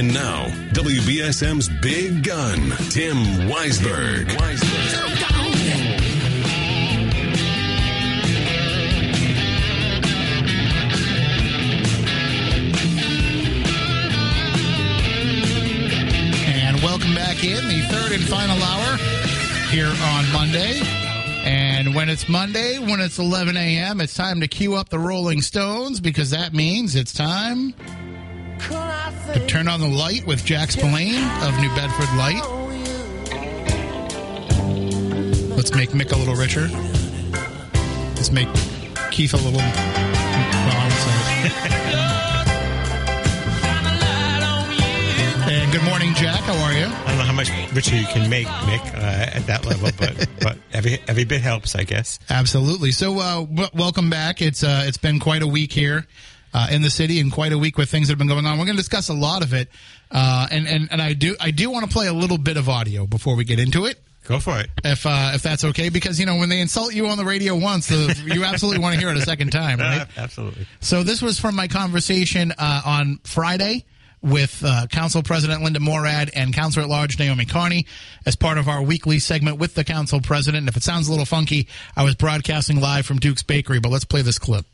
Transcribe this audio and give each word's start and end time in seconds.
And 0.00 0.14
now, 0.14 0.46
WBSM's 0.72 1.68
big 1.82 2.24
gun, 2.24 2.56
Tim 2.88 3.16
Weisberg. 3.50 4.30
And 16.46 16.80
welcome 16.82 17.14
back 17.14 17.44
in 17.44 17.68
the 17.68 17.86
third 17.90 18.12
and 18.12 18.22
final 18.22 18.56
hour 18.56 18.96
here 19.68 19.84
on 19.84 20.32
Monday. 20.32 20.80
And 21.44 21.94
when 21.94 22.08
it's 22.08 22.26
Monday, 22.26 22.78
when 22.78 23.00
it's 23.00 23.18
11 23.18 23.54
a.m., 23.58 24.00
it's 24.00 24.14
time 24.14 24.40
to 24.40 24.48
cue 24.48 24.76
up 24.76 24.88
the 24.88 24.98
Rolling 24.98 25.42
Stones 25.42 26.00
because 26.00 26.30
that 26.30 26.54
means 26.54 26.96
it's 26.96 27.12
time 27.12 27.74
to 29.34 29.46
turn 29.46 29.68
on 29.68 29.80
the 29.80 29.88
light 29.88 30.26
with 30.26 30.44
Jack 30.44 30.70
Spillane 30.70 31.22
of 31.42 31.58
New 31.60 31.68
Bedford 31.74 32.12
Light. 32.16 32.42
Let's 35.56 35.72
make 35.74 35.90
Mick 35.90 36.12
a 36.12 36.16
little 36.16 36.34
richer. 36.34 36.68
Let's 38.16 38.32
make 38.32 38.48
Keith 39.10 39.32
a 39.34 39.36
little. 39.36 39.52
Well, 39.60 39.62
I 39.62 40.78
won't 40.80 40.92
say 40.92 41.46
it. 41.46 41.80
And 45.52 45.72
good 45.72 45.82
morning, 45.82 46.14
Jack. 46.14 46.40
How 46.42 46.54
are 46.64 46.72
you? 46.72 46.84
I 46.86 47.08
don't 47.08 47.18
know 47.18 47.24
how 47.24 47.32
much 47.32 47.50
richer 47.72 47.96
you 47.96 48.06
can 48.06 48.30
make, 48.30 48.46
Mick, 48.46 48.94
uh, 48.94 49.36
at 49.36 49.46
that 49.48 49.66
level, 49.66 49.90
but 49.98 50.28
but 50.40 50.58
every 50.72 51.00
every 51.08 51.24
bit 51.24 51.40
helps, 51.40 51.74
I 51.74 51.82
guess. 51.82 52.20
Absolutely. 52.28 52.92
So, 52.92 53.18
uh, 53.18 53.40
w- 53.40 53.68
welcome 53.74 54.10
back. 54.10 54.42
It's 54.42 54.62
uh, 54.62 54.84
it's 54.86 54.96
been 54.98 55.18
quite 55.18 55.42
a 55.42 55.48
week 55.48 55.72
here 55.72 56.06
uh, 56.52 56.68
in 56.70 56.82
the 56.82 56.90
city, 56.90 57.20
and 57.20 57.32
quite 57.32 57.52
a 57.52 57.58
week 57.58 57.78
with 57.78 57.90
things 57.90 58.08
that 58.08 58.12
have 58.12 58.18
been 58.18 58.28
going 58.28 58.46
on. 58.46 58.58
We're 58.58 58.64
going 58.64 58.76
to 58.76 58.82
discuss 58.82 59.08
a 59.08 59.14
lot 59.14 59.42
of 59.42 59.54
it, 59.54 59.68
uh, 60.10 60.48
and 60.50 60.66
and 60.66 60.88
and 60.90 61.02
I 61.02 61.12
do 61.12 61.36
I 61.40 61.50
do 61.50 61.70
want 61.70 61.86
to 61.86 61.92
play 61.92 62.06
a 62.06 62.12
little 62.12 62.38
bit 62.38 62.56
of 62.56 62.68
audio 62.68 63.06
before 63.06 63.36
we 63.36 63.44
get 63.44 63.58
into 63.58 63.84
it. 63.86 63.98
Go 64.24 64.38
for 64.38 64.60
it. 64.60 64.70
If 64.84 65.06
uh, 65.06 65.32
if 65.34 65.42
that's 65.42 65.64
okay, 65.64 65.88
because 65.88 66.20
you 66.20 66.26
know 66.26 66.36
when 66.36 66.48
they 66.48 66.60
insult 66.60 66.94
you 66.94 67.08
on 67.08 67.18
the 67.18 67.24
radio 67.24 67.56
once, 67.56 67.88
the, 67.88 68.20
you 68.34 68.44
absolutely 68.44 68.80
want 68.80 68.94
to 68.94 69.00
hear 69.00 69.10
it 69.10 69.16
a 69.16 69.22
second 69.22 69.50
time, 69.50 69.78
right? 69.80 70.02
Uh, 70.02 70.06
absolutely. 70.16 70.66
So 70.80 71.02
this 71.02 71.22
was 71.22 71.40
from 71.40 71.56
my 71.56 71.68
conversation 71.68 72.52
uh, 72.56 72.82
on 72.84 73.18
Friday 73.24 73.84
with 74.22 74.62
uh, 74.64 74.86
Council 74.88 75.22
President 75.22 75.62
Linda 75.62 75.80
Morad 75.80 76.30
and 76.34 76.54
Councilor 76.54 76.84
at 76.84 76.90
Large 76.90 77.18
Naomi 77.18 77.46
Carney 77.46 77.86
as 78.26 78.36
part 78.36 78.58
of 78.58 78.68
our 78.68 78.82
weekly 78.82 79.18
segment 79.18 79.58
with 79.58 79.74
the 79.74 79.84
Council 79.84 80.20
President. 80.20 80.60
And 80.60 80.68
if 80.68 80.76
it 80.76 80.82
sounds 80.82 81.08
a 81.08 81.10
little 81.10 81.26
funky, 81.26 81.68
I 81.96 82.04
was 82.04 82.14
broadcasting 82.14 82.80
live 82.80 83.06
from 83.06 83.18
Duke's 83.18 83.42
Bakery, 83.42 83.80
but 83.80 83.90
let's 83.90 84.04
play 84.04 84.22
this 84.22 84.38
clip. 84.38 84.66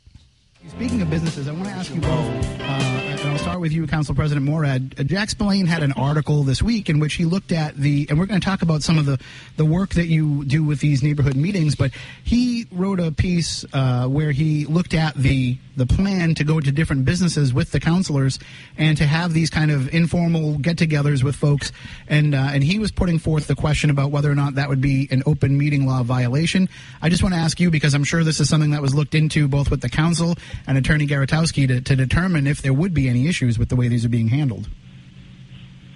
Speaking 0.65 1.01
of 1.01 1.09
businesses, 1.09 1.47
I 1.47 1.51
want 1.51 1.65
to 1.65 1.69
ask 1.71 1.93
you 1.93 2.01
both, 2.01 2.09
uh, 2.09 2.63
and 2.63 3.19
I'll 3.21 3.37
start 3.37 3.59
with 3.59 3.71
you, 3.71 3.85
Council 3.85 4.15
President 4.15 4.45
Morad. 4.45 4.95
Uh, 4.99 5.03
Jack 5.03 5.29
Spillane 5.29 5.67
had 5.67 5.83
an 5.83 5.91
article 5.93 6.43
this 6.43 6.63
week 6.63 6.89
in 6.89 6.99
which 6.99 7.13
he 7.13 7.25
looked 7.25 7.51
at 7.51 7.75
the, 7.75 8.07
and 8.09 8.19
we're 8.19 8.25
going 8.25 8.41
to 8.41 8.45
talk 8.45 8.63
about 8.63 8.81
some 8.81 8.97
of 8.97 9.05
the, 9.05 9.19
the 9.55 9.65
work 9.65 9.91
that 9.91 10.07
you 10.07 10.43
do 10.45 10.63
with 10.63 10.79
these 10.79 11.03
neighborhood 11.03 11.35
meetings, 11.35 11.75
but 11.75 11.91
he 12.23 12.65
wrote 12.71 12.99
a 12.99 13.11
piece 13.11 13.65
uh, 13.71 14.07
where 14.07 14.31
he 14.31 14.65
looked 14.65 14.93
at 14.93 15.15
the 15.15 15.57
the 15.77 15.85
plan 15.85 16.33
to 16.33 16.43
go 16.43 16.59
to 16.59 16.71
different 16.71 17.05
businesses 17.05 17.53
with 17.53 17.71
the 17.71 17.79
councilors 17.79 18.39
and 18.79 18.97
to 18.97 19.05
have 19.05 19.31
these 19.31 19.51
kind 19.51 19.69
of 19.69 19.93
informal 19.93 20.57
get-togethers 20.57 21.23
with 21.23 21.35
folks, 21.35 21.71
and 22.07 22.33
uh, 22.33 22.49
and 22.51 22.63
he 22.63 22.79
was 22.79 22.91
putting 22.91 23.19
forth 23.19 23.45
the 23.45 23.53
question 23.53 23.91
about 23.91 24.09
whether 24.09 24.31
or 24.31 24.33
not 24.33 24.55
that 24.55 24.69
would 24.69 24.81
be 24.81 25.07
an 25.11 25.21
open 25.27 25.55
meeting 25.55 25.85
law 25.85 26.01
violation. 26.01 26.67
I 26.99 27.09
just 27.09 27.21
want 27.21 27.35
to 27.35 27.39
ask 27.39 27.59
you 27.59 27.69
because 27.69 27.93
I'm 27.93 28.03
sure 28.03 28.23
this 28.23 28.39
is 28.39 28.49
something 28.49 28.71
that 28.71 28.81
was 28.81 28.95
looked 28.95 29.13
into 29.13 29.47
both 29.47 29.69
with 29.69 29.81
the 29.81 29.89
council 29.89 30.35
and 30.65 30.77
Attorney 30.77 31.07
Garatowski 31.07 31.67
to, 31.67 31.81
to 31.81 31.95
determine 31.95 32.47
if 32.47 32.61
there 32.61 32.73
would 32.73 32.93
be 32.93 33.07
any 33.07 33.27
issues 33.27 33.57
with 33.57 33.69
the 33.69 33.75
way 33.75 33.87
these 33.87 34.05
are 34.05 34.09
being 34.09 34.27
handled. 34.27 34.67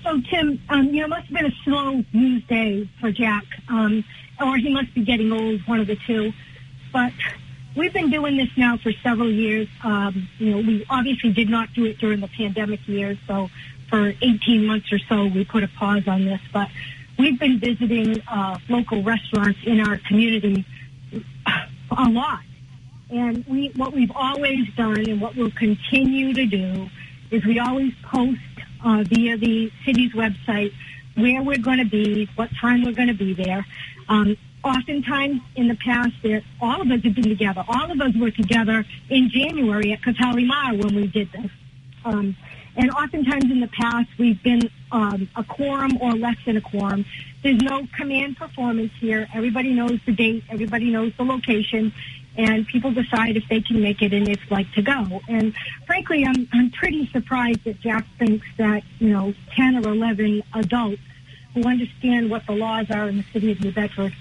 So, 0.04 0.20
Tim, 0.30 0.62
um, 0.70 0.88
you 0.88 1.02
know, 1.02 1.06
it 1.06 1.10
must 1.10 1.28
have 1.28 1.34
been 1.34 1.46
a 1.46 1.56
slow 1.64 2.04
news 2.12 2.44
day 2.46 2.90
for 3.00 3.12
Jack, 3.12 3.44
um, 3.70 4.04
or 4.40 4.58
he 4.58 4.74
must 4.74 4.94
be 4.94 5.04
getting 5.04 5.32
old, 5.32 5.62
one 5.68 5.80
of 5.80 5.88
the 5.88 5.98
two. 6.08 6.34
But 6.92 7.14
we've 7.76 7.94
been 7.94 8.10
doing 8.10 8.38
this 8.38 8.50
now 8.58 8.78
for 8.78 8.92
several 9.04 9.30
years. 9.30 9.68
Um, 9.84 10.28
you 10.40 10.52
know, 10.52 10.58
we 10.58 10.86
obviously 10.90 11.32
did 11.32 11.50
not 11.50 11.74
do 11.74 11.86
it 11.86 12.00
during 12.00 12.20
the 12.20 12.28
pandemic 12.28 12.88
years, 12.88 13.18
so 13.28 13.50
for 13.90 14.14
18 14.22 14.66
months 14.66 14.92
or 14.92 15.00
so, 15.08 15.26
we 15.26 15.46
put 15.46 15.64
a 15.64 15.68
pause 15.68 16.08
on 16.08 16.26
this. 16.26 16.42
But 16.52 16.70
we've 17.20 17.40
been 17.40 17.60
visiting 17.60 18.22
uh, 18.28 18.58
local 18.70 19.04
restaurants 19.04 19.60
in 19.66 19.82
our 19.82 19.98
community 20.08 20.66
a 21.92 22.10
lot. 22.10 22.40
And 23.12 23.46
we, 23.46 23.70
what 23.76 23.94
we've 23.94 24.12
always 24.16 24.68
done 24.76 25.10
and 25.10 25.20
what 25.20 25.36
we'll 25.36 25.52
continue 25.52 26.34
to 26.34 26.46
do 26.46 26.90
is 27.30 27.46
we 27.46 27.60
always 27.60 27.94
post 28.04 28.40
uh, 28.84 29.04
via 29.06 29.38
the 29.38 29.72
city's 29.86 30.14
website 30.14 30.74
where 31.16 31.44
we're 31.44 31.58
going 31.58 31.80
to 31.80 31.86
be, 31.86 32.30
what 32.36 32.50
time 32.60 32.84
we're 32.84 32.94
going 32.94 33.10
to 33.10 33.14
be 33.14 33.34
there. 33.34 33.66
Um, 34.08 34.38
oftentimes 34.64 35.42
in 35.56 35.68
the 35.68 35.76
past, 35.76 36.14
there, 36.24 36.42
all 36.62 36.82
of 36.82 36.90
us 36.90 37.04
have 37.04 37.16
been 37.16 37.24
together. 37.24 37.66
All 37.68 37.92
of 37.92 38.00
us 38.00 38.16
were 38.16 38.32
together 38.32 38.86
in 39.10 39.30
January 39.30 39.92
at 39.92 40.02
Katalimar 40.02 40.82
when 40.82 40.96
we 40.96 41.08
did 41.08 41.32
this. 41.34 41.52
Um, 42.06 42.36
and 42.76 42.90
oftentimes 42.92 43.46
in 43.46 43.60
the 43.60 43.68
past, 43.68 44.08
we've 44.18 44.42
been 44.42 44.70
um, 44.92 45.30
a 45.36 45.44
quorum 45.44 45.98
or 46.02 46.14
less 46.14 46.38
than 46.46 46.56
a 46.56 46.62
quorum. 46.62 47.06
There's 47.44 47.62
no 47.62 47.86
command 47.98 48.38
performance 48.38 48.94
here. 49.00 49.28
Everybody 49.34 49.74
knows 49.74 50.00
the 50.06 50.14
date. 50.14 50.46
Everybody 50.50 50.92
knows 50.92 51.12
the 51.18 51.24
location. 51.24 51.92
And 52.38 52.66
people 52.66 52.92
decide 52.92 53.36
if 53.36 53.48
they 53.50 53.62
can 53.62 53.82
make 53.82 54.02
it 54.02 54.14
and 54.14 54.28
if 54.28 54.40
like 54.50 54.72
to 54.74 54.82
go. 54.82 55.22
And 55.28 55.54
frankly, 55.86 56.26
I'm, 56.26 56.48
I'm 56.54 56.72
pretty 56.72 57.08
surprised 57.08 57.66
that 57.66 57.80
Jack 57.82 58.06
thinks 58.18 58.48
that, 58.58 58.84
you 59.00 59.10
know, 59.10 59.34
10 59.56 59.86
or 59.86 59.90
11 59.90 60.42
adults 60.54 61.02
who 61.54 61.64
understand 61.64 62.30
what 62.30 62.46
the 62.46 62.54
laws 62.54 62.90
are 62.90 63.10
in 63.10 63.18
the 63.18 63.26
city 63.34 63.52
of 63.52 63.62
New 63.62 63.74
Bedford 63.74 64.14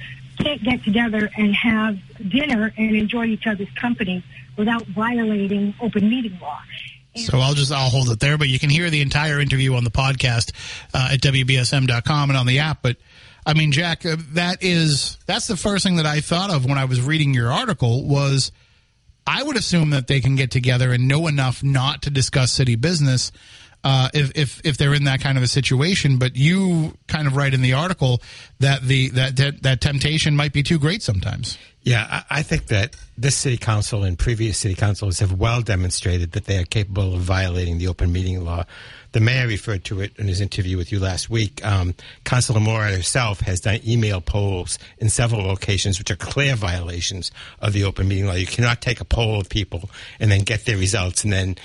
can't 0.43 0.62
get 0.62 0.82
together 0.84 1.31
and 1.37 1.54
have 1.54 1.99
dinner 2.28 2.72
and 2.76 2.97
enjoy 2.97 3.26
each 3.26 3.47
other's 3.47 3.70
company 3.72 4.25
without 4.56 4.84
violating 4.87 5.75
open 5.81 6.09
meeting 6.09 6.38
law. 6.41 6.60
So 7.16 7.38
I'll 7.38 7.54
just 7.54 7.72
I'll 7.72 7.91
hold 7.91 8.09
it 8.10 8.20
there, 8.20 8.38
but 8.38 8.49
you 8.49 8.59
can 8.59 8.70
hear 8.70 8.88
the 8.88 9.00
entire 9.00 9.41
interview 9.41 9.75
on 9.75 9.82
the 9.82 9.91
podcast 9.91 10.53
uh, 10.94 11.10
at 11.12 11.20
wbsm.com 11.20 12.31
and 12.31 12.38
on 12.38 12.47
the 12.47 12.60
app. 12.60 12.82
But 12.82 12.99
I 13.47 13.55
mean, 13.55 13.73
Jack, 13.73 14.05
uh, 14.05 14.17
that 14.32 14.62
is 14.62 15.19
that's 15.26 15.47
the 15.47 15.56
first 15.56 15.85
thing 15.85 15.97
that 15.97 16.06
I 16.06 16.20
thought 16.20 16.50
of 16.50 16.64
when 16.64 16.79
I 16.79 16.85
was 16.85 17.00
reading 17.00 17.35
your 17.35 17.50
article 17.50 18.06
was 18.06 18.53
I 19.26 19.43
would 19.43 19.56
assume 19.56 19.91
that 19.91 20.06
they 20.06 20.20
can 20.20 20.37
get 20.37 20.50
together 20.50 20.93
and 20.93 21.09
know 21.09 21.26
enough 21.26 21.62
not 21.62 22.03
to 22.03 22.11
discuss 22.11 22.53
city 22.53 22.76
business 22.76 23.32
uh, 23.82 24.09
if, 24.12 24.32
if 24.35 24.61
if 24.64 24.76
they're 24.76 24.94
in 24.94 25.05
that 25.05 25.20
kind 25.20 25.38
of 25.38 25.44
a 25.44 25.47
situation. 25.47 26.19
But 26.19 26.37
you 26.37 26.97
kind 27.06 27.26
of 27.26 27.37
write 27.37 27.55
in 27.55 27.62
the 27.62 27.73
article 27.75 28.23
that 28.59 28.82
the 28.82 29.09
that 29.11 29.37
that, 29.37 29.62
that 29.62 29.81
temptation 29.81 30.37
might 30.37 30.53
be 30.53 30.62
too 30.62 30.79
great 30.79 31.03
sometimes. 31.03 31.59
Yeah, 31.82 32.06
I, 32.11 32.38
I 32.38 32.43
think 32.43 32.67
that 32.67 32.94
this 33.17 33.37
city 33.37 33.56
council 33.56 34.05
and 34.05 34.19
previous 34.19 34.59
city 34.59 34.75
councils 34.75 35.20
have 35.20 35.32
well 35.32 35.62
demonstrated 35.62 36.32
that 36.32 36.44
they 36.44 36.59
are 36.59 36.64
capable 36.64 37.14
of 37.14 37.20
violating 37.20 37.79
the 37.79 37.88
open 37.88 38.12
meeting 38.12 38.44
law. 38.44 38.64
The 39.12 39.21
mayor 39.21 39.47
referred 39.47 39.85
to 39.87 40.01
it 40.01 40.12
in 40.19 40.29
his 40.29 40.41
interview 40.41 40.77
with 40.77 40.93
you 40.93 41.01
last 41.01 41.29
week. 41.29 41.65
Um, 41.65 41.95
Councilor 42.25 42.61
Morad 42.61 42.95
herself 42.95 43.41
has 43.41 43.61
done 43.61 43.81
email 43.87 44.21
polls 44.21 44.79
in 44.99 45.09
several 45.09 45.43
locations, 45.43 45.99
which 45.99 46.11
are 46.11 46.17
clear 46.17 46.55
violations 46.55 47.33
of 47.61 47.73
the 47.73 47.85
open 47.85 48.09
meeting 48.09 48.27
law. 48.27 48.35
You 48.35 48.47
cannot 48.47 48.81
take 48.81 49.01
a 49.01 49.05
poll 49.05 49.41
of 49.41 49.49
people 49.49 49.91
and 50.21 50.31
then 50.31 50.43
get 50.43 50.65
their 50.65 50.77
results 50.77 51.25
and 51.25 51.33
then 51.33 51.57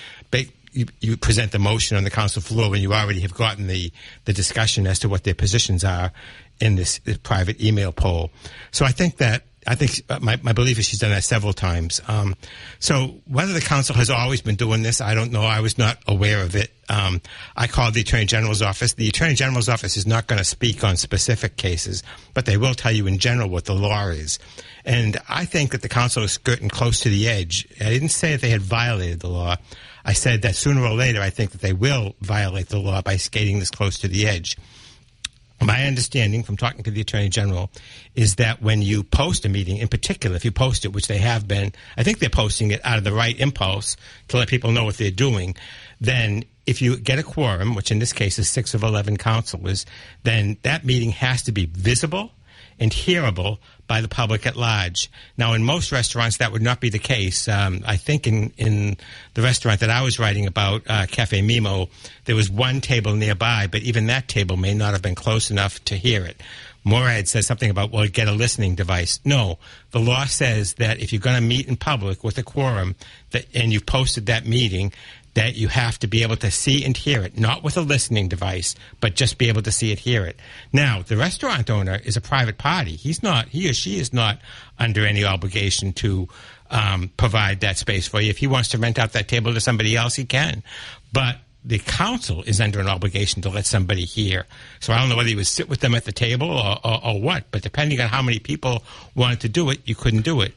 you, 0.76 0.86
you 1.00 1.18
present 1.18 1.52
the 1.52 1.60
motion 1.60 1.98
on 1.98 2.04
the 2.04 2.10
council 2.10 2.42
floor 2.42 2.70
when 2.70 2.82
you 2.82 2.94
already 2.94 3.22
have 3.22 3.34
gotten 3.34 3.68
the, 3.68 3.92
the 4.26 4.34
discussion 4.34 4.86
as 4.86 5.00
to 5.00 5.10
what 5.10 5.24
their 5.24 5.34
positions 5.34 5.84
are 5.84 6.12
in 6.60 6.76
this, 6.76 7.00
this 7.00 7.18
private 7.18 7.62
email 7.62 7.92
poll. 7.92 8.30
So 8.72 8.86
I 8.86 8.92
think 8.92 9.18
that 9.18 9.44
I 9.68 9.76
think 9.76 10.04
uh, 10.10 10.20
my, 10.22 10.40
my 10.44 10.54
belief 10.54 10.78
is 10.78 10.86
she's 10.86 11.00
done 11.00 11.10
that 11.12 11.24
several 11.24 11.54
times. 11.54 12.02
Um, 12.08 12.36
so 12.80 13.16
whether 13.28 13.54
the 13.54 13.62
council 13.62 13.96
has 13.96 14.10
always 14.10 14.42
been 14.42 14.56
doing 14.56 14.84
this, 14.84 15.02
I 15.02 15.16
don't 15.16 15.32
know. 15.32 15.42
I 15.42 15.62
was 15.62 15.78
not 15.78 15.98
aware 16.08 16.42
of 16.44 16.56
it. 16.56 16.72
Um, 16.88 17.22
I 17.56 17.68
called 17.68 17.96
the 17.96 18.02
attorney 18.02 18.26
general's 18.26 18.62
office. 18.62 18.94
The 18.94 19.08
attorney 19.08 19.34
general's 19.34 19.68
office 19.68 19.98
is 19.98 20.06
not 20.06 20.28
going 20.28 20.38
to 20.38 20.46
speak 20.46 20.84
on 20.84 20.98
specific 20.98 21.58
cases, 21.58 22.04
but 22.34 22.46
they 22.46 22.58
will 22.58 22.76
tell 22.76 22.92
you 22.92 23.08
in 23.08 23.18
general 23.18 23.50
what 23.50 23.66
the 23.66 23.74
law 23.74 24.08
is. 24.08 24.38
And 24.86 25.18
I 25.28 25.46
think 25.46 25.72
that 25.72 25.82
the 25.82 25.90
council 25.90 26.22
is 26.22 26.34
skirting 26.34 26.70
close 26.70 27.00
to 27.02 27.10
the 27.10 27.28
edge. 27.28 27.68
I 27.82 27.86
didn't 27.86 28.10
say 28.10 28.34
that 28.34 28.42
they 28.42 28.52
had 28.52 28.62
violated 28.62 29.22
the 29.22 29.30
law. 29.30 29.56
I 30.06 30.14
said 30.14 30.44
that 30.44 30.56
sooner 30.56 30.84
or 30.84 30.94
later, 30.94 31.22
I 31.22 31.32
think 31.32 31.52
that 31.52 31.62
they 31.62 31.74
will 31.74 32.16
violate 32.22 32.70
the 32.70 32.78
law 32.78 33.02
by 33.02 33.18
skating 33.18 33.58
this 33.58 33.72
close 33.72 33.98
to 34.00 34.08
the 34.08 34.28
edge. 34.28 34.56
My 35.62 35.86
understanding 35.86 36.44
from 36.44 36.58
talking 36.58 36.84
to 36.84 36.92
the 36.92 37.02
Attorney 37.02 37.30
General 37.30 37.72
is 38.16 38.36
that 38.36 38.62
when 38.62 38.82
you 38.82 39.04
post 39.04 39.46
a 39.46 39.50
meeting, 39.50 39.78
in 39.78 39.88
particular, 39.88 40.36
if 40.36 40.46
you 40.46 40.52
post 40.52 40.86
it, 40.86 40.94
which 40.94 41.08
they 41.08 41.18
have 41.18 41.48
been, 41.48 41.74
I 41.98 42.04
think 42.04 42.20
they're 42.20 42.30
posting 42.30 42.72
it 42.72 42.82
out 42.84 42.98
of 42.98 43.04
the 43.04 43.14
right 43.14 43.38
impulse 43.40 43.98
to 44.30 44.38
let 44.38 44.48
people 44.48 44.72
know 44.72 44.86
what 44.86 44.98
they're 44.98 45.12
doing, 45.12 45.56
then 46.00 46.44
if 46.66 46.82
you 46.82 46.98
get 46.98 47.20
a 47.20 47.24
quorum, 47.24 47.76
which 47.76 47.92
in 47.92 48.00
this 48.00 48.14
case 48.14 48.40
is 48.40 48.50
six 48.50 48.74
of 48.74 48.84
11 48.84 49.18
councilors, 49.18 49.86
then 50.24 50.58
that 50.64 50.86
meeting 50.86 51.12
has 51.12 51.44
to 51.44 51.52
be 51.52 51.66
visible 51.66 52.32
and 52.80 52.92
hearable 52.92 53.60
by 53.88 54.02
the 54.02 54.08
public 54.08 54.46
at 54.46 54.56
large. 54.56 55.12
Now, 55.38 55.54
in 55.54 55.64
most 55.64 55.92
restaurants, 55.92 56.38
that 56.38 56.52
would 56.52 56.62
not 56.62 56.80
be 56.80 56.90
the 56.90 57.00
case. 57.00 57.48
Um, 57.48 57.82
I 57.86 57.98
think 57.98 58.28
in, 58.28 58.52
in 58.58 58.98
the 59.34 59.42
restaurant 59.42 59.80
that 59.82 59.90
I 59.90 60.02
was 60.02 60.20
writing 60.20 60.48
about, 60.48 60.84
uh, 60.88 61.06
Cafe 61.10 61.42
Mimo, 61.42 61.90
there 62.26 62.36
was 62.36 62.50
one 62.50 62.82
table 62.82 63.16
nearby, 63.16 63.68
but 63.68 63.82
even 63.82 64.08
that 64.08 64.28
table 64.28 64.58
may 64.58 64.74
not 64.74 64.94
have 64.94 65.02
been 65.02 65.16
close 65.16 65.52
enough 65.52 65.84
to 65.86 65.96
hear 65.96 66.26
it. 66.26 66.42
Morad 66.84 67.28
says 67.28 67.48
something 67.48 67.72
about, 67.72 67.92
well, 67.92 68.08
get 68.08 68.28
a 68.28 68.32
listening 68.32 68.76
device. 68.76 69.20
No, 69.26 69.58
the 69.90 70.00
law 70.00 70.26
says 70.26 70.76
that 70.76 71.00
if 71.00 71.12
you're 71.12 71.20
going 71.20 71.36
to 71.36 71.42
meet 71.42 71.68
in 71.68 71.78
public 71.78 72.24
with 72.24 72.38
a 72.38 72.44
quorum 72.44 72.96
that, 73.32 73.46
and 73.56 73.74
you've 73.74 73.88
posted 73.88 74.28
that 74.28 74.46
meeting, 74.46 74.94
that 75.36 75.56
you 75.56 75.68
have 75.68 76.00
to 76.00 76.08
be 76.08 76.24
able 76.24 76.38
to 76.38 76.50
see 76.50 76.84
and 76.84 76.98
hear 76.98 77.22
it, 77.22 77.38
not 77.38 77.62
with 77.62 77.78
a 77.78 77.82
listening 77.82 78.28
device, 78.28 78.74
but 79.00 79.16
just 79.16 79.38
be 79.38 79.50
able 79.50 79.62
to 79.62 79.72
see 79.72 79.92
it, 79.92 80.00
hear 80.00 80.26
it. 80.26 80.40
Now, 80.74 81.02
the 81.02 81.18
restaurant 81.18 81.70
owner 81.70 82.00
is 82.04 82.18
a 82.18 82.22
private 82.22 82.58
party. 82.58 82.96
He's 82.96 83.22
not, 83.22 83.50
he 83.50 83.70
or 83.70 83.74
she 83.74 84.00
is 84.00 84.14
not 84.14 84.40
under 84.80 85.06
any 85.06 85.24
obligation 85.24 85.94
to 85.94 86.28
um, 86.72 87.12
provide 87.18 87.60
that 87.60 87.78
space 87.78 88.08
for 88.08 88.22
you. 88.22 88.30
If 88.30 88.38
he 88.38 88.48
wants 88.48 88.70
to 88.70 88.78
rent 88.78 88.98
out 88.98 89.14
that 89.14 89.28
table 89.28 89.54
to 89.54 89.60
somebody 89.60 89.96
else, 89.96 90.16
he 90.16 90.26
can. 90.26 90.64
But 91.12 91.38
the 91.66 91.80
council 91.80 92.44
is 92.44 92.62
under 92.62 92.80
an 92.80 92.88
obligation 92.88 93.42
to 93.42 93.50
let 93.50 93.66
somebody 93.66 94.06
hear. 94.06 94.46
So 94.80 94.94
I 94.94 95.00
don't 95.00 95.10
know 95.10 95.18
whether 95.18 95.30
you 95.30 95.38
would 95.38 95.48
sit 95.48 95.68
with 95.68 95.82
them 95.82 95.96
at 95.96 96.06
the 96.06 96.12
table 96.12 96.50
or, 96.50 96.78
or, 96.84 97.06
or 97.06 97.22
what, 97.22 97.46
but 97.52 97.62
depending 97.62 98.00
on 98.00 98.08
how 98.08 98.22
many 98.22 98.40
people 98.40 98.84
wanted 99.16 99.42
to 99.42 99.50
do 99.50 99.70
it, 99.70 99.82
you 99.86 99.96
couldn't 99.96 100.22
do 100.22 100.42
it. 100.42 100.54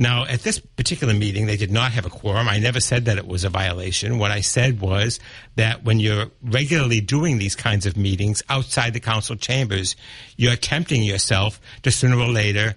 Now, 0.00 0.24
at 0.24 0.40
this 0.40 0.58
particular 0.58 1.12
meeting, 1.12 1.44
they 1.44 1.58
did 1.58 1.70
not 1.70 1.92
have 1.92 2.06
a 2.06 2.08
quorum. 2.10 2.48
I 2.48 2.58
never 2.58 2.80
said 2.80 3.04
that 3.04 3.18
it 3.18 3.26
was 3.26 3.44
a 3.44 3.50
violation. 3.50 4.18
What 4.18 4.30
I 4.30 4.40
said 4.40 4.80
was 4.80 5.20
that 5.56 5.84
when 5.84 6.00
you're 6.00 6.30
regularly 6.42 7.02
doing 7.02 7.36
these 7.36 7.54
kinds 7.54 7.84
of 7.84 7.98
meetings 7.98 8.42
outside 8.48 8.94
the 8.94 9.00
council 9.00 9.36
chambers, 9.36 9.96
you're 10.38 10.56
tempting 10.56 11.02
yourself 11.02 11.60
to 11.82 11.90
sooner 11.90 12.16
or 12.16 12.28
later 12.28 12.76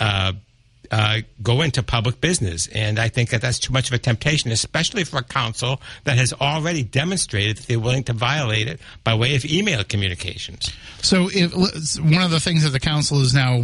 uh, 0.00 0.32
uh, 0.90 1.20
go 1.44 1.62
into 1.62 1.80
public 1.80 2.20
business. 2.20 2.66
And 2.66 2.98
I 2.98 3.08
think 3.08 3.30
that 3.30 3.40
that's 3.40 3.60
too 3.60 3.72
much 3.72 3.86
of 3.86 3.92
a 3.94 3.98
temptation, 3.98 4.50
especially 4.50 5.04
for 5.04 5.18
a 5.18 5.22
council 5.22 5.80
that 6.02 6.18
has 6.18 6.32
already 6.32 6.82
demonstrated 6.82 7.58
that 7.58 7.66
they're 7.68 7.78
willing 7.78 8.02
to 8.04 8.14
violate 8.14 8.66
it 8.66 8.80
by 9.04 9.14
way 9.14 9.36
of 9.36 9.44
email 9.44 9.84
communications. 9.84 10.72
So, 11.02 11.28
if, 11.32 11.54
one 12.00 12.22
of 12.22 12.32
the 12.32 12.40
things 12.40 12.64
that 12.64 12.70
the 12.70 12.80
council 12.80 13.20
is 13.20 13.32
now 13.32 13.62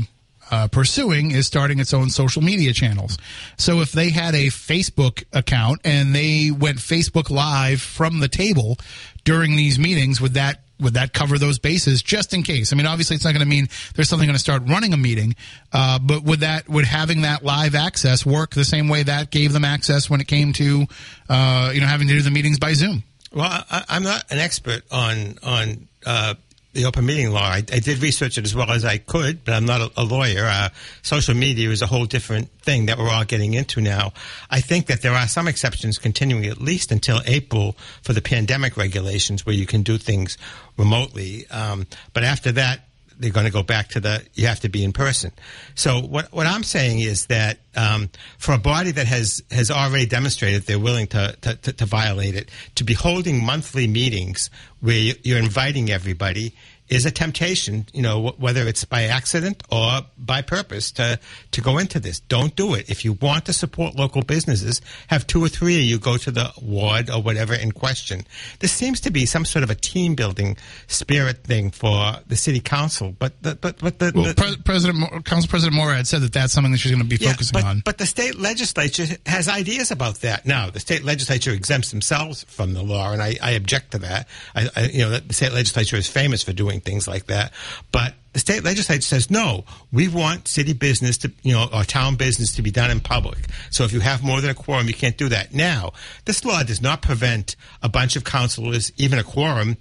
uh, 0.51 0.69
pursuing 0.69 1.31
is 1.31 1.47
starting 1.47 1.81
its 1.81 1.95
own 1.95 2.11
social 2.11 2.43
media 2.43 2.73
channels. 2.73 3.19
So 3.57 3.81
if 3.81 3.93
they 3.93 4.11
had 4.11 4.35
a 4.35 4.47
Facebook 4.47 5.25
account 5.33 5.81
and 5.85 6.15
they 6.15 6.51
went 6.51 6.79
Facebook 6.79 7.31
Live 7.31 7.81
from 7.81 8.21
the 8.21 8.29
table 8.29 8.79
during 9.25 9.57
these 9.57 9.79
meetings, 9.79 10.21
would 10.21 10.35
that 10.35 10.63
would 10.81 10.95
that 10.95 11.13
cover 11.13 11.39
those 11.39 11.59
bases 11.59 12.03
just 12.03 12.33
in 12.33 12.43
case? 12.43 12.73
I 12.73 12.77
mean, 12.77 12.87
obviously, 12.87 13.17
it's 13.17 13.25
not 13.25 13.33
going 13.33 13.45
to 13.45 13.49
mean 13.49 13.69
there's 13.95 14.09
something 14.09 14.27
going 14.27 14.37
to 14.37 14.41
start 14.41 14.63
running 14.69 14.93
a 14.93 14.97
meeting, 14.97 15.35
uh, 15.73 15.99
but 15.99 16.23
would 16.23 16.41
that 16.41 16.69
would 16.69 16.85
having 16.85 17.23
that 17.23 17.45
live 17.45 17.75
access 17.75 18.25
work 18.25 18.51
the 18.51 18.65
same 18.65 18.89
way 18.89 19.03
that 19.03 19.31
gave 19.31 19.53
them 19.53 19.65
access 19.65 20.09
when 20.09 20.21
it 20.21 20.29
came 20.29 20.53
to 20.55 20.87
uh, 21.29 21.71
you 21.75 21.81
know 21.81 21.87
having 21.87 22.09
to 22.09 22.15
do 22.15 22.23
the 22.23 22.31
meetings 22.31 22.59
by 22.59 22.75
Zoom? 22.75 23.03
Well, 23.33 23.65
I, 23.71 23.85
am 23.91 24.05
not 24.05 24.25
an 24.31 24.39
expert 24.39 24.85
on 24.91 25.39
on 25.43 25.89
uh, 26.07 26.35
the 26.73 26.85
open 26.85 27.07
meeting 27.07 27.31
law. 27.31 27.43
I, 27.43 27.59
I, 27.59 27.81
did 27.81 28.03
research 28.03 28.37
it 28.37 28.45
as 28.45 28.55
well 28.55 28.71
as 28.71 28.85
I 28.85 28.99
could, 28.99 29.45
but 29.45 29.55
I'm 29.55 29.65
not 29.65 29.81
a, 29.81 29.91
a 29.97 30.05
lawyer. 30.05 30.45
Uh, 30.45 30.69
social 31.03 31.35
media 31.35 31.71
is 31.71 31.83
a 31.83 31.87
whole 31.87 32.05
different 32.05 32.51
thing 32.61 32.87
that 32.87 32.99
we're 32.99 33.09
all 33.09 33.25
getting 33.25 33.55
into 33.55 33.81
now. 33.81 34.13
I 34.51 34.61
think 34.61 34.87
that 34.87 35.03
there 35.03 35.13
are 35.13 35.27
some 35.27 35.49
exceptions 35.49 35.99
continuing 35.99 36.47
at 36.47 36.61
least 36.61 36.93
until 36.93 37.21
April 37.27 37.77
for 38.03 38.13
the 38.13 38.21
pandemic 38.21 38.77
regulations 38.77 39.47
where 39.47 39.55
you 39.55 39.67
can 39.67 39.83
do 39.83 39.97
things 39.97 40.37
remotely. 40.77 41.49
Um, 41.51 41.87
but 42.13 42.25
after 42.25 42.53
that, 42.53 42.88
they're 43.19 43.33
going 43.33 43.47
to 43.47 43.53
go 43.53 43.63
back 43.63 43.89
to 43.89 44.01
the 44.01 44.25
you 44.35 44.47
have 44.47 44.61
to 44.61 44.69
be 44.69 44.85
in 44.85 44.93
person. 44.93 45.33
So 45.75 46.01
what 46.01 46.33
what 46.33 46.47
I'm 46.47 46.63
saying 46.63 47.01
is 47.01 47.27
that 47.27 47.59
um, 47.77 48.11
for 48.39 48.53
a 48.53 48.59
body 48.59 48.91
that 48.93 49.07
has 49.07 49.43
has 49.51 49.71
already 49.71 50.07
demonstrated 50.07 50.63
they're 50.63 50.79
willing 50.79 51.07
to, 51.09 51.37
to, 51.43 51.55
to, 51.57 51.73
to 51.73 51.85
violate 51.85 52.35
it, 52.35 52.51
to 52.77 52.85
be 52.85 52.95
holding 52.95 53.45
monthly 53.45 53.87
meetings 53.87 54.51
where 54.81 55.15
you're 55.23 55.39
inviting 55.39 55.91
everybody 55.91 56.55
is 56.89 57.07
a 57.07 57.11
temptation, 57.11 57.87
you 57.93 58.03
know, 58.03 58.35
whether 58.39 58.67
it's 58.67 58.85
by 58.85 59.05
accident 59.05 59.63
or 59.71 60.01
by 60.17 60.43
purpose 60.43 60.91
to, 60.93 61.19
to 61.51 61.61
go 61.61 61.79
into 61.79 62.01
this. 62.01 62.21
Don't 62.21 62.55
do 62.57 62.75
it. 62.75 62.89
If 62.89 63.05
you 63.05 63.15
want 63.15 63.45
to 63.47 63.53
support 63.53 63.95
local 63.95 64.23
businesses, 64.23 64.81
have 65.09 65.27
two 65.27 65.45
or 65.45 65.49
three 65.49 65.77
of 65.77 65.85
you 65.85 65.99
go 65.99 66.17
to 66.17 66.31
the 66.31 66.53
ward 66.63 67.11
or 67.11 67.23
whatever 67.23 67.55
in 67.55 67.73
question. 67.73 68.23
This 68.61 68.73
seems 68.73 69.01
to 69.03 69.11
be 69.11 69.27
some 69.27 69.45
sort 69.45 69.63
of 69.63 69.71
a 69.71 69.75
team 69.75 70.15
building 70.15 70.57
spirit 70.87 71.45
thing 71.45 71.71
for 71.71 72.17
the 72.27 72.37
city 72.37 72.61
council, 72.61 73.15
but 73.19 73.43
the, 73.43 73.55
but, 73.55 73.79
but 73.79 73.99
the, 73.99 74.13
well, 74.15 74.25
the 74.25 74.35
Pre- 74.35 74.57
President, 74.65 75.25
Council 75.25 75.49
President 75.49 75.77
Morad 75.77 76.07
said 76.07 76.23
that 76.23 76.33
that's 76.33 76.53
something 76.53 76.73
that 76.73 76.79
she's 76.79 76.93
going 76.93 77.03
to 77.03 77.09
be 77.09 77.23
yeah, 77.23 77.33
focusing 77.33 77.55
but, 77.55 77.65
on. 77.65 77.83
But 77.85 77.99
the 77.99 78.07
state 78.07 78.37
legislature 78.37 79.07
has 79.27 79.49
ideas 79.49 79.91
about 79.91 80.21
that. 80.21 80.47
Now, 80.47 80.71
the 80.71 80.81
state 80.81 81.05
legislature 81.05 81.53
exempts 81.53 81.91
themselves 81.91 82.45
from 82.45 82.75
the 82.75 82.83
law, 82.83 83.13
and 83.13 83.23
I, 83.23 83.37
I 83.43 83.53
object 83.53 83.93
to 83.93 83.99
that. 83.99 84.29
I, 84.55 84.69
I, 84.75 84.83
you 84.87 85.01
know, 85.01 85.19
the 85.19 85.35
state 85.35 85.53
legislature 85.53 85.97
is 85.97 86.09
famous 86.09 86.43
for 86.43 86.53
doing 86.53 86.78
doing 86.79 86.95
things 86.95 87.09
like 87.09 87.27
that. 87.27 87.53
But 87.93 88.15
the 88.33 88.39
state 88.39 88.65
legislature 88.65 89.03
says 89.03 89.31
no. 89.31 89.65
We 89.93 90.09
want 90.09 90.49
city 90.49 90.73
business 90.73 91.19
to, 91.19 91.33
you 91.43 91.53
know, 91.53 91.69
or 91.73 91.85
town 91.85 92.17
business 92.17 92.55
to 92.57 92.63
be 92.63 92.71
done 92.71 92.91
in 92.91 93.01
public. 93.01 93.39
So 93.71 93.85
if 93.85 93.93
you 93.93 94.01
have 94.01 94.23
more 94.23 94.41
than 94.41 94.51
a 94.51 94.55
quorum, 94.55 94.87
you 94.87 94.95
can't 94.95 95.17
do 95.17 95.29
that. 95.29 95.55
Now, 95.55 95.93
this 96.25 96.45
law 96.45 96.63
does 96.63 96.83
not 96.83 97.03
prevent 97.03 97.57
a 97.83 97.89
bunch 97.89 98.17
of 98.17 98.25
councilors, 98.25 98.93
even 98.97 99.19
a 99.19 99.25
quorum, 99.25 99.77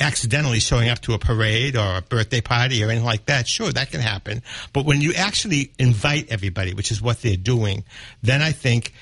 accidentally 0.00 0.58
showing 0.58 0.88
up 0.88 0.98
to 1.00 1.14
a 1.14 1.18
parade 1.18 1.76
or 1.76 1.98
a 1.98 2.02
birthday 2.02 2.40
party 2.40 2.82
or 2.82 2.90
anything 2.90 3.04
like 3.04 3.26
that, 3.26 3.46
sure, 3.46 3.70
that 3.70 3.92
can 3.92 4.00
happen. 4.00 4.42
But 4.72 4.84
when 4.84 5.00
you 5.00 5.12
actually 5.14 5.70
invite 5.78 6.30
everybody, 6.30 6.74
which 6.74 6.90
is 6.90 7.00
what 7.00 7.22
they're 7.22 7.36
doing, 7.36 7.84
then 8.20 8.42
I 8.42 8.50
think 8.50 8.92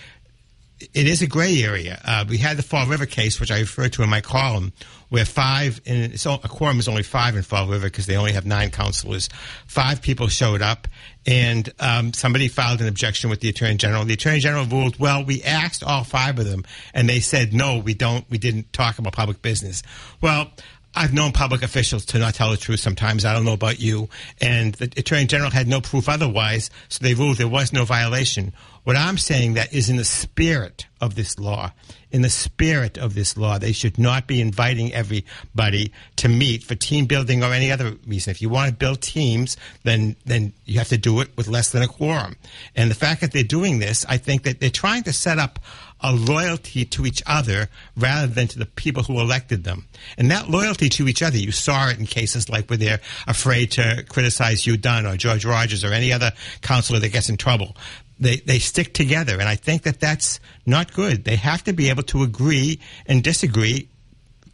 it 0.94 1.06
is 1.06 1.22
a 1.22 1.26
gray 1.26 1.62
area. 1.62 2.00
Uh, 2.04 2.24
we 2.28 2.38
had 2.38 2.56
the 2.56 2.62
Fall 2.62 2.86
River 2.86 3.06
case, 3.06 3.40
which 3.40 3.50
I 3.50 3.60
referred 3.60 3.92
to 3.94 4.02
in 4.02 4.10
my 4.10 4.20
column, 4.20 4.72
where 5.08 5.24
five, 5.24 5.80
and 5.86 6.12
it's, 6.12 6.26
a 6.26 6.38
quorum 6.38 6.78
is 6.78 6.88
only 6.88 7.02
five 7.02 7.36
in 7.36 7.42
Fall 7.42 7.68
River 7.68 7.86
because 7.86 8.06
they 8.06 8.16
only 8.16 8.32
have 8.32 8.46
nine 8.46 8.70
councilors. 8.70 9.28
Five 9.66 10.02
people 10.02 10.28
showed 10.28 10.62
up, 10.62 10.88
and 11.26 11.70
um, 11.78 12.12
somebody 12.12 12.48
filed 12.48 12.80
an 12.80 12.88
objection 12.88 13.30
with 13.30 13.40
the 13.40 13.48
attorney 13.48 13.76
general. 13.76 14.04
The 14.04 14.14
attorney 14.14 14.40
general 14.40 14.64
ruled, 14.64 14.98
well, 14.98 15.24
we 15.24 15.42
asked 15.42 15.84
all 15.84 16.04
five 16.04 16.38
of 16.38 16.46
them, 16.46 16.64
and 16.94 17.08
they 17.08 17.20
said, 17.20 17.52
no, 17.52 17.78
we 17.78 17.94
don't, 17.94 18.24
we 18.30 18.38
didn't 18.38 18.72
talk 18.72 18.98
about 18.98 19.12
public 19.12 19.42
business. 19.42 19.82
Well, 20.20 20.50
I've 20.94 21.14
known 21.14 21.32
public 21.32 21.62
officials 21.62 22.04
to 22.06 22.18
not 22.18 22.34
tell 22.34 22.50
the 22.50 22.56
truth 22.56 22.80
sometimes. 22.80 23.24
I 23.24 23.32
don't 23.32 23.44
know 23.44 23.54
about 23.54 23.80
you. 23.80 24.08
And 24.40 24.74
the 24.74 24.92
Attorney 24.96 25.26
General 25.26 25.50
had 25.50 25.66
no 25.66 25.80
proof 25.80 26.08
otherwise, 26.08 26.70
so 26.88 27.02
they 27.02 27.14
ruled 27.14 27.38
there 27.38 27.48
was 27.48 27.72
no 27.72 27.84
violation. 27.84 28.52
What 28.84 28.96
I'm 28.96 29.16
saying 29.16 29.54
that 29.54 29.72
is 29.72 29.88
in 29.88 29.96
the 29.96 30.04
spirit 30.04 30.86
of 31.00 31.14
this 31.14 31.38
law, 31.38 31.72
in 32.10 32.22
the 32.22 32.30
spirit 32.30 32.98
of 32.98 33.14
this 33.14 33.36
law, 33.36 33.56
they 33.56 33.70
should 33.70 33.96
not 33.96 34.26
be 34.26 34.40
inviting 34.40 34.92
everybody 34.92 35.92
to 36.16 36.28
meet 36.28 36.64
for 36.64 36.74
team 36.74 37.06
building 37.06 37.44
or 37.44 37.52
any 37.52 37.70
other 37.70 37.96
reason. 38.06 38.32
If 38.32 38.42
you 38.42 38.48
want 38.48 38.70
to 38.70 38.76
build 38.76 39.00
teams, 39.00 39.56
then 39.84 40.16
then 40.26 40.52
you 40.64 40.78
have 40.78 40.88
to 40.88 40.98
do 40.98 41.20
it 41.20 41.30
with 41.36 41.46
less 41.46 41.70
than 41.70 41.82
a 41.82 41.88
quorum. 41.88 42.36
And 42.74 42.90
the 42.90 42.96
fact 42.96 43.20
that 43.20 43.32
they're 43.32 43.44
doing 43.44 43.78
this, 43.78 44.04
I 44.08 44.18
think 44.18 44.42
that 44.42 44.58
they're 44.58 44.68
trying 44.68 45.04
to 45.04 45.12
set 45.12 45.38
up 45.38 45.60
a 46.02 46.12
loyalty 46.12 46.84
to 46.84 47.06
each 47.06 47.22
other 47.26 47.68
rather 47.96 48.26
than 48.26 48.48
to 48.48 48.58
the 48.58 48.66
people 48.66 49.02
who 49.04 49.20
elected 49.20 49.64
them. 49.64 49.86
And 50.18 50.30
that 50.30 50.48
loyalty 50.48 50.88
to 50.90 51.08
each 51.08 51.22
other, 51.22 51.36
you 51.36 51.52
saw 51.52 51.88
it 51.88 51.98
in 51.98 52.06
cases 52.06 52.48
like 52.48 52.68
where 52.68 52.76
they're 52.76 53.00
afraid 53.26 53.72
to 53.72 54.04
criticize 54.08 54.66
Hugh 54.66 54.76
Dunn 54.76 55.06
or 55.06 55.16
George 55.16 55.44
Rogers 55.44 55.84
or 55.84 55.92
any 55.92 56.12
other 56.12 56.32
counselor 56.60 56.98
that 57.00 57.12
gets 57.12 57.28
in 57.28 57.36
trouble. 57.36 57.76
They, 58.18 58.36
they 58.36 58.58
stick 58.58 58.94
together. 58.94 59.34
And 59.34 59.48
I 59.48 59.56
think 59.56 59.82
that 59.82 60.00
that's 60.00 60.40
not 60.66 60.92
good. 60.92 61.24
They 61.24 61.36
have 61.36 61.64
to 61.64 61.72
be 61.72 61.88
able 61.88 62.04
to 62.04 62.22
agree 62.22 62.80
and 63.06 63.22
disagree 63.22 63.88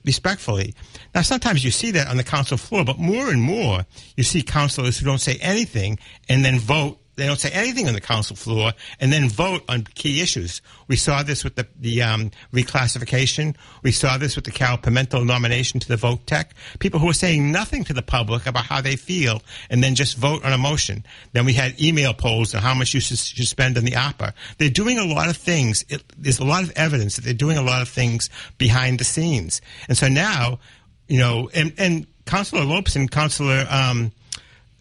respectfully. 0.05 0.75
Now, 1.15 1.23
sometimes 1.23 1.65
you 1.65 1.71
see 1.71 1.91
that 1.93 2.09
on 2.09 2.17
the 2.17 2.25
council 2.25 2.57
floor, 2.57 2.85
but 2.85 2.99
more 2.99 3.29
and 3.29 3.43
more 3.43 3.85
you 4.17 4.25
see 4.25 4.43
councilors 4.43 4.99
who 4.99 5.05
don't 5.05 5.21
say 5.21 5.37
anything 5.41 5.99
and 6.29 6.45
then 6.45 6.59
vote. 6.59 6.98
They 7.19 7.27
don't 7.27 7.39
say 7.39 7.51
anything 7.51 7.89
on 7.89 7.95
the 7.95 8.01
council 8.01 8.37
floor 8.37 8.73
and 9.01 9.13
then 9.13 9.29
vote 9.29 9.63
on 9.69 9.83
key 9.83 10.21
issues. 10.21 10.63
We 10.87 10.95
saw 10.95 11.25
this 11.25 11.43
with 11.43 11.57
the, 11.57 11.67
the 11.79 12.01
um, 12.03 12.31
reclassification. 12.53 13.57
We 13.83 13.91
saw 13.91 14.19
this 14.19 14.37
with 14.37 14.45
the 14.45 14.53
Carol 14.53 14.79
Pimentel 14.79 15.27
nomination 15.27 15.81
to 15.81 15.89
the 15.89 15.97
Voc-Tech. 15.97 16.55
People 16.79 17.01
who 17.01 17.11
are 17.11 17.15
saying 17.15 17.51
nothing 17.51 17.83
to 17.85 17.93
the 17.93 18.03
public 18.03 18.47
about 18.47 18.67
how 18.67 18.81
they 18.81 18.95
feel 18.95 19.43
and 19.69 19.83
then 19.83 19.97
just 19.97 20.17
vote 20.17 20.45
on 20.45 20.53
a 20.53 20.59
motion. 20.59 21.05
Then 21.33 21.45
we 21.45 21.55
had 21.55 21.81
email 21.81 22.15
polls 22.15 22.55
on 22.55 22.63
how 22.63 22.75
much 22.75 22.95
you 22.95 23.01
should, 23.01 23.19
should 23.19 23.49
spend 23.49 23.77
on 23.77 23.85
the 23.85 23.97
opera. 23.97 24.33
They're 24.59 24.71
doing 24.71 24.99
a 24.99 25.05
lot 25.05 25.29
of 25.29 25.37
things. 25.37 25.85
It, 25.89 26.05
there's 26.17 26.39
a 26.39 26.45
lot 26.45 26.63
of 26.63 26.71
evidence 26.77 27.17
that 27.17 27.25
they're 27.25 27.35
doing 27.35 27.59
a 27.59 27.63
lot 27.63 27.83
of 27.83 27.89
things 27.89 28.31
behind 28.59 29.01
the 29.01 29.05
scenes. 29.05 29.61
And 29.89 29.99
so 29.99 30.07
now, 30.07 30.61
you 31.09 31.19
know, 31.19 31.51
and, 31.53 31.73
and 31.79 32.07
Councilor 32.27 32.65
Lopes 32.65 32.95
and 32.95 33.11
Councilor 33.11 33.67
um, 33.69 34.13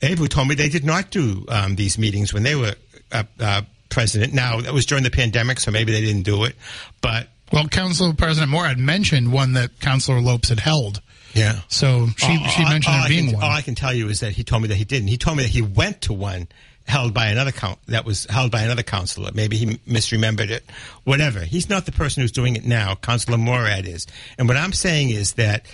Abreu 0.02 0.30
told 0.30 0.48
me 0.48 0.56
they 0.56 0.70
did 0.70 0.86
not 0.86 1.10
do 1.12 1.46
um, 1.50 1.76
these 1.76 1.98
meetings 1.98 2.34
when 2.34 2.44
they 2.44 2.56
were 2.56 2.74
uh, 3.12 3.24
uh, 3.40 3.62
president. 3.90 4.34
Now, 4.34 4.62
that 4.62 4.74
was 4.74 4.86
during 4.86 5.04
the 5.04 5.10
pandemic, 5.12 5.60
so 5.60 5.72
maybe 5.72 5.92
they 5.92 6.02
didn't 6.02 6.24
do 6.24 6.44
it. 6.44 6.56
But 7.02 7.28
Well, 7.52 7.68
Council 7.68 8.14
President 8.14 8.52
Moore 8.52 8.66
had 8.66 8.78
mentioned 8.78 9.32
one 9.32 9.54
that 9.54 9.80
Councilor 9.80 10.20
Lopes 10.22 10.50
had 10.50 10.60
held. 10.60 11.02
yeah. 11.34 11.62
So 11.68 12.08
she, 12.18 12.28
All- 12.40 12.48
she 12.50 12.64
mentioned 12.64 12.96
all 12.96 13.02
it 13.02 13.06
I 13.06 13.08
being 13.08 13.26
can, 13.28 13.34
one. 13.36 13.44
All 13.44 13.52
I 13.52 13.62
can 13.62 13.76
tell 13.76 13.94
you 13.94 14.10
is 14.10 14.20
that 14.20 14.34
he 14.34 14.44
told 14.44 14.62
me 14.62 14.68
that 14.68 14.76
he 14.76 14.84
didn't. 14.86 15.08
He 15.08 15.18
told 15.18 15.38
me 15.38 15.44
that 15.44 15.50
he 15.50 15.62
went 15.62 16.02
to 16.02 16.14
one 16.14 16.48
held 16.86 17.14
by 17.14 17.28
another 17.28 17.52
count 17.52 17.78
that 17.88 18.06
was 18.06 18.26
held 18.30 18.50
by 18.50 18.62
another 18.62 18.82
counselor. 18.84 19.30
Maybe 19.34 19.58
he 19.58 19.66
misremembered 19.86 20.50
it. 20.50 20.64
Whatever. 21.04 21.42
He's 21.42 21.70
not 21.70 21.86
the 21.86 21.92
person 21.92 22.22
who's 22.22 22.32
doing 22.32 22.56
it 22.56 22.64
now. 22.66 22.96
Councilor 22.96 23.38
Morad 23.38 23.86
is. 23.86 24.08
And 24.38 24.48
what 24.48 24.56
I'm 24.56 24.72
saying 24.72 25.10
is 25.10 25.34
that 25.34 25.66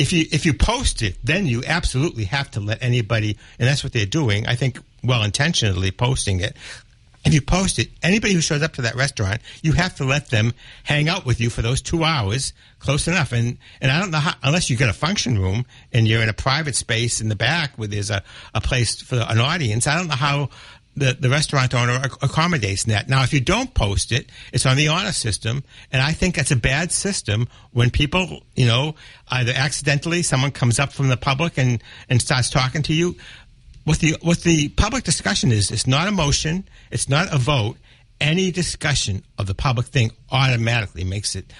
if 0.00 0.14
you 0.14 0.24
if 0.32 0.46
you 0.46 0.54
post 0.54 1.02
it, 1.02 1.18
then 1.22 1.46
you 1.46 1.62
absolutely 1.66 2.24
have 2.24 2.50
to 2.52 2.60
let 2.60 2.82
anybody, 2.82 3.36
and 3.58 3.68
that's 3.68 3.84
what 3.84 3.92
they're 3.92 4.06
doing. 4.06 4.46
I 4.46 4.54
think 4.54 4.78
well 5.04 5.22
intentionally 5.22 5.90
posting 5.90 6.40
it. 6.40 6.56
If 7.22 7.34
you 7.34 7.42
post 7.42 7.78
it, 7.78 7.90
anybody 8.02 8.32
who 8.32 8.40
shows 8.40 8.62
up 8.62 8.72
to 8.74 8.82
that 8.82 8.94
restaurant, 8.94 9.42
you 9.62 9.72
have 9.72 9.96
to 9.96 10.04
let 10.04 10.30
them 10.30 10.54
hang 10.84 11.10
out 11.10 11.26
with 11.26 11.38
you 11.38 11.50
for 11.50 11.60
those 11.60 11.82
two 11.82 12.02
hours, 12.02 12.54
close 12.78 13.08
enough. 13.08 13.32
And 13.32 13.58
and 13.82 13.92
I 13.92 14.00
don't 14.00 14.10
know 14.10 14.20
how, 14.20 14.32
unless 14.42 14.70
you 14.70 14.76
get 14.78 14.88
a 14.88 14.94
function 14.94 15.38
room 15.38 15.66
and 15.92 16.08
you're 16.08 16.22
in 16.22 16.30
a 16.30 16.34
private 16.34 16.76
space 16.76 17.20
in 17.20 17.28
the 17.28 17.36
back 17.36 17.72
where 17.76 17.88
there's 17.88 18.10
a, 18.10 18.22
a 18.54 18.62
place 18.62 19.02
for 19.02 19.16
an 19.16 19.38
audience. 19.38 19.86
I 19.86 19.98
don't 19.98 20.08
know 20.08 20.14
how 20.14 20.48
the, 20.96 21.16
the 21.18 21.30
restaurant 21.30 21.74
owner 21.74 22.00
accommodates 22.20 22.84
that. 22.84 23.08
Now, 23.08 23.22
if 23.22 23.32
you 23.32 23.40
don't 23.40 23.72
post 23.74 24.12
it, 24.12 24.30
it's 24.52 24.66
on 24.66 24.76
the 24.76 24.88
honor 24.88 25.12
system, 25.12 25.62
and 25.92 26.02
I 26.02 26.12
think 26.12 26.34
that's 26.34 26.50
a 26.50 26.56
bad 26.56 26.92
system 26.92 27.48
when 27.72 27.90
people, 27.90 28.42
you 28.54 28.66
know, 28.66 28.94
either 29.28 29.52
accidentally 29.54 30.22
someone 30.22 30.50
comes 30.50 30.78
up 30.78 30.92
from 30.92 31.08
the 31.08 31.16
public 31.16 31.58
and 31.58 31.82
and 32.08 32.20
starts 32.20 32.50
talking 32.50 32.82
to 32.82 32.94
you. 32.94 33.16
What 33.84 33.98
the 33.98 34.16
what 34.22 34.40
the 34.40 34.68
public 34.70 35.04
discussion 35.04 35.52
is 35.52 35.70
it's 35.70 35.86
not 35.86 36.06
a 36.06 36.12
motion 36.12 36.68
it's 36.90 37.08
not 37.08 37.32
a 37.32 37.38
vote. 37.38 37.76
Any 38.20 38.50
discussion 38.50 39.24
of 39.38 39.46
the 39.46 39.54
public 39.54 39.86
thing 39.86 40.10
automatically 40.30 41.04
makes 41.04 41.34
it 41.34 41.52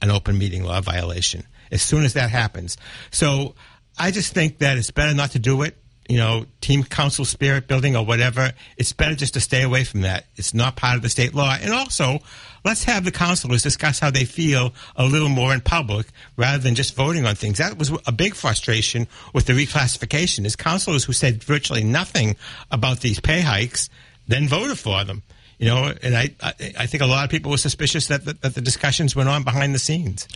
an 0.00 0.10
open 0.10 0.38
meeting 0.38 0.64
law 0.64 0.80
violation 0.80 1.44
as 1.70 1.82
soon 1.82 2.04
as 2.04 2.14
that 2.14 2.30
happens. 2.30 2.76
So 3.10 3.54
i 4.00 4.12
just 4.12 4.32
think 4.32 4.58
that 4.58 4.78
it's 4.78 4.92
better 4.92 5.12
not 5.12 5.32
to 5.32 5.40
do 5.40 5.62
it 5.62 5.76
you 6.08 6.16
know 6.16 6.46
team 6.60 6.82
council 6.82 7.24
spirit 7.24 7.68
building 7.68 7.94
or 7.94 8.04
whatever 8.04 8.52
it's 8.76 8.92
better 8.92 9.14
just 9.14 9.34
to 9.34 9.40
stay 9.40 9.62
away 9.62 9.84
from 9.84 10.00
that 10.00 10.24
it's 10.36 10.54
not 10.54 10.74
part 10.74 10.96
of 10.96 11.02
the 11.02 11.08
state 11.08 11.34
law 11.34 11.56
and 11.60 11.72
also 11.72 12.18
let's 12.64 12.84
have 12.84 13.04
the 13.04 13.10
councilors 13.10 13.62
discuss 13.62 13.98
how 13.98 14.10
they 14.10 14.24
feel 14.24 14.72
a 14.96 15.04
little 15.04 15.28
more 15.28 15.54
in 15.54 15.60
public 15.60 16.06
rather 16.36 16.58
than 16.58 16.74
just 16.74 16.94
voting 16.94 17.24
on 17.24 17.34
things. 17.34 17.58
That 17.58 17.78
was 17.78 17.92
a 18.06 18.12
big 18.12 18.34
frustration 18.34 19.06
with 19.32 19.46
the 19.46 19.52
reclassification 19.52 20.44
is 20.44 20.56
councilors 20.56 21.04
who 21.04 21.12
said 21.12 21.42
virtually 21.42 21.84
nothing 21.84 22.36
about 22.70 23.00
these 23.00 23.20
pay 23.20 23.40
hikes 23.40 23.88
then 24.26 24.46
voted 24.46 24.78
for 24.78 25.04
them. 25.04 25.22
You 25.58 25.66
know, 25.66 25.92
and 26.02 26.16
I, 26.16 26.30
I, 26.40 26.86
think 26.86 27.02
a 27.02 27.06
lot 27.06 27.24
of 27.24 27.30
people 27.30 27.50
were 27.50 27.56
suspicious 27.56 28.06
that, 28.06 28.24
that, 28.26 28.42
that 28.42 28.54
the 28.54 28.60
discussions 28.60 29.16
went 29.16 29.28
on 29.28 29.42
behind 29.42 29.74
the 29.74 29.80
scenes. 29.80 30.28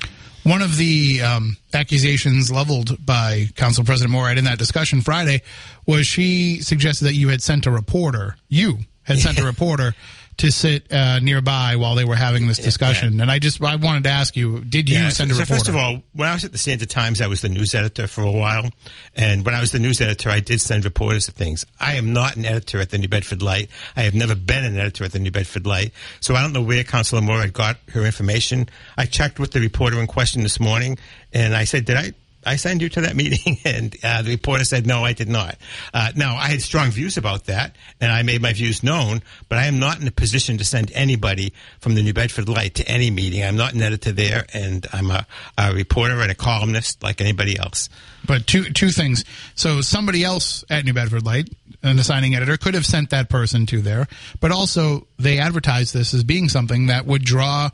One 0.42 0.62
of 0.62 0.76
the 0.76 1.22
um, 1.22 1.56
accusations 1.72 2.50
leveled 2.50 3.04
by 3.06 3.46
Council 3.54 3.84
President 3.84 4.10
Morad 4.10 4.36
in 4.36 4.44
that 4.44 4.58
discussion 4.58 5.00
Friday 5.00 5.42
was 5.86 6.08
she 6.08 6.60
suggested 6.60 7.04
that 7.04 7.14
you 7.14 7.28
had 7.28 7.40
sent 7.40 7.66
a 7.66 7.70
reporter, 7.70 8.36
you 8.48 8.78
had 9.04 9.20
sent 9.20 9.38
a 9.38 9.44
reporter 9.46 9.94
to 10.42 10.50
sit 10.50 10.92
uh, 10.92 11.20
nearby 11.20 11.76
while 11.76 11.94
they 11.94 12.04
were 12.04 12.16
having 12.16 12.48
this 12.48 12.58
discussion. 12.58 13.20
And 13.20 13.30
I 13.30 13.38
just 13.38 13.62
I 13.62 13.76
wanted 13.76 14.02
to 14.04 14.10
ask 14.10 14.36
you, 14.36 14.64
did 14.64 14.88
you 14.88 14.98
Yeah, 14.98 15.08
send 15.10 15.30
a 15.30 15.34
so, 15.34 15.38
so 15.38 15.42
reporter? 15.42 15.54
first 15.58 15.68
of 15.68 15.76
all, 15.76 16.02
when 16.14 16.28
I 16.28 16.34
was 16.34 16.44
at 16.44 16.50
the 16.50 16.58
Standard-Times, 16.58 17.20
I 17.20 17.28
was 17.28 17.42
the 17.42 17.48
news 17.48 17.74
editor 17.76 18.08
for 18.08 18.22
a 18.22 18.30
while, 18.30 18.68
and 19.14 19.44
when 19.46 19.54
I 19.54 19.60
was 19.60 19.70
the 19.70 19.78
news 19.78 20.00
editor, 20.00 20.30
I 20.30 20.40
did 20.40 20.60
send 20.60 20.84
reporters 20.84 21.26
to 21.26 21.32
things. 21.32 21.64
I 21.78 21.94
am 21.94 22.12
not 22.12 22.34
an 22.34 22.44
editor 22.44 22.80
at 22.80 22.90
the 22.90 22.98
New 22.98 23.08
Bedford 23.08 23.40
Light. 23.40 23.70
I 23.96 24.02
have 24.02 24.14
never 24.14 24.34
been 24.34 24.64
an 24.64 24.76
editor 24.78 25.04
at 25.04 25.12
the 25.12 25.20
New 25.20 25.30
Bedford 25.30 25.64
Light, 25.64 25.92
so 26.18 26.34
I 26.34 26.42
don't 26.42 26.52
know 26.52 26.62
where 26.62 26.82
Councilor 26.82 27.22
Moore 27.22 27.40
had 27.40 27.52
got 27.52 27.76
her 27.92 28.04
information. 28.04 28.68
I 28.98 29.06
checked 29.06 29.38
with 29.38 29.52
the 29.52 29.60
reporter 29.60 30.00
in 30.00 30.08
question 30.08 30.42
this 30.42 30.58
morning, 30.58 30.98
and 31.32 31.54
I 31.54 31.64
said, 31.64 31.84
"Did 31.84 31.96
I?" 31.96 32.12
I 32.44 32.56
send 32.56 32.82
you 32.82 32.88
to 32.90 33.02
that 33.02 33.16
meeting, 33.16 33.58
and 33.64 33.96
uh, 34.02 34.22
the 34.22 34.30
reporter 34.30 34.64
said, 34.64 34.86
"No, 34.86 35.04
I 35.04 35.12
did 35.12 35.28
not." 35.28 35.56
Uh, 35.92 36.12
now, 36.16 36.36
I 36.36 36.48
had 36.48 36.62
strong 36.62 36.90
views 36.90 37.16
about 37.16 37.46
that, 37.46 37.76
and 38.00 38.10
I 38.10 38.22
made 38.22 38.42
my 38.42 38.52
views 38.52 38.82
known. 38.82 39.22
But 39.48 39.58
I 39.58 39.66
am 39.66 39.78
not 39.78 40.00
in 40.00 40.08
a 40.08 40.12
position 40.12 40.58
to 40.58 40.64
send 40.64 40.92
anybody 40.92 41.52
from 41.80 41.94
the 41.94 42.02
New 42.02 42.12
Bedford 42.12 42.48
Light 42.48 42.74
to 42.76 42.88
any 42.88 43.10
meeting. 43.10 43.42
I'm 43.42 43.56
not 43.56 43.74
an 43.74 43.82
editor 43.82 44.12
there, 44.12 44.46
and 44.52 44.86
I'm 44.92 45.10
a, 45.10 45.26
a 45.58 45.72
reporter 45.72 46.20
and 46.20 46.30
a 46.30 46.34
columnist 46.34 47.02
like 47.02 47.20
anybody 47.20 47.58
else. 47.58 47.88
But 48.26 48.46
two 48.46 48.64
two 48.64 48.90
things. 48.90 49.24
So 49.54 49.80
somebody 49.80 50.24
else 50.24 50.64
at 50.70 50.84
New 50.84 50.92
Bedford 50.92 51.24
Light, 51.24 51.48
an 51.82 51.98
assigning 51.98 52.34
editor, 52.34 52.56
could 52.56 52.74
have 52.74 52.86
sent 52.86 53.10
that 53.10 53.28
person 53.28 53.66
to 53.66 53.80
there, 53.80 54.06
but 54.40 54.52
also 54.52 55.06
they 55.18 55.38
advertised 55.38 55.94
this 55.94 56.14
as 56.14 56.24
being 56.24 56.48
something 56.48 56.86
that 56.86 57.06
would 57.06 57.24
draw 57.24 57.70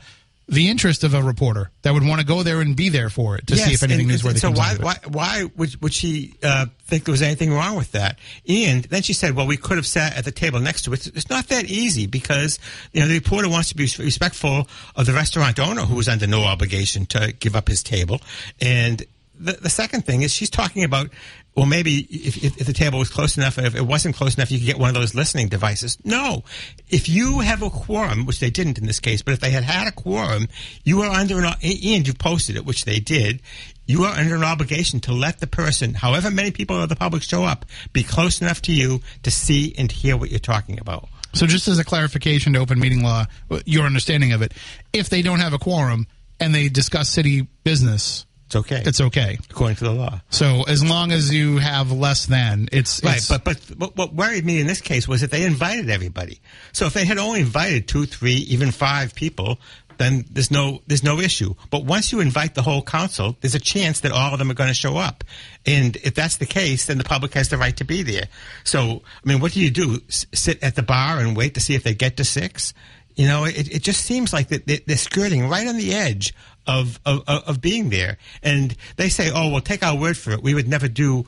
the 0.49 0.67
interest 0.69 1.03
of 1.03 1.13
a 1.13 1.21
reporter 1.21 1.69
that 1.83 1.93
would 1.93 2.05
want 2.05 2.19
to 2.19 2.25
go 2.25 2.43
there 2.43 2.59
and 2.61 2.75
be 2.75 2.89
there 2.89 3.09
for 3.09 3.37
it 3.37 3.47
to 3.47 3.55
see 3.55 3.73
if 3.73 3.83
anything 3.83 4.09
and- 4.09 4.19
newsworthy 4.19 4.39
So 4.39 4.47
comes 4.49 4.57
why, 4.59 4.65
out 4.69 4.73
of 4.75 4.79
it. 4.79 4.83
why, 4.83 4.95
why 5.07 5.49
would, 5.55 5.81
would 5.81 5.93
she 5.93 6.33
uh, 6.43 6.65
think 6.85 7.05
there 7.05 7.11
was 7.11 7.21
anything 7.21 7.53
wrong 7.53 7.75
with 7.75 7.91
that? 7.93 8.17
And 8.47 8.83
then 8.85 9.01
she 9.03 9.13
said, 9.13 9.35
"Well, 9.35 9.47
we 9.47 9.57
could 9.57 9.77
have 9.77 9.87
sat 9.87 10.17
at 10.17 10.25
the 10.25 10.31
table 10.31 10.59
next 10.59 10.83
to 10.83 10.93
it." 10.93 11.05
It's 11.07 11.29
not 11.29 11.47
that 11.49 11.65
easy 11.65 12.07
because 12.07 12.57
you 12.93 13.01
know 13.01 13.07
the 13.07 13.13
reporter 13.15 13.47
wants 13.49 13.69
to 13.69 13.75
be 13.75 13.83
respectful 13.99 14.67
of 14.95 15.05
the 15.05 15.13
restaurant 15.13 15.59
owner 15.59 15.81
who 15.81 15.95
was 15.95 16.09
under 16.09 16.27
no 16.27 16.43
obligation 16.43 17.05
to 17.07 17.31
give 17.39 17.55
up 17.55 17.67
his 17.67 17.83
table. 17.83 18.19
And 18.59 19.03
the, 19.39 19.53
the 19.53 19.69
second 19.69 20.05
thing 20.05 20.21
is 20.21 20.33
she's 20.33 20.49
talking 20.49 20.83
about. 20.83 21.09
Well, 21.55 21.65
maybe 21.65 22.07
if, 22.09 22.59
if, 22.59 22.65
the 22.65 22.73
table 22.73 22.99
was 22.99 23.09
close 23.09 23.35
enough, 23.35 23.57
if 23.57 23.75
it 23.75 23.81
wasn't 23.81 24.15
close 24.15 24.35
enough, 24.35 24.49
you 24.49 24.59
could 24.59 24.67
get 24.67 24.79
one 24.79 24.89
of 24.89 24.95
those 24.95 25.13
listening 25.13 25.49
devices. 25.49 25.97
No, 26.05 26.43
if 26.87 27.09
you 27.09 27.39
have 27.39 27.61
a 27.61 27.69
quorum, 27.69 28.25
which 28.25 28.39
they 28.39 28.49
didn't 28.49 28.77
in 28.77 28.85
this 28.85 29.01
case, 29.01 29.21
but 29.21 29.33
if 29.33 29.41
they 29.41 29.49
had 29.49 29.63
had 29.63 29.87
a 29.87 29.91
quorum, 29.91 30.47
you 30.85 31.01
are 31.01 31.09
under 31.09 31.39
an 31.39 31.45
and 31.61 32.07
you 32.07 32.13
posted 32.13 32.55
it, 32.55 32.65
which 32.65 32.85
they 32.85 32.99
did. 32.99 33.41
You 33.87 34.03
are 34.03 34.13
under 34.13 34.35
an 34.35 34.43
obligation 34.43 34.99
to 35.01 35.13
let 35.13 35.39
the 35.39 35.47
person, 35.47 35.95
however 35.95 36.29
many 36.29 36.51
people 36.51 36.81
of 36.81 36.89
the 36.89 36.95
public 36.95 37.23
show 37.23 37.43
up, 37.43 37.65
be 37.91 38.03
close 38.03 38.39
enough 38.39 38.61
to 38.63 38.71
you 38.71 39.01
to 39.23 39.31
see 39.31 39.73
and 39.77 39.91
hear 39.91 40.15
what 40.15 40.29
you're 40.29 40.39
talking 40.39 40.79
about. 40.79 41.09
So 41.33 41.45
just 41.45 41.67
as 41.67 41.79
a 41.79 41.83
clarification 41.83 42.53
to 42.53 42.59
open 42.59 42.79
meeting 42.79 43.03
law, 43.03 43.25
your 43.65 43.85
understanding 43.85 44.31
of 44.31 44.41
it, 44.41 44.53
if 44.93 45.09
they 45.09 45.21
don't 45.21 45.39
have 45.39 45.53
a 45.53 45.59
quorum 45.59 46.07
and 46.39 46.53
they 46.55 46.69
discuss 46.69 47.09
city 47.09 47.47
business, 47.63 48.25
It's 48.49 48.55
okay. 48.55 48.81
it's 48.83 48.99
okay. 48.99 49.37
according 49.51 49.75
to 49.77 49.83
the 49.83 49.91
law. 49.91 50.21
So 50.31 50.63
as 50.67 50.83
long 50.83 51.11
as 51.11 51.31
you 51.31 51.59
have 51.59 51.91
less 51.91 52.25
than, 52.25 52.67
it's 52.71 52.99
Right, 53.03 53.17
it's- 53.17 53.27
but 53.29 53.43
but 53.43 53.57
what, 53.77 53.95
what 53.95 54.13
worried 54.15 54.43
me 54.43 54.59
in 54.59 54.65
this 54.65 54.81
case 54.81 55.07
was 55.07 55.21
that 55.21 55.29
they 55.29 55.45
invited 55.45 55.87
everybody. 55.91 56.41
So 56.71 56.87
if 56.87 56.93
they 56.93 57.05
had 57.05 57.19
only 57.19 57.41
invited 57.41 57.87
two, 57.87 58.05
three, 58.07 58.33
even 58.33 58.71
five 58.71 59.13
people, 59.13 59.59
then 59.99 60.25
there's 60.31 60.49
no 60.49 60.81
there's 60.87 61.03
no 61.03 61.19
issue. 61.19 61.53
But 61.69 61.85
once 61.85 62.11
you 62.11 62.21
invite 62.21 62.55
the 62.55 62.63
whole 62.63 62.81
council, 62.81 63.37
there's 63.41 63.53
a 63.53 63.59
chance 63.59 63.99
that 63.99 64.11
all 64.11 64.33
of 64.33 64.39
them 64.39 64.49
are 64.49 64.55
going 64.55 64.69
to 64.69 64.73
show 64.73 64.97
up. 64.97 65.23
And 65.67 65.95
if 65.97 66.15
that's 66.15 66.37
the 66.37 66.47
case, 66.47 66.87
then 66.87 66.97
the 66.97 67.03
public 67.03 67.35
has 67.35 67.49
the 67.49 67.57
right 67.57 67.77
to 67.77 67.83
be 67.83 68.01
there. 68.01 68.29
So 68.63 69.03
I 69.23 69.29
mean, 69.29 69.41
what 69.41 69.51
do 69.51 69.59
you 69.59 69.69
do? 69.69 70.01
S- 70.07 70.25
sit 70.33 70.63
at 70.63 70.75
the 70.75 70.81
bar 70.83 71.19
and 71.19 71.37
wait 71.37 71.53
to 71.53 71.59
see 71.59 71.75
if 71.75 71.83
they 71.83 71.93
get 71.93 72.17
to 72.17 72.25
six? 72.25 72.73
You 73.15 73.27
know, 73.27 73.43
it, 73.43 73.69
it 73.75 73.83
just 73.83 74.05
seems 74.05 74.31
like 74.31 74.47
that 74.47 74.65
they're 74.87 74.95
skirting 74.97 75.49
right 75.49 75.67
on 75.67 75.75
the 75.75 75.93
edge 75.93 76.33
of, 76.69 76.99
of 77.05 77.23
of 77.27 77.61
being 77.61 77.89
there. 77.89 78.17
And 78.43 78.75
they 78.95 79.09
say, 79.09 79.31
"Oh, 79.33 79.49
well, 79.49 79.61
take 79.61 79.83
our 79.83 79.97
word 79.97 80.17
for 80.17 80.31
it. 80.31 80.43
We 80.43 80.53
would 80.53 80.67
never 80.67 80.87
do." 80.87 81.25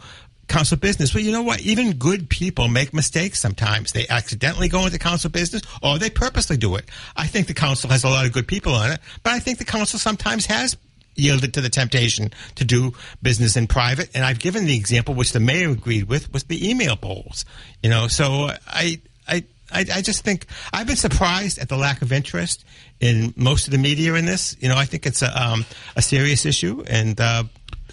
council 0.47 0.75
business. 0.75 1.13
Well, 1.13 1.23
you 1.23 1.31
know 1.31 1.43
what? 1.43 1.61
Even 1.61 1.93
good 1.93 2.29
people 2.29 2.67
make 2.67 2.93
mistakes 2.93 3.39
sometimes. 3.39 3.93
They 3.93 4.05
accidentally 4.09 4.67
go 4.67 4.85
into 4.85 4.99
council 4.99 5.29
business 5.29 5.61
or 5.81 5.97
they 5.97 6.09
purposely 6.09 6.57
do 6.57 6.75
it. 6.75 6.89
I 7.15 7.25
think 7.27 7.47
the 7.47 7.53
council 7.53 7.89
has 7.89 8.03
a 8.03 8.09
lot 8.09 8.25
of 8.25 8.33
good 8.33 8.49
people 8.49 8.75
on 8.75 8.91
it, 8.91 8.99
but 9.23 9.31
I 9.31 9.39
think 9.39 9.59
the 9.59 9.63
council 9.63 9.97
sometimes 9.97 10.47
has 10.47 10.75
yielded 11.15 11.53
to 11.53 11.61
the 11.61 11.69
temptation 11.69 12.31
to 12.55 12.65
do 12.65 12.93
business 13.21 13.55
in 13.55 13.67
private. 13.67 14.09
And 14.13 14.25
I've 14.25 14.39
given 14.39 14.65
the 14.65 14.75
example, 14.75 15.13
which 15.13 15.31
the 15.31 15.39
mayor 15.39 15.69
agreed 15.69 16.09
with, 16.09 16.31
was 16.33 16.43
the 16.43 16.69
email 16.69 16.95
polls. 16.95 17.45
You 17.81 17.89
know, 17.89 18.07
so 18.07 18.49
I, 18.67 18.99
I, 19.27 19.43
I, 19.73 19.85
I 19.93 20.01
just 20.01 20.23
think 20.23 20.45
I've 20.73 20.87
been 20.87 20.95
surprised 20.95 21.57
at 21.59 21.69
the 21.69 21.77
lack 21.77 22.01
of 22.01 22.11
interest 22.11 22.65
in 22.99 23.33
most 23.35 23.67
of 23.67 23.71
the 23.71 23.77
media 23.77 24.13
in 24.15 24.25
this. 24.25 24.55
You 24.59 24.69
know, 24.69 24.77
I 24.77 24.85
think 24.85 25.05
it's 25.05 25.21
a, 25.21 25.41
um, 25.41 25.65
a 25.95 26.01
serious 26.01 26.45
issue, 26.45 26.83
and 26.87 27.19
uh, 27.19 27.43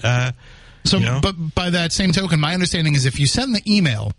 uh, 0.02 0.32
So, 0.84 0.98
you 0.98 1.06
know? 1.06 1.20
but 1.22 1.34
by 1.54 1.70
that 1.70 1.92
same 1.92 2.12
token, 2.12 2.40
my 2.40 2.54
understanding 2.54 2.94
is 2.94 3.06
if 3.06 3.18
you 3.18 3.26
send 3.26 3.54
the 3.54 3.62
email 3.66 4.12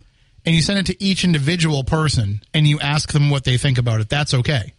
and 0.46 0.56
you 0.56 0.62
send 0.62 0.80
it 0.80 0.86
to 0.88 1.04
each 1.04 1.24
individual 1.24 1.84
person 1.84 2.42
and 2.54 2.66
you 2.66 2.80
ask 2.80 3.12
them 3.12 3.30
what 3.30 3.44
they 3.44 3.58
think 3.58 3.78
about 3.78 4.02
it, 4.02 4.10
that's 4.10 4.34
okay. 4.34 4.74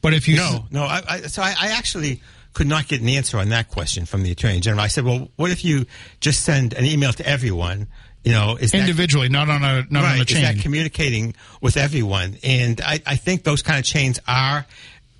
But 0.00 0.14
if 0.14 0.28
you 0.28 0.36
No, 0.36 0.66
no. 0.70 0.82
I, 0.84 1.02
I, 1.08 1.20
so 1.22 1.42
I, 1.42 1.54
I 1.58 1.68
actually 1.72 2.20
could 2.54 2.66
not 2.66 2.88
get 2.88 3.00
an 3.00 3.08
answer 3.08 3.38
on 3.38 3.48
that 3.50 3.68
question 3.68 4.06
from 4.06 4.22
the 4.22 4.30
attorney 4.32 4.60
general. 4.60 4.82
I 4.82 4.88
said, 4.88 5.04
"Well, 5.04 5.28
what 5.36 5.50
if 5.50 5.64
you 5.64 5.86
just 6.20 6.44
send 6.44 6.72
an 6.72 6.84
email 6.84 7.12
to 7.12 7.26
everyone? 7.26 7.88
You 8.28 8.34
know, 8.34 8.56
is 8.56 8.72
that 8.72 8.80
individually, 8.80 9.30
not 9.30 9.48
on 9.48 9.64
a 9.64 9.86
not 9.88 10.04
on 10.04 10.16
a 10.16 10.18
right? 10.18 10.20
Is 10.20 10.26
chain. 10.26 10.42
that 10.42 10.58
communicating 10.58 11.34
with 11.62 11.78
everyone? 11.78 12.36
And 12.44 12.78
I, 12.82 13.00
I 13.06 13.16
think 13.16 13.42
those 13.42 13.62
kind 13.62 13.78
of 13.78 13.86
chains 13.86 14.20
are 14.28 14.66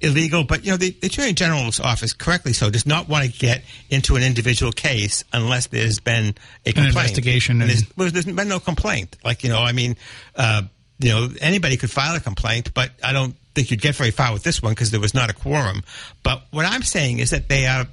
illegal. 0.02 0.44
But 0.44 0.66
you 0.66 0.72
know, 0.72 0.76
the, 0.76 0.90
the 0.90 1.06
attorney 1.06 1.32
general's 1.32 1.80
office, 1.80 2.12
correctly 2.12 2.52
so, 2.52 2.68
does 2.68 2.84
not 2.84 3.08
want 3.08 3.24
to 3.24 3.32
get 3.32 3.64
into 3.88 4.16
an 4.16 4.22
individual 4.22 4.72
case 4.72 5.24
unless 5.32 5.68
there's 5.68 6.00
been 6.00 6.34
a 6.66 6.72
complaint. 6.74 6.88
investigation 6.88 7.62
And 7.62 7.62
and- 7.62 7.70
there's, 7.70 7.96
well, 7.96 8.10
there's 8.10 8.26
been 8.26 8.48
no 8.48 8.60
complaint. 8.60 9.16
Like 9.24 9.42
you 9.42 9.48
know, 9.48 9.62
I 9.62 9.72
mean, 9.72 9.96
uh, 10.36 10.64
you 10.98 11.08
know, 11.08 11.30
anybody 11.40 11.78
could 11.78 11.90
file 11.90 12.14
a 12.14 12.20
complaint, 12.20 12.74
but 12.74 12.90
I 13.02 13.14
don't 13.14 13.34
think 13.54 13.70
you'd 13.70 13.80
get 13.80 13.94
very 13.94 14.10
far 14.10 14.34
with 14.34 14.42
this 14.42 14.62
one 14.62 14.72
because 14.72 14.90
there 14.90 15.00
was 15.00 15.14
not 15.14 15.30
a 15.30 15.32
quorum. 15.32 15.82
But 16.22 16.42
what 16.50 16.66
I'm 16.66 16.82
saying 16.82 17.20
is 17.20 17.30
that 17.30 17.48
they 17.48 17.66
are. 17.66 17.86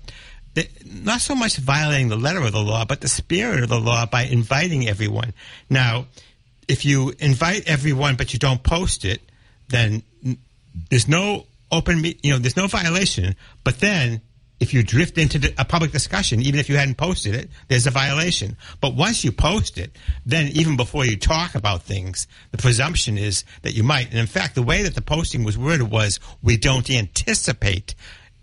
Not 0.86 1.22
so 1.22 1.36
much 1.36 1.58
violating 1.58 2.08
the 2.08 2.16
letter 2.16 2.42
of 2.42 2.52
the 2.52 2.64
law, 2.64 2.86
but 2.86 3.02
the 3.02 3.08
spirit 3.08 3.64
of 3.64 3.70
the 3.70 3.80
law 3.80 4.06
by 4.06 4.24
inviting 4.24 4.88
everyone. 4.88 5.34
Now, 5.70 6.08
if 6.68 6.86
you 6.86 7.14
invite 7.20 7.68
everyone 7.68 8.16
but 8.16 8.34
you 8.34 8.40
don't 8.40 8.64
post 8.64 9.06
it, 9.06 9.22
then 9.68 10.04
there's 10.90 11.08
no 11.08 11.46
open, 11.72 12.04
you 12.24 12.32
know, 12.32 12.38
there's 12.38 12.58
no 12.58 12.68
violation. 12.68 13.36
But 13.64 13.80
then, 13.80 14.22
if 14.60 14.74
you 14.74 14.84
drift 14.84 15.18
into 15.18 15.54
a 15.58 15.66
public 15.66 15.92
discussion, 15.92 16.42
even 16.42 16.60
if 16.60 16.70
you 16.70 16.78
hadn't 16.78 16.96
posted 16.96 17.36
it, 17.36 17.50
there's 17.68 17.88
a 17.88 17.92
violation. 17.92 18.56
But 18.80 18.96
once 18.96 19.24
you 19.26 19.34
post 19.34 19.78
it, 19.78 19.92
then 20.26 20.48
even 20.54 20.78
before 20.78 21.06
you 21.06 21.18
talk 21.18 21.56
about 21.56 21.84
things, 21.84 22.28
the 22.52 22.58
presumption 22.58 23.18
is 23.18 23.44
that 23.64 23.74
you 23.74 23.84
might. 23.84 24.10
And 24.12 24.20
in 24.20 24.28
fact, 24.28 24.56
the 24.56 24.64
way 24.64 24.84
that 24.84 24.96
the 24.96 25.02
posting 25.02 25.44
was 25.44 25.58
worded 25.58 25.92
was, 25.92 26.22
"We 26.42 26.56
don't 26.56 26.90
anticipate 26.90 27.96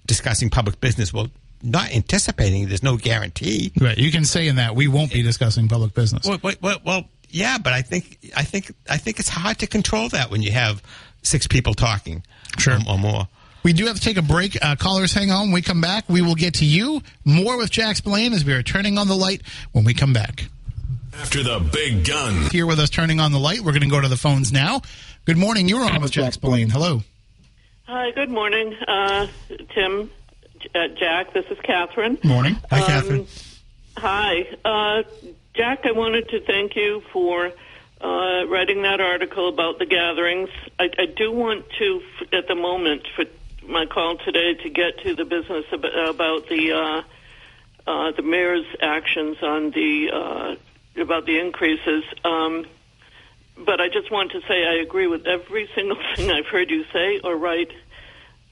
discussing 0.04 0.50
public 0.50 0.80
business." 0.80 1.14
Well, 1.14 1.30
not 1.62 1.92
anticipating, 1.94 2.68
there's 2.68 2.82
no 2.82 2.96
guarantee. 2.96 3.72
right, 3.80 3.96
you 3.96 4.10
can 4.10 4.24
say 4.24 4.48
in 4.48 4.56
that 4.56 4.74
we 4.74 4.88
won't 4.88 5.12
be 5.12 5.22
discussing 5.22 5.68
public 5.68 5.94
business. 5.94 6.26
Well, 6.26 6.38
well, 6.42 6.54
well, 6.60 6.78
well, 6.84 7.04
yeah, 7.30 7.58
but 7.58 7.72
I 7.72 7.82
think 7.82 8.18
I 8.36 8.42
think 8.42 8.72
I 8.90 8.96
think 8.98 9.18
it's 9.20 9.28
hard 9.28 9.58
to 9.60 9.66
control 9.66 10.08
that 10.10 10.30
when 10.30 10.42
you 10.42 10.52
have 10.52 10.82
six 11.22 11.46
people 11.46 11.74
talking, 11.74 12.22
Sure. 12.58 12.74
or, 12.86 12.92
or 12.94 12.98
more. 12.98 13.28
We 13.62 13.72
do 13.72 13.86
have 13.86 13.94
to 13.96 14.02
take 14.02 14.16
a 14.16 14.22
break. 14.22 14.58
Uh, 14.60 14.74
callers, 14.74 15.12
hang 15.14 15.30
on. 15.30 15.44
When 15.46 15.52
we 15.52 15.62
come 15.62 15.80
back, 15.80 16.04
we 16.08 16.20
will 16.20 16.34
get 16.34 16.54
to 16.54 16.64
you. 16.64 17.00
More 17.24 17.56
with 17.56 17.70
Jack 17.70 17.94
Spillane 17.96 18.32
as 18.32 18.44
we 18.44 18.52
are 18.54 18.62
turning 18.64 18.98
on 18.98 19.06
the 19.06 19.14
light 19.14 19.42
when 19.70 19.84
we 19.84 19.94
come 19.94 20.12
back. 20.12 20.46
After 21.14 21.44
the 21.44 21.60
big 21.60 22.04
gun. 22.04 22.50
Here 22.50 22.66
with 22.66 22.80
us 22.80 22.90
turning 22.90 23.20
on 23.20 23.30
the 23.30 23.38
light, 23.38 23.60
we're 23.60 23.70
going 23.70 23.82
to 23.82 23.88
go 23.88 24.00
to 24.00 24.08
the 24.08 24.16
phones 24.16 24.50
now. 24.52 24.82
Good 25.26 25.36
morning. 25.36 25.68
You're 25.68 25.84
on 25.84 26.02
with 26.02 26.10
Jack 26.10 26.32
Spillane. 26.32 26.70
Hello. 26.70 27.02
Hi, 27.86 28.10
good 28.12 28.30
morning, 28.30 28.74
uh, 28.88 29.26
Tim, 29.74 30.08
J- 30.08 30.10
uh, 30.74 30.88
Jack. 30.98 31.32
This 31.32 31.44
is 31.50 31.58
Catherine. 31.62 32.18
Morning. 32.24 32.56
Hi, 32.70 32.80
Um, 32.80 32.86
Catherine. 32.86 33.26
Hi, 33.96 34.46
uh, 34.64 35.02
Jack. 35.54 35.80
I 35.84 35.92
wanted 35.92 36.28
to 36.30 36.40
thank 36.40 36.76
you 36.76 37.02
for 37.12 37.52
uh, 38.00 38.44
writing 38.48 38.82
that 38.82 39.00
article 39.00 39.48
about 39.48 39.78
the 39.78 39.86
gatherings. 39.86 40.48
I, 40.78 40.90
I 40.98 41.06
do 41.06 41.30
want 41.30 41.66
to, 41.78 42.02
at 42.32 42.48
the 42.48 42.54
moment, 42.54 43.02
for 43.14 43.24
my 43.66 43.86
call 43.86 44.16
today, 44.18 44.54
to 44.54 44.70
get 44.70 44.98
to 45.04 45.14
the 45.14 45.24
business 45.24 45.64
about 45.72 46.48
the 46.48 46.72
uh, 46.72 47.02
uh, 47.86 48.12
the 48.12 48.22
mayor's 48.22 48.66
actions 48.80 49.36
on 49.42 49.70
the 49.70 50.10
uh, 50.12 51.00
about 51.00 51.26
the 51.26 51.38
increases. 51.38 52.04
Um, 52.24 52.66
but 53.64 53.80
I 53.80 53.88
just 53.88 54.10
want 54.10 54.32
to 54.32 54.40
say 54.48 54.66
I 54.66 54.74
agree 54.82 55.06
with 55.06 55.26
every 55.26 55.68
single 55.74 55.98
thing 56.16 56.30
I've 56.30 56.46
heard 56.46 56.70
you 56.70 56.84
say 56.92 57.20
or 57.22 57.36
write 57.36 57.70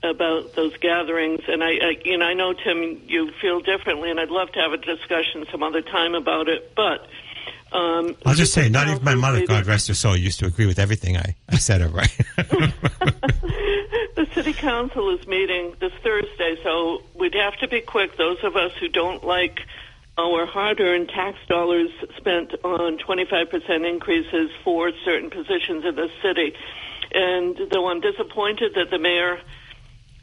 about 0.02 0.54
those 0.54 0.76
gatherings. 0.78 1.40
And 1.46 1.62
I, 1.62 1.68
I, 1.68 1.96
you 2.04 2.18
know, 2.18 2.26
I 2.26 2.34
know 2.34 2.52
Tim, 2.52 3.00
you 3.06 3.30
feel 3.40 3.60
differently, 3.60 4.10
and 4.10 4.18
I'd 4.18 4.30
love 4.30 4.50
to 4.52 4.60
have 4.60 4.72
a 4.72 4.78
discussion 4.78 5.46
some 5.50 5.62
other 5.62 5.82
time 5.82 6.14
about 6.14 6.48
it. 6.48 6.74
But 6.74 7.06
um, 7.72 8.16
I'll 8.26 8.34
just 8.34 8.52
say, 8.52 8.68
not 8.68 8.88
even 8.88 9.04
my 9.04 9.14
mother, 9.14 9.46
God 9.46 9.66
rest 9.66 9.88
her 9.88 9.94
soul, 9.94 10.16
used 10.16 10.40
to 10.40 10.46
agree 10.46 10.66
with 10.66 10.78
everything 10.78 11.16
I, 11.16 11.36
I 11.48 11.56
said. 11.56 11.82
Or 11.82 11.88
right. 11.88 12.16
the 12.36 14.26
city 14.34 14.52
council 14.52 15.16
is 15.16 15.26
meeting 15.26 15.74
this 15.80 15.92
Thursday, 16.02 16.56
so 16.62 17.02
we'd 17.14 17.34
have 17.34 17.56
to 17.58 17.68
be 17.68 17.80
quick. 17.80 18.16
Those 18.16 18.42
of 18.42 18.56
us 18.56 18.72
who 18.80 18.88
don't 18.88 19.24
like 19.24 19.60
our 20.18 20.46
hard-earned 20.46 21.08
tax 21.08 21.38
dollars 21.48 21.90
spent 22.16 22.52
on 22.64 22.98
25% 22.98 23.88
increases 23.88 24.50
for 24.64 24.90
certain 25.04 25.30
positions 25.30 25.84
in 25.84 25.94
the 25.94 26.10
city. 26.22 26.54
And 27.12 27.58
though 27.70 27.88
I'm 27.88 28.00
disappointed 28.00 28.74
that 28.74 28.90
the 28.90 28.98
mayor, 28.98 29.40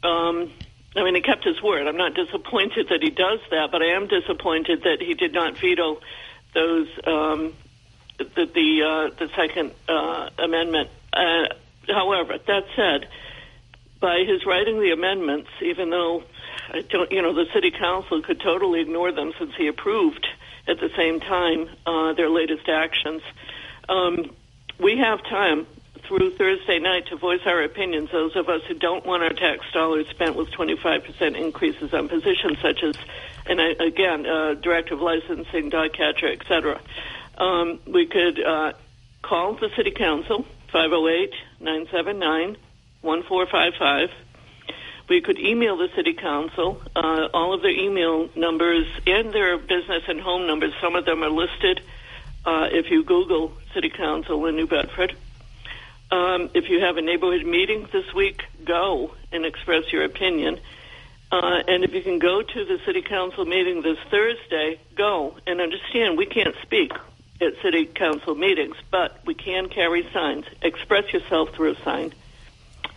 um, 0.03 0.51
I 0.95 1.03
mean, 1.03 1.15
he 1.15 1.21
kept 1.21 1.43
his 1.43 1.61
word. 1.61 1.87
I'm 1.87 1.97
not 1.97 2.13
disappointed 2.15 2.89
that 2.89 3.01
he 3.01 3.09
does 3.09 3.39
that, 3.51 3.71
but 3.71 3.81
I 3.81 3.95
am 3.95 4.07
disappointed 4.07 4.83
that 4.83 4.97
he 4.99 5.13
did 5.13 5.33
not 5.33 5.57
veto 5.57 5.99
those 6.53 6.87
um, 7.05 7.53
the 8.17 8.45
the, 8.45 8.83
uh, 8.83 9.15
the 9.15 9.29
second 9.35 9.71
uh, 9.87 10.29
amendment. 10.39 10.89
Uh, 11.13 11.47
however, 11.87 12.37
that 12.47 12.63
said, 12.75 13.07
by 13.99 14.23
his 14.27 14.45
writing 14.45 14.79
the 14.79 14.91
amendments, 14.91 15.49
even 15.61 15.89
though 15.89 16.23
I 16.69 16.81
don't, 16.81 17.11
you 17.11 17.21
know, 17.21 17.33
the 17.33 17.45
city 17.53 17.71
council 17.71 18.21
could 18.21 18.39
totally 18.39 18.81
ignore 18.81 19.11
them 19.11 19.33
since 19.37 19.53
he 19.55 19.67
approved 19.67 20.25
at 20.67 20.79
the 20.79 20.89
same 20.97 21.19
time 21.19 21.69
uh, 21.85 22.13
their 22.13 22.29
latest 22.29 22.67
actions. 22.67 23.21
Um, 23.87 24.35
we 24.79 24.97
have 24.97 25.23
time 25.23 25.65
through 26.07 26.31
Thursday 26.31 26.79
night 26.79 27.07
to 27.07 27.17
voice 27.17 27.41
our 27.45 27.61
opinions. 27.61 28.09
Those 28.11 28.35
of 28.35 28.47
us 28.47 28.61
who 28.67 28.73
don't 28.73 29.05
want 29.05 29.23
our 29.23 29.33
tax 29.33 29.65
dollars 29.73 30.07
spent 30.09 30.35
with 30.35 30.49
25% 30.51 31.35
increases 31.35 31.93
on 31.93 32.07
positions 32.07 32.57
such 32.61 32.81
as, 32.83 32.95
and 33.45 33.61
I, 33.61 33.71
again, 33.71 34.25
uh, 34.25 34.53
director 34.53 34.93
of 34.93 35.01
licensing, 35.01 35.69
dog 35.69 35.93
catcher, 35.93 36.27
et 36.27 36.41
cetera. 36.47 36.79
Um, 37.37 37.79
we 37.85 38.07
could 38.07 38.41
uh, 38.43 38.73
call 39.21 39.53
the 39.53 39.69
city 39.75 39.91
council, 39.91 40.45
508 40.71 41.33
979 41.59 42.57
1455. 43.01 44.09
We 45.09 45.21
could 45.21 45.39
email 45.39 45.77
the 45.77 45.89
city 45.95 46.13
council. 46.13 46.81
Uh, 46.95 47.27
all 47.33 47.53
of 47.53 47.61
their 47.61 47.71
email 47.71 48.29
numbers 48.35 48.87
and 49.05 49.31
their 49.31 49.57
business 49.57 50.03
and 50.07 50.19
home 50.19 50.47
numbers, 50.47 50.73
some 50.81 50.95
of 50.95 51.05
them 51.05 51.23
are 51.23 51.29
listed 51.29 51.81
uh, 52.45 52.67
if 52.71 52.89
you 52.89 53.03
Google 53.03 53.53
city 53.73 53.89
council 53.89 54.45
in 54.47 54.55
New 54.55 54.67
Bedford. 54.67 55.15
Um, 56.09 56.49
if 56.53 56.69
you 56.69 56.79
have 56.79 56.97
a 56.97 57.01
neighborhood 57.01 57.45
meeting 57.45 57.87
this 57.91 58.13
week, 58.13 58.43
go 58.63 59.13
and 59.31 59.45
express 59.45 59.91
your 59.91 60.03
opinion. 60.03 60.59
Uh, 61.31 61.61
and 61.67 61.83
if 61.83 61.93
you 61.93 62.01
can 62.01 62.19
go 62.19 62.41
to 62.41 62.65
the 62.65 62.79
city 62.85 63.01
council 63.01 63.43
meeting 63.43 63.81
this 63.81 63.97
Thursday, 64.09 64.79
go 64.95 65.35
and 65.45 65.59
understand 65.59 66.17
we 66.17 66.25
can't 66.25 66.55
speak 66.61 66.93
at 67.41 67.53
city 67.61 67.85
council 67.85 68.35
meetings, 68.35 68.75
but 68.89 69.19
we 69.25 69.33
can 69.33 69.67
carry 69.67 70.07
signs. 70.13 70.45
Express 70.61 71.11
yourself 71.11 71.53
through 71.53 71.71
a 71.71 71.83
sign. 71.83 72.13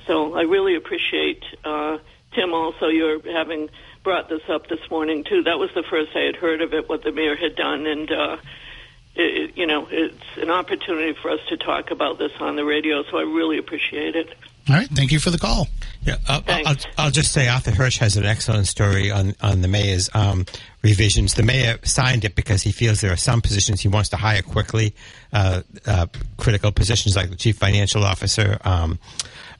So 0.07 0.35
I 0.35 0.43
really 0.43 0.77
appreciate 0.77 1.43
uh, 1.65 1.99
Tim. 2.33 2.55
Also, 2.55 2.87
your 2.87 3.21
having 3.33 3.69
brought 4.03 4.29
this 4.29 4.43
up 4.49 4.69
this 4.69 4.91
morning 4.91 5.25
too. 5.25 5.43
That 5.43 5.59
was 5.59 5.71
the 5.75 5.83
first 5.83 6.11
I 6.15 6.21
had 6.21 6.37
heard 6.37 6.63
of 6.63 6.73
it, 6.73 6.89
what 6.89 7.03
the 7.03 7.13
mayor 7.13 7.37
had 7.37 7.57
done, 7.57 7.87
and 7.87 8.11
uh, 8.11 8.37
it, 9.15 9.57
you 9.57 9.67
know, 9.67 9.87
it's 9.91 10.17
an 10.37 10.51
opportunity 10.51 11.19
for 11.21 11.31
us 11.31 11.41
to 11.49 11.57
talk 11.57 11.91
about 11.91 12.19
this 12.19 12.33
on 12.41 12.57
the 12.57 12.65
radio. 12.65 13.03
So 13.11 13.19
I 13.19 13.23
really 13.23 13.59
appreciate 13.59 14.17
it. 14.17 14.29
All 14.69 14.77
right. 14.77 14.89
Thank 14.89 15.11
you 15.11 15.19
for 15.19 15.31
the 15.31 15.39
call. 15.39 15.69
Yeah, 16.03 16.17
I'll, 16.29 16.43
I'll, 16.47 16.77
I'll 16.97 17.11
just 17.11 17.33
say 17.33 17.49
Arthur 17.49 17.73
Hirsch 17.73 17.99
has 17.99 18.17
an 18.17 18.25
excellent 18.25 18.67
story 18.67 19.11
on, 19.11 19.35
on 19.43 19.63
the 19.63 19.69
mayor's 19.69 20.09
um, 20.15 20.47
revisions. 20.83 21.35
The 21.35 21.43
mayor 21.43 21.79
signed 21.83 22.25
it 22.25 22.35
because 22.35 22.63
he 22.63 22.71
feels 22.71 23.01
there 23.01 23.13
are 23.13 23.17
some 23.17 23.41
positions 23.41 23.81
he 23.81 23.89
wants 23.89 24.11
to 24.11 24.17
hire 24.17 24.43
quickly, 24.43 24.95
uh, 25.33 25.63
uh, 25.87 26.07
critical 26.37 26.73
positions 26.73 27.17
like 27.17 27.31
the 27.31 27.37
chief 27.37 27.57
financial 27.57 28.05
officer. 28.05 28.59
Um, 28.65 28.99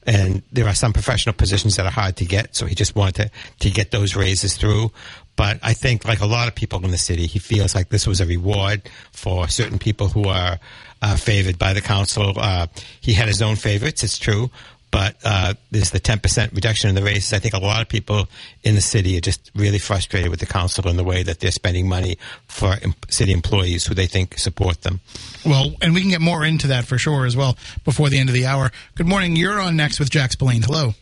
and 0.03 0.41
there 0.51 0.67
are 0.67 0.73
some 0.73 0.93
professional 0.93 1.33
positions 1.33 1.75
that 1.75 1.85
are 1.85 1.91
hard 1.91 2.15
to 2.17 2.25
get, 2.25 2.55
so 2.55 2.65
he 2.65 2.73
just 2.73 2.95
wanted 2.95 3.15
to, 3.15 3.31
to 3.59 3.69
get 3.69 3.91
those 3.91 4.15
raises 4.15 4.57
through. 4.57 4.91
But 5.35 5.59
I 5.63 5.73
think, 5.73 6.05
like 6.05 6.19
a 6.19 6.25
lot 6.25 6.47
of 6.47 6.55
people 6.55 6.83
in 6.83 6.91
the 6.91 6.97
city, 6.97 7.25
he 7.25 7.39
feels 7.39 7.73
like 7.73 7.89
this 7.89 8.05
was 8.05 8.21
a 8.21 8.25
reward 8.25 8.83
for 9.11 9.47
certain 9.47 9.79
people 9.79 10.09
who 10.09 10.25
are 10.25 10.59
uh, 11.01 11.15
favored 11.15 11.57
by 11.57 11.73
the 11.73 11.81
council. 11.81 12.33
Uh, 12.37 12.67
he 12.99 13.13
had 13.13 13.27
his 13.27 13.41
own 13.41 13.55
favorites, 13.55 14.03
it's 14.03 14.19
true, 14.19 14.51
but 14.91 15.15
uh, 15.23 15.53
there's 15.71 15.91
the 15.91 15.99
10% 15.99 16.53
reduction 16.53 16.89
in 16.89 16.95
the 16.95 17.01
races. 17.01 17.33
I 17.33 17.39
think 17.39 17.53
a 17.53 17.59
lot 17.59 17.81
of 17.81 17.87
people 17.87 18.27
in 18.63 18.75
the 18.75 18.81
city 18.81 19.17
are 19.17 19.21
just 19.21 19.49
really 19.55 19.79
frustrated 19.79 20.29
with 20.29 20.41
the 20.41 20.45
council 20.45 20.87
and 20.87 20.99
the 20.99 21.03
way 21.03 21.23
that 21.23 21.39
they're 21.39 21.51
spending 21.51 21.87
money 21.87 22.17
for 22.47 22.75
city 23.09 23.31
employees 23.31 23.85
who 23.85 23.95
they 23.95 24.05
think 24.05 24.37
support 24.37 24.81
them. 24.81 24.99
Well, 25.45 25.73
and 25.81 25.93
we 25.93 26.01
can 26.01 26.09
get 26.09 26.21
more 26.21 26.45
into 26.45 26.67
that 26.67 26.85
for 26.85 26.97
sure 26.97 27.25
as 27.25 27.37
well 27.37 27.57
before 27.85 28.09
the 28.09 28.19
end 28.19 28.29
of 28.29 28.35
the 28.35 28.45
hour. 28.45 28.71
Good 28.95 29.07
morning. 29.07 29.35
You're 29.37 29.59
on 29.59 29.77
next 29.77 29.99
with 29.99 30.09
Jack 30.09 30.33
Spillane. 30.33 30.61
Hello. 30.61 30.93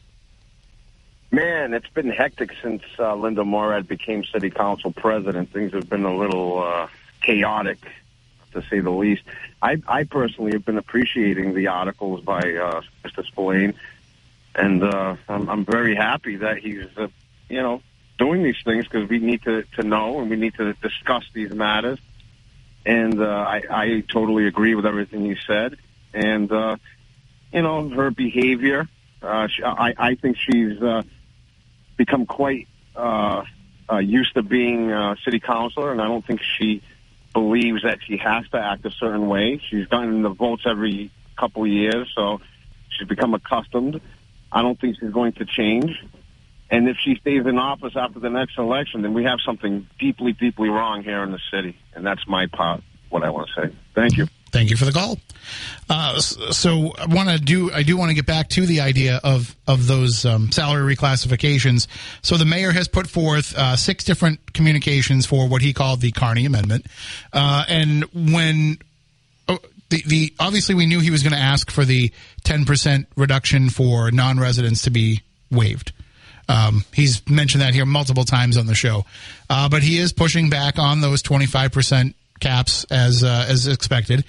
Man, 1.32 1.76
it's 1.76 1.89
been 1.89 2.10
hectic 2.10 2.52
since 2.63 2.82
uh, 2.98 3.13
Linda 3.13 3.46
Morad 3.46 3.88
became 3.88 4.24
city 4.24 4.50
council 4.50 4.92
president. 4.92 5.54
Things 5.54 5.74
have 5.74 5.88
been 5.88 6.04
a 6.04 6.15
little 6.15 6.63
uh, 6.63 6.88
chaotic, 7.22 7.78
to 8.54 8.63
say 8.63 8.80
the 8.80 8.89
least. 8.89 9.22
I, 9.62 9.80
I 9.88 10.06
personally 10.06 10.54
have 10.54 10.65
been 10.65 10.80
appreciating 10.80 11.54
the 11.54 11.68
articles 11.68 12.22
by 12.22 12.39
uh, 12.39 12.82
Mr. 13.06 13.24
Spillane, 13.26 13.76
and 14.56 14.84
uh, 14.84 15.18
I'm, 15.28 15.50
I'm 15.50 15.65
very 15.65 15.96
happy 15.96 16.38
that 16.38 16.58
he's, 16.58 16.88
uh, 16.98 17.10
you 17.48 17.62
know, 17.62 17.84
doing 18.18 18.42
these 18.42 18.62
things 18.65 18.86
because 18.86 19.08
we 19.08 19.20
need 19.20 19.44
to, 19.44 19.63
to 19.76 19.84
know 19.84 20.20
and 20.20 20.32
we 20.32 20.36
need 20.36 20.56
to 20.56 20.74
discuss 20.74 21.26
these 21.34 21.54
matters. 21.54 22.00
And 22.88 23.22
uh, 23.22 23.26
I, 23.28 23.62
I 23.70 24.04
totally 24.12 24.48
agree 24.48 24.74
with 24.74 24.88
everything 24.88 25.26
he 25.26 25.38
said. 25.46 25.78
And, 26.12 26.52
uh, 26.52 26.78
you 27.54 27.62
know, 27.62 27.88
her 27.89 28.10
behavior, 28.10 28.88
uh, 29.22 29.48
she, 29.48 29.63
I, 29.63 29.94
I 29.96 30.15
think 30.15 30.38
she's 30.38 30.82
uh, 30.82 31.04
become 32.00 32.26
quite 32.26 32.68
uh, 32.96 33.44
uh, 33.92 33.98
used 33.98 34.34
to 34.34 34.42
being 34.42 34.92
a 34.92 35.18
city 35.26 35.40
councilor, 35.40 35.92
and 35.92 36.02
I 36.02 36.06
don't 36.06 36.26
think 36.26 36.42
she 36.42 36.82
believes 37.34 37.84
that 37.84 38.00
she 38.08 38.18
has 38.18 38.48
to 38.50 38.58
act 38.58 38.86
a 38.86 38.92
certain 38.92 39.28
way. 39.28 39.62
She's 39.70 39.86
gotten 39.88 40.24
the 40.24 40.30
votes 40.30 40.64
every 40.66 41.12
couple 41.38 41.68
years, 41.68 42.10
so 42.16 42.40
she's 42.90 43.08
become 43.08 43.34
accustomed. 43.34 44.00
I 44.52 44.62
don't 44.62 44.80
think 44.80 44.96
she's 45.00 45.12
going 45.12 45.34
to 45.34 45.46
change. 45.46 45.92
And 46.72 46.88
if 46.88 46.98
she 47.04 47.16
stays 47.16 47.46
in 47.46 47.58
office 47.58 47.94
after 47.96 48.20
the 48.20 48.30
next 48.30 48.58
election, 48.58 49.02
then 49.02 49.14
we 49.14 49.26
have 49.26 49.40
something 49.46 49.86
deeply, 50.00 50.34
deeply 50.34 50.70
wrong 50.70 51.04
here 51.04 51.22
in 51.24 51.32
the 51.32 51.42
city. 51.52 51.78
And 51.94 52.06
that's 52.06 52.26
my 52.28 52.48
part, 52.48 52.82
what 53.10 53.24
I 53.24 53.30
want 53.30 53.50
to 53.50 53.62
say. 53.62 53.76
Thank 53.94 54.18
you. 54.18 54.28
Thank 54.52 54.70
you 54.70 54.78
for 54.78 54.86
the 54.86 54.92
call. 54.92 55.18
Uh, 55.90 56.20
so 56.20 56.94
I 56.98 57.06
want 57.06 57.30
to 57.30 57.40
do. 57.40 57.72
I 57.72 57.84
do 57.84 57.98
want 57.98 58.10
to 58.10 58.16
get 58.16 58.26
back 58.26 58.50
to 58.50 58.66
the 58.66 58.82
idea 58.82 59.20
of 59.24 59.56
of 59.68 59.88
those 59.88 60.26
um, 60.26 60.52
salary 60.52 60.96
reclassifications. 60.96 61.88
So 62.22 62.38
the 62.38 62.46
mayor 62.46 62.72
has 62.72 62.88
put 62.88 63.08
forth 63.08 63.56
uh, 63.56 63.76
six 63.76 64.04
different 64.04 64.54
communications 64.54 65.26
for 65.26 65.48
what 65.48 65.62
he 65.62 65.74
called 65.74 66.02
the 66.02 66.12
Carney 66.12 66.46
Amendment, 66.46 66.86
uh, 67.34 67.66
and 67.68 68.04
when. 68.14 68.78
Oh, 69.48 69.60
the, 69.90 70.04
the 70.06 70.34
obviously 70.40 70.76
we 70.76 70.86
knew 70.86 71.00
he 71.00 71.10
was 71.10 71.24
going 71.24 71.34
to 71.34 71.40
ask 71.40 71.72
for 71.72 71.84
the 71.84 72.12
10% 72.44 73.08
reduction 73.16 73.72
for 73.72 74.12
non-residents 74.12 74.84
to 74.84 74.92
be 74.92 75.24
waived. 75.50 75.94
Um, 76.48 76.84
he's 76.94 77.28
mentioned 77.28 77.64
that 77.64 77.74
here 77.74 77.86
multiple 77.86 78.24
times 78.24 78.56
on 78.56 78.68
the 78.68 78.76
show, 78.76 79.06
uh, 79.50 79.68
but 79.68 79.82
he 79.82 79.98
is 79.98 80.14
pushing 80.14 80.50
back 80.50 80.78
on 80.78 81.02
those 81.02 81.24
25% 81.24 82.14
caps 82.39 82.86
as 82.86 83.23
uh, 83.23 83.45
as 83.47 83.67
expected. 83.67 84.25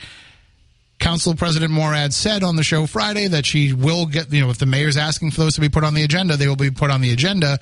Council 0.98 1.34
President 1.34 1.72
Morad 1.72 2.12
said 2.12 2.42
on 2.42 2.56
the 2.56 2.62
show 2.62 2.86
Friday 2.86 3.26
that 3.26 3.46
she 3.46 3.72
will 3.72 4.04
get, 4.04 4.30
you 4.30 4.42
know, 4.42 4.50
if 4.50 4.58
the 4.58 4.66
mayor's 4.66 4.98
asking 4.98 5.30
for 5.30 5.40
those 5.40 5.54
to 5.54 5.60
be 5.60 5.70
put 5.70 5.82
on 5.82 5.94
the 5.94 6.04
agenda, 6.04 6.36
they 6.36 6.46
will 6.46 6.56
be 6.56 6.70
put 6.70 6.90
on 6.90 7.00
the 7.00 7.10
agenda. 7.10 7.58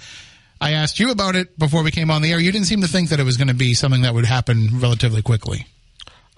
I 0.61 0.72
asked 0.72 0.98
you 0.98 1.12
about 1.12 1.37
it 1.37 1.56
before 1.56 1.84
we 1.84 1.92
came 1.92 2.11
on 2.11 2.20
the 2.20 2.32
air. 2.32 2.40
You 2.40 2.50
didn't 2.50 2.66
seem 2.66 2.80
to 2.80 2.88
think 2.88 3.11
that 3.11 3.20
it 3.20 3.24
was 3.24 3.37
going 3.37 3.48
to 3.48 3.54
be 3.54 3.74
something 3.74 4.02
that 4.02 4.12
would 4.12 4.24
happen 4.24 4.80
relatively 4.80 5.22
quickly. 5.22 5.66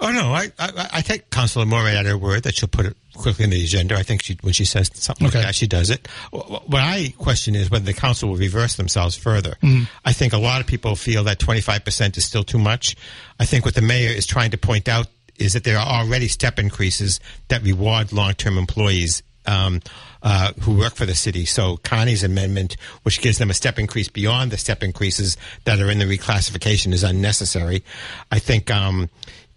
Oh 0.01 0.11
no, 0.11 0.33
I 0.33 0.51
I, 0.59 0.89
I 0.95 1.01
take 1.03 1.31
Councilor 1.31 1.67
Morad 1.67 1.95
at 1.95 2.07
her 2.07 2.17
word 2.17 2.45
that 2.45 2.55
she'll 2.55 2.69
put 2.69 2.87
it 2.87 2.97
quickly 3.15 3.45
in 3.45 3.51
the 3.51 3.63
agenda. 3.63 3.97
I 3.97 4.03
think 4.03 4.23
she 4.23 4.39
when 4.41 4.53
she 4.55 4.65
says 4.65 4.91
something 4.95 5.27
Okay. 5.27 5.39
like 5.39 5.49
that, 5.49 5.55
she 5.55 5.67
does 5.67 5.91
it. 5.91 6.09
What 6.31 6.81
I 6.81 7.13
question 7.19 7.55
is 7.55 7.71
whether 7.71 7.85
the 7.85 7.93
council 7.93 8.31
will 8.31 8.37
reverse 8.37 8.77
themselves 8.77 9.17
further. 9.17 9.57
Mm-hmm. 9.63 9.85
I 10.05 10.13
think 10.13 10.33
a 10.33 10.39
lot 10.39 10.61
of 10.61 10.67
people 10.67 10.97
feel 10.97 11.25
that 11.25 11.39
twenty 11.39 11.61
five 11.61 11.85
percent 11.85 12.17
is 12.17 12.25
still 12.25 12.45
too 12.45 12.59
much. 12.59 12.97
I 13.39 13.45
think 13.45 13.65
what 13.65 13.75
the 13.75 13.83
mayor 13.83 14.11
is 14.11 14.27
trying 14.27 14.53
to 14.53 14.59
point 14.59 14.89
out 14.89 15.07
is 15.37 15.53
that 15.55 15.65
there 15.65 15.79
are 15.79 15.87
already 16.03 16.29
step 16.29 16.59
increases 16.59 17.21
that 17.49 17.63
reward 17.63 18.13
long 18.13 18.33
term 18.35 18.57
employees. 18.59 19.23
Um, 19.47 19.81
uh, 20.23 20.53
who 20.61 20.77
work 20.77 20.95
for 20.95 21.07
the 21.07 21.15
city. 21.15 21.47
So 21.47 21.79
Carney's 21.79 22.23
amendment, 22.23 22.77
which 23.05 23.23
gives 23.23 23.39
them 23.39 23.49
a 23.49 23.55
step 23.55 23.79
increase 23.79 24.07
beyond 24.07 24.51
the 24.53 24.59
step 24.59 24.83
increases 24.83 25.39
that 25.65 25.81
are 25.81 25.91
in 25.91 25.99
the 25.99 26.05
reclassification, 26.05 26.93
is 26.93 27.03
unnecessary. 27.03 27.83
I 28.31 28.39
think 28.39 28.71
um, 28.71 29.09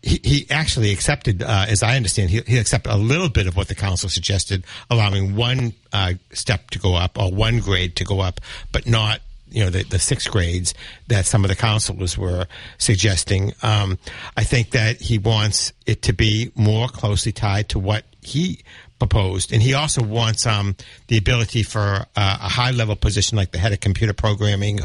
he, 0.03 0.19
he 0.21 0.47
actually 0.49 0.91
accepted, 0.91 1.41
uh, 1.41 1.65
as 1.67 1.81
I 1.81 1.95
understand, 1.95 2.29
he, 2.29 2.41
he 2.41 2.57
accepted 2.57 2.91
a 2.91 2.97
little 2.97 3.29
bit 3.29 3.47
of 3.47 3.55
what 3.55 3.69
the 3.69 3.75
council 3.75 4.09
suggested, 4.09 4.65
allowing 4.89 5.35
one 5.35 5.73
uh, 5.93 6.13
step 6.33 6.69
to 6.71 6.79
go 6.79 6.93
up 6.95 7.17
or 7.17 7.31
one 7.31 7.59
grade 7.59 7.95
to 7.95 8.03
go 8.03 8.19
up, 8.19 8.41
but 8.71 8.85
not 8.85 9.21
you 9.49 9.63
know 9.63 9.69
the, 9.69 9.83
the 9.83 9.99
six 9.99 10.27
grades 10.27 10.73
that 11.07 11.25
some 11.25 11.45
of 11.45 11.49
the 11.49 11.55
councilors 11.55 12.17
were 12.17 12.47
suggesting. 12.79 13.53
Um, 13.61 13.97
I 14.35 14.43
think 14.43 14.71
that 14.71 14.99
he 14.99 15.19
wants 15.19 15.71
it 15.85 16.01
to 16.03 16.13
be 16.13 16.51
more 16.55 16.87
closely 16.87 17.31
tied 17.31 17.69
to 17.69 17.79
what 17.79 18.03
he 18.21 18.63
proposed, 18.99 19.53
and 19.53 19.61
he 19.61 19.73
also 19.73 20.03
wants 20.03 20.45
um, 20.45 20.75
the 21.07 21.17
ability 21.17 21.63
for 21.63 22.05
uh, 22.15 22.37
a 22.41 22.49
high 22.49 22.71
level 22.71 22.95
position 22.95 23.37
like 23.37 23.51
the 23.51 23.59
head 23.59 23.71
of 23.71 23.79
computer 23.79 24.13
programming 24.13 24.81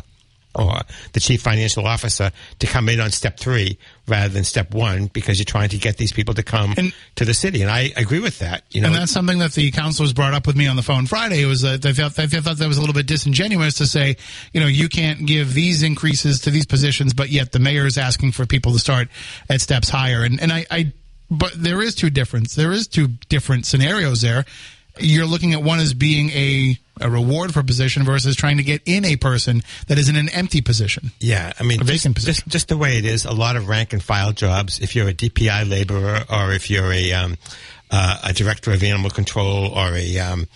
or 0.59 0.81
the 1.13 1.21
chief 1.21 1.41
financial 1.43 1.87
officer 1.87 2.31
to 2.59 2.67
come 2.67 2.89
in 2.89 3.01
on 3.01 3.11
step 3.11 3.39
three 3.39 3.79
rather 4.07 4.33
than 4.33 4.45
step 4.45 4.75
one 4.75 5.07
because 5.07 5.39
you're 5.39 5.45
trying 5.45 5.69
to 5.69 5.79
get 5.79 5.97
these 5.99 6.13
people 6.13 6.35
to 6.35 6.43
come 6.43 6.75
And- 6.77 6.93
to 7.17 7.25
the 7.25 7.35
city. 7.35 7.63
And 7.63 7.71
I 7.71 7.93
agree 7.97 8.21
with 8.21 8.39
that. 8.41 8.65
You 8.71 8.81
know, 8.81 8.89
And 8.89 8.97
that's 8.97 9.13
something 9.13 9.39
that 9.39 9.53
the 9.53 9.71
councilors 9.71 10.13
brought 10.13 10.35
up 10.35 10.47
with 10.47 10.57
me 10.57 10.67
on 10.67 10.77
the 10.77 10.83
phone 10.83 11.07
Friday. 11.07 11.45
Was 11.45 11.63
that 11.63 11.83
they 11.83 11.93
thought, 11.93 12.17
they 12.17 12.27
thought 12.27 12.57
that 12.57 12.69
was 12.69 12.77
a 12.79 12.81
little 12.81 12.95
bit 12.95 13.07
disingenuous 13.07 13.75
to 13.75 13.87
say, 13.87 14.17
you 14.53 14.61
know, 14.61 14.67
you 14.67 14.89
can't 14.89 15.27
give 15.27 15.55
these 15.55 15.83
increases 15.83 16.41
to 16.41 16.51
these 16.51 16.67
positions, 16.67 17.15
but 17.15 17.29
yet 17.31 17.53
the 17.53 17.59
mayor 17.59 17.87
is 17.87 17.97
asking 17.99 18.33
for 18.33 18.47
people 18.47 18.73
to 18.73 18.79
start 18.79 19.09
at 19.49 19.61
steps 19.61 19.89
higher. 19.89 20.23
And 20.23 20.41
and 20.41 20.53
I, 20.53 20.67
I 20.71 20.93
but 21.31 21.53
there 21.55 21.83
is 21.83 21.95
two 21.95 22.09
difference. 22.11 22.55
There 22.55 22.73
is 22.73 22.89
two 22.89 23.09
different 23.29 23.67
scenarios 23.67 24.23
there. 24.23 24.47
You're 24.99 25.27
looking 25.27 25.53
at 25.53 25.63
one 25.63 25.79
as 25.79 25.93
being 25.95 26.31
a 26.31 26.77
a 27.01 27.11
reward 27.11 27.53
for 27.53 27.61
a 27.61 27.65
position 27.65 28.05
versus 28.05 28.37
trying 28.37 28.57
to 28.59 28.63
get 28.63 28.83
in 28.87 29.05
a 29.05 29.17
person 29.17 29.63
that 29.87 29.99
is 29.99 30.09
in 30.09 30.17
an 30.17 30.29
empty 30.31 30.61
position. 30.61 31.11
Yeah, 31.21 31.53
I 31.59 31.63
mean, 31.63 31.81
A 31.81 31.85
just, 31.85 32.05
vacant 32.05 32.17
just, 32.17 32.27
position. 32.27 32.51
just 32.51 32.69
the 32.69 32.77
way 32.77 32.99
it 32.99 33.05
is. 33.05 33.25
A 33.25 33.33
lot 33.33 33.57
of 33.57 33.69
rank 33.69 33.93
and 33.93 34.03
file 34.03 34.33
jobs. 34.33 34.81
If 34.81 34.95
you're 34.97 35.09
a 35.09 35.15
DPI 35.15 35.69
laborer, 35.69 36.25
or 36.31 36.53
if 36.53 36.71
you're 36.71 36.93
a 36.93 37.13
um, 37.13 37.37
uh, 37.91 38.21
a 38.25 38.33
director 38.33 38.71
of 38.73 38.83
animal 38.83 39.11
control, 39.11 39.69
or 39.69 39.95
a 39.95 40.19
um, 40.19 40.47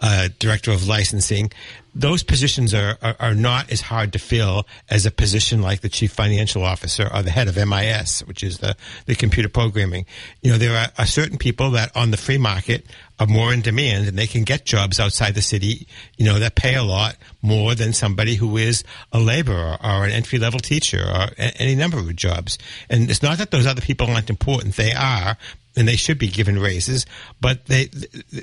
uh, 0.00 0.28
director 0.38 0.70
of 0.70 0.86
licensing, 0.86 1.50
those 1.94 2.22
positions 2.22 2.72
are, 2.72 2.96
are 3.02 3.16
are 3.18 3.34
not 3.34 3.70
as 3.72 3.80
hard 3.80 4.12
to 4.12 4.18
fill 4.18 4.66
as 4.88 5.04
a 5.04 5.10
position 5.10 5.60
like 5.60 5.80
the 5.80 5.88
chief 5.88 6.12
financial 6.12 6.62
officer 6.62 7.10
or 7.12 7.22
the 7.22 7.30
head 7.30 7.48
of 7.48 7.56
MIS, 7.56 8.20
which 8.26 8.42
is 8.42 8.58
the 8.58 8.76
the 9.06 9.14
computer 9.14 9.48
programming. 9.48 10.06
You 10.42 10.52
know, 10.52 10.58
there 10.58 10.76
are, 10.76 10.88
are 10.98 11.06
certain 11.06 11.38
people 11.38 11.72
that 11.72 11.94
on 11.96 12.10
the 12.10 12.16
free 12.16 12.38
market 12.38 12.86
are 13.20 13.26
more 13.26 13.52
in 13.52 13.60
demand 13.60 14.06
and 14.06 14.16
they 14.16 14.26
can 14.26 14.44
get 14.44 14.64
jobs 14.64 15.00
outside 15.00 15.34
the 15.34 15.42
city, 15.42 15.86
you 16.16 16.24
know, 16.24 16.38
that 16.38 16.54
pay 16.54 16.74
a 16.74 16.82
lot 16.82 17.16
more 17.42 17.74
than 17.74 17.92
somebody 17.92 18.36
who 18.36 18.56
is 18.56 18.84
a 19.12 19.18
laborer 19.18 19.76
or 19.82 20.04
an 20.04 20.10
entry 20.10 20.38
level 20.38 20.60
teacher 20.60 21.02
or 21.02 21.28
any 21.36 21.74
number 21.74 21.98
of 21.98 22.14
jobs. 22.16 22.58
And 22.88 23.10
it's 23.10 23.22
not 23.22 23.38
that 23.38 23.50
those 23.50 23.66
other 23.66 23.80
people 23.80 24.08
aren't 24.08 24.30
important. 24.30 24.76
They 24.76 24.92
are, 24.92 25.36
and 25.76 25.86
they 25.86 25.96
should 25.96 26.18
be 26.18 26.28
given 26.28 26.58
raises, 26.58 27.06
but 27.40 27.66
they, 27.66 27.88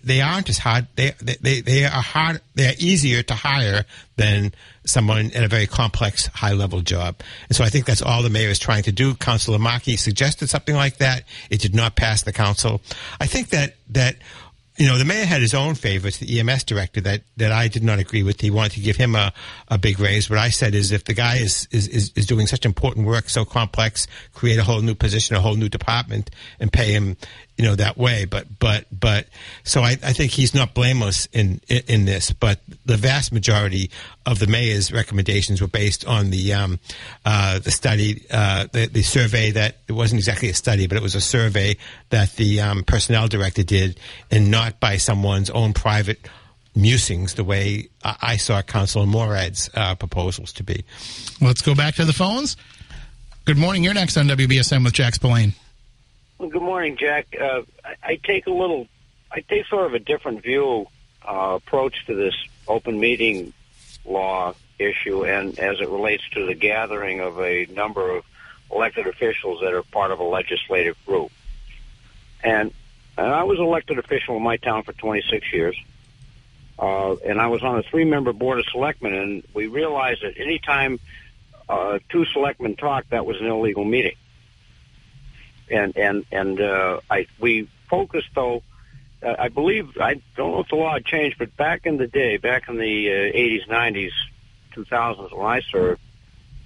they 0.03 0.21
aren't 0.21 0.49
as 0.49 0.57
hard. 0.57 0.87
They, 0.95 1.13
they, 1.19 1.61
they 1.61 1.83
are 1.83 1.89
hard. 1.89 2.41
They 2.55 2.67
are 2.67 2.75
easier 2.77 3.23
to 3.23 3.33
hire 3.33 3.85
than 4.15 4.53
someone 4.85 5.31
in 5.31 5.43
a 5.43 5.47
very 5.47 5.67
complex 5.67 6.27
high 6.27 6.53
level 6.53 6.81
job. 6.81 7.15
And 7.49 7.55
so 7.55 7.63
I 7.63 7.69
think 7.69 7.85
that's 7.85 8.01
all 8.01 8.23
the 8.23 8.29
mayor 8.29 8.49
is 8.49 8.59
trying 8.59 8.83
to 8.83 8.91
do. 8.91 9.15
Councilor 9.15 9.59
Markey 9.59 9.97
suggested 9.97 10.49
something 10.49 10.75
like 10.75 10.97
that. 10.97 11.23
It 11.49 11.59
did 11.59 11.75
not 11.75 11.95
pass 11.95 12.23
the 12.23 12.31
council. 12.31 12.81
I 13.19 13.25
think 13.25 13.49
that, 13.49 13.75
that, 13.89 14.15
you 14.77 14.87
know, 14.87 14.97
the 14.97 15.05
mayor 15.05 15.25
had 15.25 15.41
his 15.41 15.53
own 15.53 15.75
favorites, 15.75 16.17
the 16.17 16.39
EMS 16.39 16.65
director 16.65 16.99
that, 17.01 17.21
that 17.37 17.51
I 17.51 17.69
did 17.69 17.83
not 17.83 17.99
agree 17.99 18.23
with. 18.23 18.41
He 18.41 18.49
wanted 18.49 18.73
to 18.73 18.81
give 18.81 18.97
him 18.97 19.15
a, 19.15 19.31
a 19.69 19.77
big 19.77 19.99
raise. 19.99 20.29
What 20.29 20.39
I 20.39 20.49
said 20.49 20.75
is 20.75 20.91
if 20.91 21.05
the 21.05 21.13
guy 21.13 21.37
is, 21.37 21.67
is, 21.71 21.87
is, 21.87 22.11
is 22.15 22.25
doing 22.25 22.45
such 22.45 22.65
important 22.65 23.07
work, 23.07 23.29
so 23.29 23.45
complex, 23.45 24.05
create 24.33 24.59
a 24.59 24.63
whole 24.63 24.81
new 24.81 24.95
position, 24.95 25.37
a 25.37 25.39
whole 25.39 25.55
new 25.55 25.69
department 25.69 26.29
and 26.59 26.73
pay 26.73 26.91
him, 26.91 27.15
you 27.57 27.63
know, 27.63 27.75
that 27.75 27.97
way. 27.97 28.25
But, 28.25 28.59
but, 28.59 28.85
but, 28.91 29.27
so 29.63 29.81
I, 29.81 29.91
I 29.91 30.13
think 30.13 30.31
he's 30.31 30.53
not 30.53 30.73
blameless 30.73 31.27
in, 31.27 31.61
in, 31.67 31.81
in 31.87 32.05
this, 32.05 32.31
but 32.31 32.59
the 32.85 32.97
vast 32.97 33.31
majority 33.31 33.91
of 34.25 34.39
the 34.39 34.47
mayor's 34.47 34.91
recommendations 34.91 35.61
were 35.61 35.67
based 35.67 36.05
on 36.05 36.31
the, 36.31 36.53
um, 36.53 36.79
uh, 37.25 37.59
the 37.59 37.71
study, 37.71 38.25
uh, 38.31 38.67
the, 38.71 38.87
the 38.87 39.03
survey 39.03 39.51
that 39.51 39.77
it 39.87 39.93
wasn't 39.93 40.19
exactly 40.19 40.49
a 40.49 40.53
study, 40.53 40.87
but 40.87 40.97
it 40.97 41.03
was 41.03 41.15
a 41.15 41.21
survey 41.21 41.77
that 42.09 42.35
the, 42.35 42.59
um, 42.59 42.83
personnel 42.83 43.27
director 43.27 43.63
did 43.63 43.99
and 44.31 44.51
not 44.51 44.79
by 44.79 44.97
someone's 44.97 45.49
own 45.49 45.73
private 45.73 46.27
musings 46.75 47.35
the 47.35 47.43
way 47.43 47.87
I, 48.03 48.35
saw 48.35 48.61
Councilor 48.61 49.05
Morad's 49.05 49.69
uh, 49.73 49.95
proposals 49.95 50.51
to 50.53 50.63
be. 50.63 50.83
Let's 51.41 51.61
go 51.61 51.73
back 51.73 51.95
to 51.95 52.05
the 52.05 52.13
phones. 52.13 52.57
Good 53.45 53.57
morning. 53.57 53.83
You're 53.83 53.93
next 53.93 54.17
on 54.17 54.27
WBSM 54.27 54.83
with 54.83 54.93
Jack 54.93 55.15
Spillane. 55.15 55.53
Well, 56.37 56.49
good 56.49 56.61
morning, 56.61 56.97
Jack. 56.97 57.33
Uh, 57.39 57.61
I, 58.03 58.17
take 58.21 58.45
a 58.45 58.51
little, 58.51 58.87
I 59.31 59.39
take 59.39 59.67
sort 59.67 59.85
of 59.85 59.93
a 59.93 59.99
different 59.99 60.43
view 60.43 60.87
uh, 61.25 61.59
approach 61.61 62.05
to 62.07 62.15
this 62.15 62.35
open 62.67 62.99
meeting 62.99 63.53
law 64.03 64.53
issue, 64.77 65.25
and 65.25 65.57
as 65.57 65.79
it 65.79 65.87
relates 65.87 66.23
to 66.33 66.45
the 66.45 66.53
gathering 66.53 67.21
of 67.21 67.39
a 67.39 67.67
number 67.67 68.17
of 68.17 68.25
elected 68.69 69.07
officials 69.07 69.61
that 69.61 69.73
are 69.73 69.83
part 69.83 70.11
of 70.11 70.19
a 70.19 70.25
legislative 70.25 70.97
group. 71.05 71.31
And, 72.43 72.73
and 73.17 73.27
I 73.27 73.43
was 73.43 73.57
elected 73.59 73.97
official 73.97 74.35
in 74.35 74.43
my 74.43 74.57
town 74.57 74.83
for 74.83 74.91
26 74.91 75.53
years. 75.53 75.77
Uh, 76.77 77.15
and 77.25 77.39
I 77.39 77.47
was 77.47 77.63
on 77.63 77.79
a 77.79 77.83
three-member 77.83 78.33
board 78.33 78.59
of 78.59 78.65
selectmen, 78.73 79.13
and 79.13 79.43
we 79.53 79.67
realized 79.67 80.23
that 80.23 80.33
any 80.37 80.59
time 80.59 80.99
uh, 81.69 81.99
two 82.09 82.25
selectmen 82.25 82.75
talked, 82.75 83.11
that 83.11 83.25
was 83.25 83.39
an 83.39 83.47
illegal 83.47 83.85
meeting. 83.85 84.15
And 85.69 85.97
and 85.97 86.25
and 86.31 86.61
uh, 86.61 86.99
I 87.09 87.27
we 87.39 87.67
focused 87.89 88.29
though. 88.35 88.63
Uh, 89.23 89.35
I 89.39 89.49
believe 89.49 89.97
I 89.99 90.21
don't 90.35 90.51
know 90.51 90.59
if 90.59 90.67
the 90.67 90.75
law 90.75 90.99
changed, 90.99 91.37
but 91.39 91.55
back 91.57 91.85
in 91.85 91.97
the 91.97 92.07
day, 92.07 92.37
back 92.37 92.69
in 92.69 92.77
the 92.77 93.09
uh, 93.09 93.37
80s, 93.37 93.67
90s, 93.67 94.11
2000s, 94.75 95.35
when 95.35 95.47
I 95.47 95.61
served, 95.61 96.01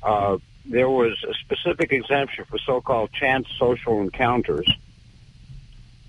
uh, 0.04 0.38
there 0.66 0.90
was 0.90 1.24
a 1.24 1.34
specific 1.36 1.94
exemption 1.94 2.46
for 2.46 2.58
so-called 2.58 3.14
chance 3.14 3.48
social 3.58 4.02
encounters, 4.02 4.70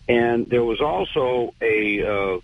and 0.08 0.46
there 0.46 0.64
was 0.64 0.80
also 0.80 1.54
a 1.60 2.02
uh, 2.02 2.40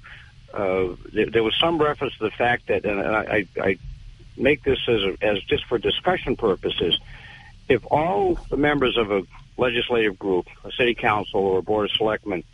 uh, 0.55 0.97
there, 1.13 1.27
there, 1.27 1.43
was 1.43 1.55
some 1.61 1.79
reference 1.79 2.17
to 2.19 2.25
the 2.25 2.31
fact 2.31 2.69
that, 2.69 2.85
and 2.85 3.01
I, 3.01 3.47
I 3.61 3.79
make 4.37 4.63
this 4.63 4.79
as 4.89 5.03
a, 5.03 5.17
as 5.21 5.43
just 5.43 5.65
for 5.67 5.79
discussion 5.79 6.37
purposes, 6.37 6.99
if 7.69 7.85
all 7.91 8.39
the 8.51 8.57
members 8.57 8.97
of 8.97 9.11
a 9.11 9.23
legislative 9.57 10.19
group, 10.19 10.47
a 10.65 10.73
city 10.73 10.95
council, 10.95 11.41
or 11.41 11.59
a 11.59 11.63
board 11.63 11.91
of 11.91 11.97
selectmen, 11.97 12.45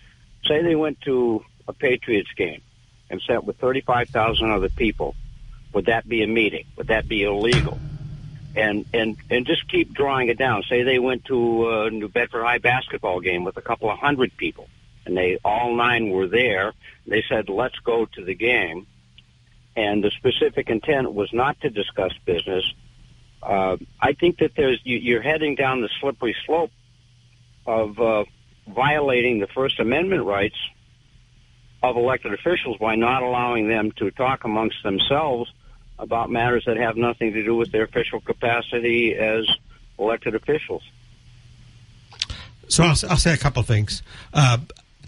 say 0.46 0.62
they 0.62 0.76
went 0.76 1.00
to 1.02 1.44
a 1.68 1.72
Patriots 1.72 2.30
game 2.36 2.62
and 3.10 3.20
sat 3.22 3.44
with 3.44 3.58
35,000 3.58 4.50
other 4.50 4.68
people, 4.68 5.14
would 5.72 5.86
that 5.86 6.08
be 6.08 6.22
a 6.22 6.26
meeting? 6.26 6.66
Would 6.76 6.88
that 6.88 7.08
be 7.08 7.22
illegal? 7.22 7.78
And 8.54 8.84
and 8.92 9.16
and 9.30 9.46
just 9.46 9.66
keep 9.68 9.94
drawing 9.94 10.28
it 10.28 10.36
down. 10.36 10.62
Say 10.68 10.82
they 10.82 10.98
went 10.98 11.24
to 11.26 11.70
a 11.70 11.90
New 11.90 12.08
Bedford 12.08 12.44
High 12.44 12.58
basketball 12.58 13.20
game 13.20 13.44
with 13.44 13.56
a 13.56 13.62
couple 13.62 13.90
of 13.90 13.98
hundred 13.98 14.36
people, 14.36 14.68
and 15.06 15.16
they 15.16 15.38
all 15.42 15.74
nine 15.74 16.10
were 16.10 16.26
there. 16.26 16.74
They 17.06 17.24
said, 17.26 17.48
"Let's 17.48 17.78
go 17.78 18.04
to 18.04 18.22
the 18.22 18.34
game," 18.34 18.86
and 19.74 20.04
the 20.04 20.10
specific 20.10 20.68
intent 20.68 21.14
was 21.14 21.32
not 21.32 21.62
to 21.62 21.70
discuss 21.70 22.12
business. 22.26 22.62
Uh, 23.42 23.78
I 23.98 24.12
think 24.12 24.38
that 24.40 24.54
there's 24.54 24.80
you, 24.84 24.98
you're 24.98 25.22
heading 25.22 25.54
down 25.54 25.80
the 25.80 25.88
slippery 26.00 26.36
slope 26.44 26.72
of 27.66 27.98
uh, 27.98 28.24
violating 28.68 29.40
the 29.40 29.46
First 29.46 29.80
Amendment 29.80 30.24
rights 30.24 30.56
of 31.82 31.96
elected 31.96 32.32
officials 32.32 32.76
by 32.78 32.94
not 32.94 33.22
allowing 33.22 33.68
them 33.68 33.92
to 33.92 34.10
talk 34.10 34.44
amongst 34.44 34.82
themselves 34.82 35.52
about 35.98 36.30
matters 36.30 36.64
that 36.66 36.76
have 36.76 36.96
nothing 36.96 37.32
to 37.32 37.44
do 37.44 37.54
with 37.56 37.72
their 37.72 37.84
official 37.84 38.20
capacity 38.20 39.14
as 39.14 39.46
elected 39.98 40.34
officials. 40.34 40.82
So 42.68 42.84
I'll, 42.84 42.96
I'll 43.10 43.16
say 43.16 43.34
a 43.34 43.36
couple 43.36 43.62
things. 43.62 44.02
Uh, 44.32 44.58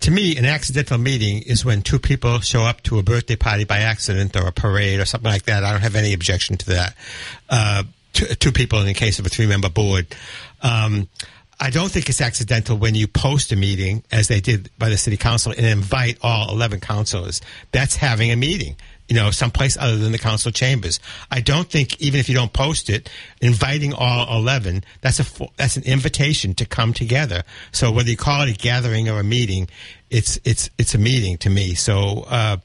to 0.01 0.11
me, 0.11 0.37
an 0.37 0.45
accidental 0.45 0.99
meeting 0.99 1.43
is 1.43 1.65
when 1.65 1.83
two 1.83 1.99
people 1.99 2.41
show 2.41 2.63
up 2.63 2.83
to 2.83 2.99
a 2.99 3.03
birthday 3.03 3.37
party 3.37 3.65
by 3.65 3.79
accident 3.79 4.37
or 4.37 4.47
a 4.47 4.53
parade 4.53 5.01
or 5.01 5.05
something 5.05 5.31
like 5.31 5.45
that. 5.45 5.65
I 5.65 5.73
don't 5.73 5.81
have 5.81 5.97
any 5.97 6.13
objection 6.13 6.57
to 6.59 6.67
that. 6.67 6.95
Uh, 7.49 7.85
two, 8.13 8.27
two, 8.27 8.53
people 8.53 8.81
in 8.81 8.87
the 8.87 8.95
case 8.95 9.19
of 9.19 9.25
a 9.25 9.29
three 9.29 9.47
member 9.47 9.71
board. 9.71 10.15
Um, 10.61 11.09
I 11.61 11.71
don't 11.71 11.91
think 11.91 12.09
it's 12.09 12.21
accidental 12.21 12.77
when 12.77 12.95
you 12.95 13.07
post 13.07 13.53
a 13.53 13.57
meeting, 13.57 14.03
as 14.11 14.29
they 14.29 14.41
did 14.41 14.71
by 14.79 14.89
the 14.89 14.97
city 14.97 15.17
council, 15.17 15.53
and 15.57 15.65
invite 15.65 16.19
all 16.23 16.51
11 16.51 16.81
councilors. 16.81 17.41
That's 17.73 17.97
having 17.97 18.31
a 18.31 18.37
meeting 18.37 18.77
you 19.09 19.17
know, 19.17 19.31
someplace 19.31 19.77
other 19.77 19.97
than 19.97 20.13
the 20.13 20.19
council 20.19 20.51
chambers. 20.51 20.99
I 21.31 21.41
don't 21.41 21.69
think 21.69 22.01
even 22.01 22.21
if 22.21 22.29
you 22.29 22.35
don't 22.35 22.53
post 22.53 22.89
it, 22.89 23.11
inviting 23.41 23.93
all 23.93 24.39
11, 24.39 24.85
that's 25.03 25.21
a, 25.21 25.49
that's 25.57 25.77
an 25.77 25.83
invitation 25.85 26.55
to 26.55 26.65
come 26.65 26.95
together. 26.95 27.43
So 27.71 27.93
whether 27.93 28.11
you 28.11 28.17
call 28.17 28.43
it 28.43 28.51
a 28.51 28.59
gathering 28.59 29.11
or 29.11 29.21
a 29.21 29.25
meeting, 29.25 29.69
it's, 30.09 30.39
it's, 30.45 30.71
it's 30.79 30.95
a 30.95 30.99
meeting 30.99 31.37
to 31.39 31.51
me. 31.51 31.75
So, 31.75 32.25
uh, 32.29 32.59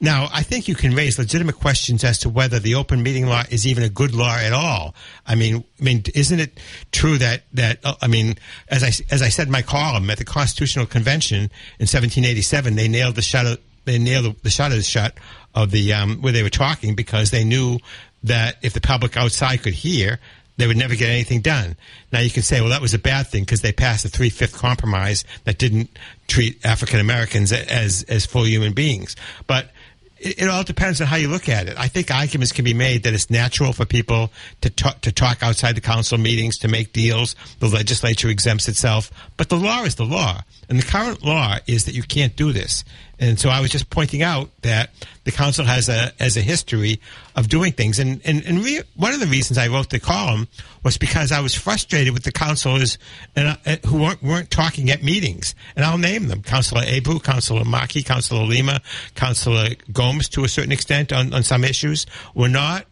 now 0.00 0.28
I 0.32 0.42
think 0.42 0.68
you 0.68 0.74
can 0.74 0.94
raise 0.94 1.18
legitimate 1.18 1.58
questions 1.58 2.04
as 2.04 2.18
to 2.20 2.28
whether 2.28 2.58
the 2.58 2.74
open 2.76 3.02
meeting 3.02 3.26
law 3.26 3.42
is 3.50 3.66
even 3.66 3.82
a 3.82 3.88
good 3.88 4.14
law 4.14 4.36
at 4.36 4.52
all. 4.52 4.94
I 5.26 5.34
mean, 5.34 5.64
I 5.80 5.82
mean, 5.82 6.04
isn't 6.14 6.38
it 6.38 6.58
true 6.92 7.18
that, 7.18 7.42
that, 7.52 7.80
uh, 7.84 7.96
I 8.00 8.06
mean, 8.06 8.36
as 8.68 8.82
I, 8.82 8.92
as 9.12 9.20
I 9.20 9.28
said 9.28 9.48
in 9.48 9.52
my 9.52 9.62
column 9.62 10.08
at 10.10 10.18
the 10.18 10.24
Constitutional 10.24 10.86
Convention 10.86 11.38
in 11.78 11.88
1787, 11.88 12.76
they 12.76 12.88
nailed 12.88 13.16
the 13.16 13.22
shutter, 13.22 13.56
they 13.84 13.98
nailed 13.98 14.40
the 14.42 14.50
shutters 14.50 14.88
shut 14.88 15.18
of 15.54 15.70
the 15.70 15.92
um, 15.92 16.20
where 16.22 16.32
they 16.32 16.42
were 16.42 16.50
talking 16.50 16.94
because 16.94 17.30
they 17.30 17.44
knew 17.44 17.78
that 18.24 18.56
if 18.62 18.72
the 18.72 18.80
public 18.80 19.16
outside 19.16 19.62
could 19.62 19.74
hear, 19.74 20.18
they 20.56 20.66
would 20.66 20.76
never 20.76 20.94
get 20.94 21.10
anything 21.10 21.40
done. 21.40 21.76
Now 22.12 22.20
you 22.20 22.30
can 22.30 22.42
say, 22.42 22.60
well, 22.60 22.70
that 22.70 22.80
was 22.80 22.94
a 22.94 22.98
bad 22.98 23.26
thing 23.26 23.42
because 23.42 23.62
they 23.62 23.72
passed 23.72 24.04
a 24.04 24.08
three 24.08 24.30
fifth 24.30 24.56
compromise 24.56 25.24
that 25.44 25.58
didn't 25.58 25.90
treat 26.28 26.64
African 26.64 27.00
Americans 27.00 27.52
as 27.52 28.04
as 28.04 28.26
full 28.26 28.46
human 28.46 28.72
beings. 28.72 29.16
But 29.46 29.70
it, 30.18 30.42
it, 30.42 30.48
all 30.48 30.62
depends 30.62 31.00
on 31.00 31.08
how 31.08 31.16
you 31.16 31.28
look 31.28 31.48
at 31.48 31.66
it. 31.66 31.76
I 31.78 31.88
think 31.88 32.10
arguments 32.10 32.52
can 32.52 32.64
be 32.64 32.74
made 32.74 33.02
that 33.02 33.12
it's 33.12 33.28
natural 33.28 33.72
for 33.72 33.84
people 33.84 34.30
to 34.60 34.70
talk, 34.70 35.00
to 35.00 35.10
talk 35.10 35.42
outside 35.42 35.74
the 35.74 35.80
council 35.80 36.16
meetings 36.16 36.58
to 36.58 36.68
make 36.68 36.92
deals. 36.92 37.34
The 37.58 37.68
legislature 37.68 38.28
exempts 38.28 38.68
itself, 38.68 39.10
but 39.36 39.48
the 39.48 39.56
law 39.56 39.82
is 39.82 39.96
the 39.96 40.04
law, 40.04 40.42
and 40.68 40.78
the 40.78 40.86
current 40.86 41.24
law 41.24 41.56
is 41.66 41.86
that 41.86 41.94
you 41.94 42.02
can't 42.02 42.36
do 42.36 42.52
this. 42.52 42.84
And 43.22 43.38
so 43.38 43.50
I 43.50 43.60
was 43.60 43.70
just 43.70 43.88
pointing 43.88 44.22
out 44.22 44.50
that 44.62 44.90
the 45.22 45.30
council 45.30 45.64
has 45.64 45.88
a 45.88 46.12
as 46.18 46.36
a 46.36 46.40
history 46.40 47.00
of 47.36 47.48
doing 47.48 47.70
things. 47.72 48.00
And 48.00 48.20
and, 48.24 48.44
and 48.44 48.64
re- 48.64 48.82
one 48.96 49.14
of 49.14 49.20
the 49.20 49.26
reasons 49.26 49.58
I 49.58 49.68
wrote 49.68 49.90
the 49.90 50.00
column 50.00 50.48
was 50.82 50.98
because 50.98 51.30
I 51.30 51.38
was 51.38 51.54
frustrated 51.54 52.14
with 52.14 52.24
the 52.24 52.32
councilors 52.32 52.98
and, 53.36 53.56
uh, 53.64 53.76
who 53.86 54.02
weren't, 54.02 54.24
weren't 54.24 54.50
talking 54.50 54.90
at 54.90 55.04
meetings. 55.04 55.54
And 55.76 55.84
I'll 55.84 55.98
name 55.98 56.26
them: 56.26 56.42
Councilor 56.42 56.82
Abreu, 56.82 57.22
Councilor 57.22 57.64
Markey, 57.64 58.02
Councilor 58.02 58.42
Lima, 58.42 58.82
Councilor 59.14 59.68
Gomes, 59.92 60.28
to 60.30 60.42
a 60.42 60.48
certain 60.48 60.72
extent 60.72 61.12
on, 61.12 61.32
on 61.32 61.44
some 61.44 61.62
issues, 61.62 62.06
were 62.34 62.48
not 62.48 62.86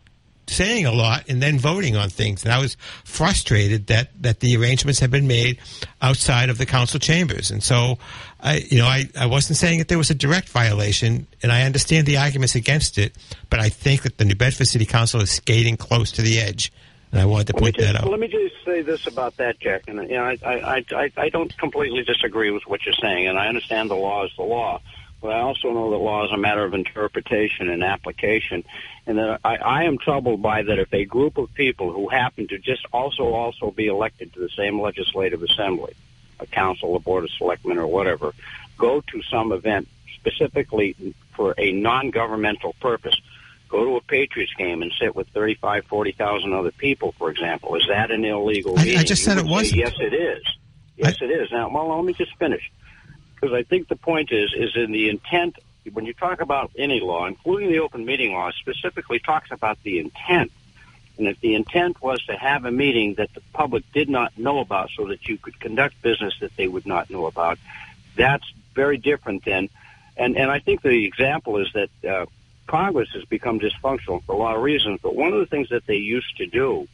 saying 0.51 0.85
a 0.85 0.93
lot 0.93 1.29
and 1.29 1.43
then 1.43 1.59
voting 1.59 1.97
on 1.97 2.09
things. 2.09 2.45
And 2.45 2.53
I 2.53 2.59
was 2.59 2.77
frustrated 3.05 3.87
that, 3.87 4.11
that 4.23 4.40
the 4.40 4.57
arrangements 4.57 5.01
had 5.01 5.11
been 5.11 5.27
made 5.27 5.59
outside 6.03 6.51
of 6.51 6.59
the 6.59 6.66
council 6.66 6.99
chambers. 6.99 7.51
And 7.51 7.62
so, 7.62 7.99
I, 8.42 8.57
you 8.68 8.79
know, 8.79 8.87
I, 8.87 9.09
I 9.18 9.26
wasn't 9.26 9.59
saying 9.59 9.79
that 9.79 9.88
there 9.88 9.98
was 9.98 10.11
a 10.11 10.14
direct 10.14 10.48
violation, 10.48 11.26
and 11.42 11.53
I 11.53 11.62
understand 11.62 12.07
the 12.07 12.16
arguments 12.16 12.55
against 12.55 12.98
it, 12.98 13.14
but 13.50 13.61
I 13.61 13.68
think 13.68 14.03
that 14.03 14.18
the 14.18 14.24
New 14.24 14.35
Bedford 14.35 14.66
City 14.66 14.87
Council 14.87 15.20
is 15.20 15.31
skating 15.31 15.76
close 15.76 16.12
to 16.12 16.22
the 16.22 16.38
edge. 16.38 16.72
And 17.12 17.20
I 17.20 17.24
wanted 17.24 17.48
to 17.48 17.55
point 17.55 17.74
just, 17.74 17.92
that 17.92 18.03
out. 18.03 18.09
Let 18.09 18.20
me 18.20 18.29
just 18.29 18.55
say 18.64 18.83
this 18.83 19.07
about 19.07 19.37
that, 19.38 19.59
Jack. 19.59 19.85
And 19.88 19.98
you 20.09 20.16
know, 20.16 20.24
I, 20.24 20.38
I, 20.44 20.85
I, 20.92 21.12
I 21.16 21.29
don't 21.29 21.57
completely 21.59 22.05
disagree 22.05 22.50
with 22.50 22.62
what 22.66 22.85
you're 22.87 22.94
saying, 22.94 23.26
and 23.26 23.37
I 23.37 23.48
understand 23.48 23.90
the 23.90 23.96
law 23.96 24.24
is 24.24 24.31
the 24.37 24.44
law. 24.44 24.81
But 25.20 25.33
I 25.33 25.40
also 25.40 25.70
know 25.72 25.90
that 25.90 25.98
law 25.98 26.24
is 26.24 26.33
a 26.33 26.38
matter 26.38 26.64
of 26.64 26.72
interpretation 26.72 27.68
and 27.68 27.85
application, 27.85 28.64
and 29.07 29.18
that 29.18 29.40
I, 29.44 29.57
I 29.57 29.85
am 29.85 29.98
troubled 29.98 30.40
by 30.40 30.62
that 30.62 30.79
if 30.79 30.94
a 30.94 31.05
group 31.05 31.37
of 31.37 31.53
people 31.53 31.92
who 31.92 32.09
happen 32.09 32.48
to 32.48 32.59
just 32.59 32.87
also 32.92 33.24
also 33.24 33.70
be 33.70 33.88
elected 33.88 34.33
to 34.35 34.40
the 34.40 34.48
same 34.57 34.81
legislative 34.81 35.42
assembly, 35.42 35.94
a 36.42 36.46
council, 36.46 36.96
a 36.96 36.98
board 36.98 37.24
of 37.24 37.31
selectmen, 37.31 37.79
or 37.79 37.87
whatever, 37.87 38.33
go 38.79 39.00
to 39.00 39.22
some 39.22 39.53
event 39.53 39.88
specifically 40.14 41.14
for 41.35 41.55
a 41.57 41.72
non-governmental 41.72 42.74
purpose, 42.81 43.18
go 43.68 43.85
to 43.85 43.96
a 43.96 44.00
Patriots 44.03 44.53
game 44.55 44.83
and 44.83 44.92
sit 45.00 45.14
with 45.14 45.29
35, 45.29 45.87
40,000 45.87 46.53
other 46.53 46.72
people, 46.72 47.12
for 47.12 47.31
example. 47.31 47.76
Is 47.76 47.85
that 47.88 48.11
an 48.11 48.24
illegal 48.24 48.79
I, 48.79 48.85
meeting? 48.85 48.98
I 48.98 49.05
just 49.05 49.24
said 49.24 49.38
it 49.38 49.46
wasn't. 49.46 49.81
Yes, 49.81 49.94
it 49.98 50.12
is. 50.12 50.42
Yes, 50.96 51.16
I, 51.20 51.24
it 51.24 51.31
is. 51.31 51.50
Now, 51.50 51.70
well, 51.70 51.96
let 51.96 52.05
me 52.05 52.12
just 52.12 52.37
finish 52.37 52.70
because 53.35 53.55
I 53.55 53.62
think 53.62 53.88
the 53.88 53.96
point 53.96 54.33
is 54.33 54.53
is 54.57 54.76
in 54.76 54.92
the 54.92 55.09
intent. 55.09 55.59
When 55.92 56.05
you 56.05 56.12
talk 56.12 56.42
about 56.42 56.70
any 56.76 57.00
law, 57.00 57.26
including 57.26 57.70
the 57.72 57.79
open 57.79 58.05
meeting 58.05 58.35
law, 58.35 58.50
specifically 58.50 59.18
talks 59.18 59.50
about 59.50 59.83
the 59.83 59.98
intent. 59.98 60.53
And 61.20 61.28
if 61.28 61.38
the 61.40 61.54
intent 61.54 62.00
was 62.02 62.24
to 62.24 62.33
have 62.33 62.64
a 62.64 62.70
meeting 62.70 63.14
that 63.16 63.33
the 63.35 63.42
public 63.52 63.85
did 63.92 64.09
not 64.09 64.37
know 64.38 64.59
about 64.59 64.88
so 64.96 65.09
that 65.09 65.28
you 65.28 65.37
could 65.37 65.61
conduct 65.61 66.00
business 66.00 66.35
that 66.40 66.56
they 66.56 66.66
would 66.66 66.87
not 66.87 67.11
know 67.11 67.26
about, 67.26 67.59
that's 68.16 68.50
very 68.74 68.96
different 68.96 69.44
than, 69.44 69.68
and, 70.16 70.38
and 70.38 70.50
I 70.50 70.61
think 70.61 70.80
the 70.80 71.04
example 71.04 71.59
is 71.59 71.68
that 71.74 71.90
uh, 72.09 72.26
Congress 72.66 73.11
has 73.12 73.24
become 73.26 73.61
dysfunctional 73.61 74.24
for 74.24 74.33
a 74.33 74.37
lot 74.37 74.56
of 74.56 74.62
reasons, 74.62 75.00
but 75.02 75.14
one 75.14 75.30
of 75.35 75.40
the 75.40 75.46
things 75.46 75.68
that 75.68 75.87
they 75.87 75.96
used 75.96 76.38
to 76.38 76.46
do 76.46 76.88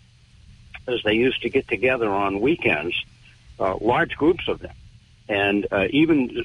is 0.88 1.00
they 1.04 1.14
used 1.14 1.42
to 1.42 1.48
get 1.48 1.68
together 1.68 2.10
on 2.10 2.40
weekends, 2.40 2.96
uh, 3.60 3.76
large 3.80 4.16
groups 4.16 4.48
of 4.48 4.58
them, 4.58 4.74
and 5.28 5.68
uh, 5.70 5.86
even 5.90 6.44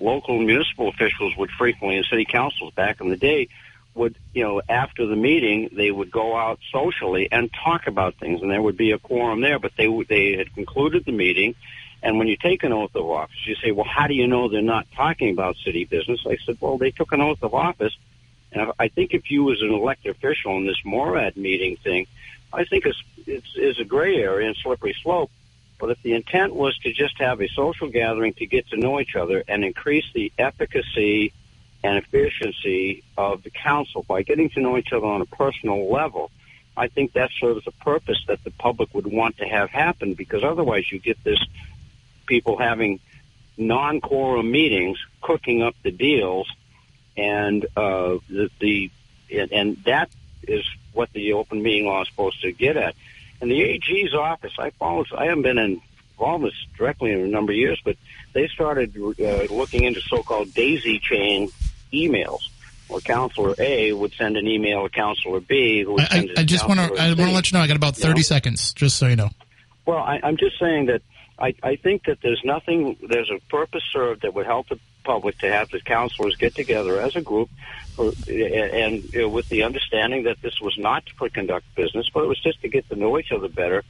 local 0.00 0.38
municipal 0.38 0.88
officials 0.88 1.36
would 1.36 1.50
frequently, 1.50 1.98
and 1.98 2.06
city 2.06 2.24
councils 2.24 2.72
back 2.72 3.02
in 3.02 3.10
the 3.10 3.16
day, 3.18 3.48
would, 3.94 4.16
you 4.34 4.42
know, 4.42 4.62
after 4.68 5.06
the 5.06 5.16
meeting, 5.16 5.70
they 5.72 5.90
would 5.90 6.10
go 6.10 6.36
out 6.36 6.60
socially 6.72 7.28
and 7.30 7.50
talk 7.52 7.86
about 7.86 8.14
things, 8.14 8.40
and 8.42 8.50
there 8.50 8.62
would 8.62 8.76
be 8.76 8.92
a 8.92 8.98
quorum 8.98 9.40
there. 9.40 9.58
But 9.58 9.72
they 9.76 9.88
they 10.08 10.36
had 10.36 10.54
concluded 10.54 11.04
the 11.04 11.12
meeting, 11.12 11.54
and 12.02 12.18
when 12.18 12.28
you 12.28 12.36
take 12.36 12.62
an 12.62 12.72
oath 12.72 12.94
of 12.94 13.06
office, 13.06 13.46
you 13.46 13.56
say, 13.56 13.72
"Well, 13.72 13.86
how 13.86 14.06
do 14.06 14.14
you 14.14 14.26
know 14.26 14.48
they're 14.48 14.62
not 14.62 14.86
talking 14.94 15.30
about 15.30 15.56
city 15.56 15.84
business?" 15.84 16.24
I 16.26 16.36
said, 16.44 16.58
"Well, 16.60 16.78
they 16.78 16.90
took 16.90 17.12
an 17.12 17.20
oath 17.20 17.42
of 17.42 17.54
office, 17.54 17.96
and 18.52 18.72
I 18.78 18.88
think 18.88 19.12
if 19.12 19.30
you, 19.30 19.52
as 19.52 19.60
an 19.60 19.72
elected 19.72 20.12
official 20.12 20.56
in 20.56 20.66
this 20.66 20.84
Morad 20.84 21.36
meeting 21.36 21.76
thing, 21.76 22.06
I 22.52 22.64
think 22.64 22.86
it's 22.86 23.02
it's 23.26 23.56
is 23.56 23.80
a 23.80 23.84
gray 23.84 24.16
area 24.16 24.46
and 24.48 24.56
slippery 24.56 24.94
slope." 25.02 25.30
But 25.80 25.90
if 25.90 26.02
the 26.02 26.12
intent 26.12 26.54
was 26.54 26.76
to 26.80 26.92
just 26.92 27.18
have 27.18 27.40
a 27.40 27.48
social 27.48 27.88
gathering 27.88 28.34
to 28.34 28.46
get 28.46 28.68
to 28.68 28.76
know 28.76 29.00
each 29.00 29.16
other 29.16 29.42
and 29.48 29.64
increase 29.64 30.04
the 30.12 30.30
efficacy 30.38 31.32
and 31.82 31.96
efficiency 31.96 33.02
of 33.16 33.42
the 33.42 33.50
council 33.50 34.04
by 34.06 34.22
getting 34.22 34.50
to 34.50 34.60
know 34.60 34.76
each 34.76 34.92
other 34.92 35.06
on 35.06 35.20
a 35.20 35.26
personal 35.26 35.90
level, 35.90 36.30
I 36.76 36.88
think 36.88 37.14
that 37.14 37.30
serves 37.38 37.66
a 37.66 37.72
purpose 37.72 38.22
that 38.28 38.42
the 38.44 38.50
public 38.50 38.94
would 38.94 39.06
want 39.06 39.38
to 39.38 39.44
have 39.44 39.70
happen 39.70 40.14
because 40.14 40.44
otherwise 40.44 40.90
you 40.90 40.98
get 40.98 41.22
this 41.24 41.38
people 42.26 42.58
having 42.58 43.00
non-quorum 43.56 44.50
meetings, 44.50 44.98
cooking 45.20 45.62
up 45.62 45.74
the 45.82 45.90
deals, 45.90 46.50
and 47.16 47.66
uh, 47.76 48.18
the, 48.28 48.50
the 48.60 48.90
and, 49.30 49.52
and 49.52 49.76
that 49.84 50.10
is 50.42 50.64
what 50.92 51.12
the 51.12 51.34
open 51.34 51.62
meeting 51.62 51.86
law 51.86 52.02
is 52.02 52.08
supposed 52.08 52.40
to 52.42 52.52
get 52.52 52.76
at. 52.76 52.94
And 53.40 53.50
the 53.50 53.62
AG's 53.62 54.14
office, 54.14 54.52
I 54.58 54.70
follow. 54.70 55.04
I 55.16 55.26
haven't 55.26 55.42
been 55.42 55.58
involved 55.58 56.44
in 56.44 56.50
this 56.50 56.66
directly 56.76 57.12
in 57.12 57.20
a 57.20 57.26
number 57.26 57.52
of 57.52 57.58
years, 57.58 57.80
but 57.84 57.96
they 58.32 58.48
started 58.48 58.96
uh, 58.96 59.52
looking 59.52 59.84
into 59.84 60.00
so-called 60.00 60.54
daisy 60.54 60.98
chain 60.98 61.50
emails, 61.92 62.48
or 62.88 63.00
Counselor 63.00 63.54
A 63.58 63.92
would 63.92 64.12
send 64.14 64.36
an 64.36 64.46
email 64.46 64.82
to 64.82 64.88
Counselor 64.88 65.40
B, 65.40 65.82
who 65.84 65.94
would 65.94 66.02
I, 66.02 66.06
send 66.08 66.30
I, 66.36 66.40
I 66.42 66.44
just 66.44 66.68
want 66.68 66.80
to 66.80 67.00
I 67.00 67.08
want 67.08 67.18
to 67.18 67.30
let 67.30 67.50
you 67.50 67.58
know 67.58 67.62
I 67.62 67.66
got 67.66 67.76
about 67.76 67.96
30 67.96 68.14
know? 68.14 68.22
seconds, 68.22 68.72
just 68.74 68.96
so 68.96 69.06
you 69.06 69.16
know. 69.16 69.30
Well, 69.86 69.98
I, 69.98 70.20
I'm 70.22 70.36
just 70.36 70.58
saying 70.58 70.86
that 70.86 71.02
I, 71.40 71.54
I 71.62 71.76
think 71.76 72.04
that 72.04 72.18
there's 72.22 72.42
nothing, 72.44 72.96
there's 73.08 73.30
a 73.30 73.40
purpose 73.48 73.82
served 73.92 74.22
that 74.22 74.34
would 74.34 74.46
help 74.46 74.68
the 74.68 74.78
public 75.04 75.38
to 75.38 75.50
have 75.50 75.70
the 75.70 75.80
counselors 75.80 76.36
get 76.36 76.54
together 76.54 77.00
as 77.00 77.16
a 77.16 77.22
group 77.22 77.48
for, 77.96 78.12
and, 78.28 78.34
and 78.34 79.16
uh, 79.16 79.28
with 79.28 79.48
the 79.48 79.62
understanding 79.62 80.24
that 80.24 80.42
this 80.42 80.60
was 80.60 80.76
not 80.78 81.04
to 81.06 81.30
conduct 81.30 81.64
business, 81.74 82.10
but 82.12 82.24
it 82.24 82.26
was 82.26 82.40
just 82.40 82.60
to 82.60 82.68
get 82.68 82.88
to 82.90 82.96
know 82.96 83.18
each 83.18 83.32
other 83.32 83.48
better. 83.48 83.82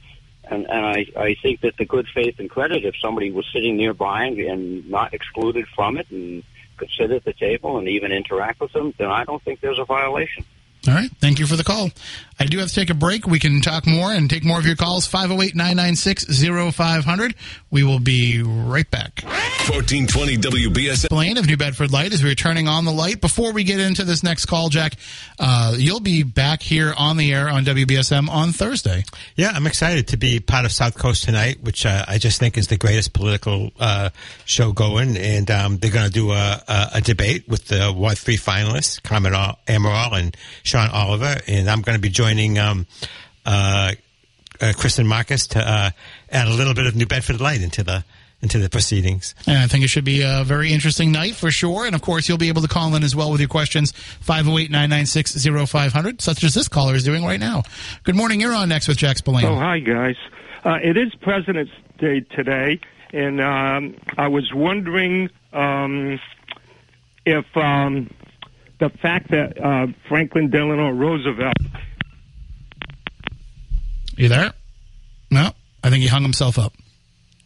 And, 0.45 0.65
and 0.69 0.85
I, 0.85 1.05
I 1.15 1.35
think 1.41 1.61
that 1.61 1.77
the 1.77 1.85
good 1.85 2.07
faith 2.13 2.39
and 2.39 2.49
credit, 2.49 2.85
if 2.85 2.95
somebody 2.99 3.31
was 3.31 3.45
sitting 3.53 3.75
nearby 3.75 4.25
and, 4.25 4.39
and 4.39 4.89
not 4.89 5.13
excluded 5.13 5.67
from 5.75 5.97
it 5.97 6.09
and 6.09 6.43
could 6.81 6.89
sit 6.97 7.11
at 7.11 7.23
the 7.23 7.33
table 7.33 7.77
and 7.77 7.87
even 7.87 8.11
interact 8.11 8.59
with 8.59 8.73
them, 8.73 8.91
then 8.97 9.07
I 9.07 9.23
don't 9.23 9.41
think 9.43 9.59
there's 9.59 9.77
a 9.77 9.85
violation. 9.85 10.43
All 10.87 10.95
right. 10.95 11.11
Thank 11.19 11.37
you 11.39 11.45
for 11.45 11.55
the 11.55 11.63
call. 11.63 11.91
I 12.39 12.45
do 12.45 12.57
have 12.57 12.69
to 12.69 12.73
take 12.73 12.89
a 12.89 12.95
break. 12.95 13.27
We 13.27 13.37
can 13.37 13.61
talk 13.61 13.85
more 13.85 14.11
and 14.11 14.27
take 14.27 14.43
more 14.43 14.57
of 14.57 14.65
your 14.65 14.75
calls. 14.75 15.05
508 15.05 15.55
996 15.55 16.25
0500. 16.73 17.35
We 17.69 17.83
will 17.83 17.99
be 17.99 18.41
right 18.41 18.89
back. 18.89 19.21
1420 19.23 20.37
WBSM. 20.37 21.09
Blaine 21.09 21.37
of 21.37 21.45
New 21.45 21.55
Bedford 21.55 21.91
Light 21.91 22.13
is 22.13 22.23
returning 22.23 22.67
on 22.67 22.83
the 22.85 22.91
light. 22.91 23.21
Before 23.21 23.53
we 23.53 23.63
get 23.63 23.79
into 23.79 24.03
this 24.03 24.23
next 24.23 24.47
call, 24.47 24.69
Jack, 24.69 24.95
uh, 25.37 25.75
you'll 25.77 25.99
be 25.99 26.23
back 26.23 26.63
here 26.63 26.95
on 26.97 27.17
the 27.17 27.31
air 27.31 27.47
on 27.47 27.63
WBSM 27.63 28.27
on 28.27 28.53
Thursday. 28.53 29.03
Yeah, 29.35 29.51
I'm 29.53 29.67
excited 29.67 30.07
to 30.07 30.17
be 30.17 30.39
part 30.39 30.65
of 30.65 30.71
South 30.71 30.97
Coast 30.97 31.25
tonight, 31.25 31.61
which 31.61 31.85
uh, 31.85 32.05
I 32.07 32.17
just 32.17 32.39
think 32.39 32.57
is 32.57 32.69
the 32.69 32.77
greatest 32.77 33.13
political 33.13 33.69
uh, 33.79 34.09
show 34.45 34.71
going. 34.71 35.15
And 35.15 35.51
um, 35.51 35.77
they're 35.77 35.91
going 35.91 36.07
to 36.07 36.11
do 36.11 36.31
a, 36.31 36.63
a, 36.67 36.89
a 36.95 37.01
debate 37.01 37.47
with 37.47 37.67
the 37.67 37.93
Ward 37.95 38.17
3 38.17 38.35
finalists, 38.37 39.01
Carmen 39.03 39.35
Al- 39.35 39.59
Amaral 39.67 40.19
and 40.19 40.35
Sean 40.71 40.89
Oliver. 40.89 41.35
And 41.47 41.69
I'm 41.69 41.81
going 41.81 41.97
to 41.97 42.01
be 42.01 42.09
joining 42.09 42.57
um, 42.57 42.87
uh, 43.45 43.91
uh, 44.61 44.73
Kristen 44.77 45.05
Marcus 45.05 45.47
to 45.47 45.59
uh, 45.59 45.91
add 46.29 46.47
a 46.47 46.53
little 46.53 46.73
bit 46.73 46.85
of 46.85 46.95
New 46.95 47.05
Bedford 47.05 47.41
light 47.41 47.61
into 47.61 47.83
the 47.83 48.05
into 48.41 48.57
the 48.57 48.69
proceedings. 48.69 49.35
And 49.45 49.59
I 49.59 49.67
think 49.67 49.83
it 49.83 49.89
should 49.89 50.05
be 50.05 50.23
a 50.23 50.43
very 50.43 50.73
interesting 50.73 51.11
night 51.11 51.35
for 51.35 51.51
sure. 51.51 51.85
And 51.85 51.93
of 51.93 52.01
course, 52.01 52.27
you'll 52.27 52.39
be 52.39 52.47
able 52.47 52.63
to 52.63 52.67
call 52.67 52.95
in 52.95 53.03
as 53.03 53.15
well 53.15 53.29
with 53.29 53.39
your 53.39 53.49
questions. 53.49 53.91
508 53.91 54.71
996 54.71 55.45
0500, 55.69 56.21
such 56.21 56.43
as 56.43 56.55
this 56.55 56.67
caller 56.67 56.95
is 56.95 57.03
doing 57.03 57.23
right 57.23 57.39
now. 57.39 57.61
Good 58.03 58.15
morning. 58.15 58.41
You're 58.41 58.55
on 58.55 58.69
next 58.69 58.87
with 58.87 58.97
Jack 58.97 59.17
Spillane. 59.17 59.45
Oh, 59.45 59.55
hi, 59.55 59.77
guys. 59.77 60.15
Uh, 60.65 60.79
it 60.81 60.97
is 60.97 61.13
President's 61.21 61.71
Day 61.99 62.21
today, 62.21 62.79
and 63.13 63.39
um, 63.41 63.95
I 64.17 64.27
was 64.27 64.51
wondering 64.55 65.29
um, 65.53 66.19
if 67.25 67.45
um, 67.55 68.09
the 68.81 68.89
fact 68.89 69.29
that 69.29 69.63
uh, 69.63 69.87
Franklin 70.09 70.49
Delano 70.49 70.89
Roosevelt. 70.89 71.53
You 74.17 74.27
there? 74.27 74.51
No, 75.29 75.51
I 75.83 75.89
think 75.89 76.01
he 76.01 76.07
hung 76.07 76.23
himself 76.23 76.57
up. 76.59 76.73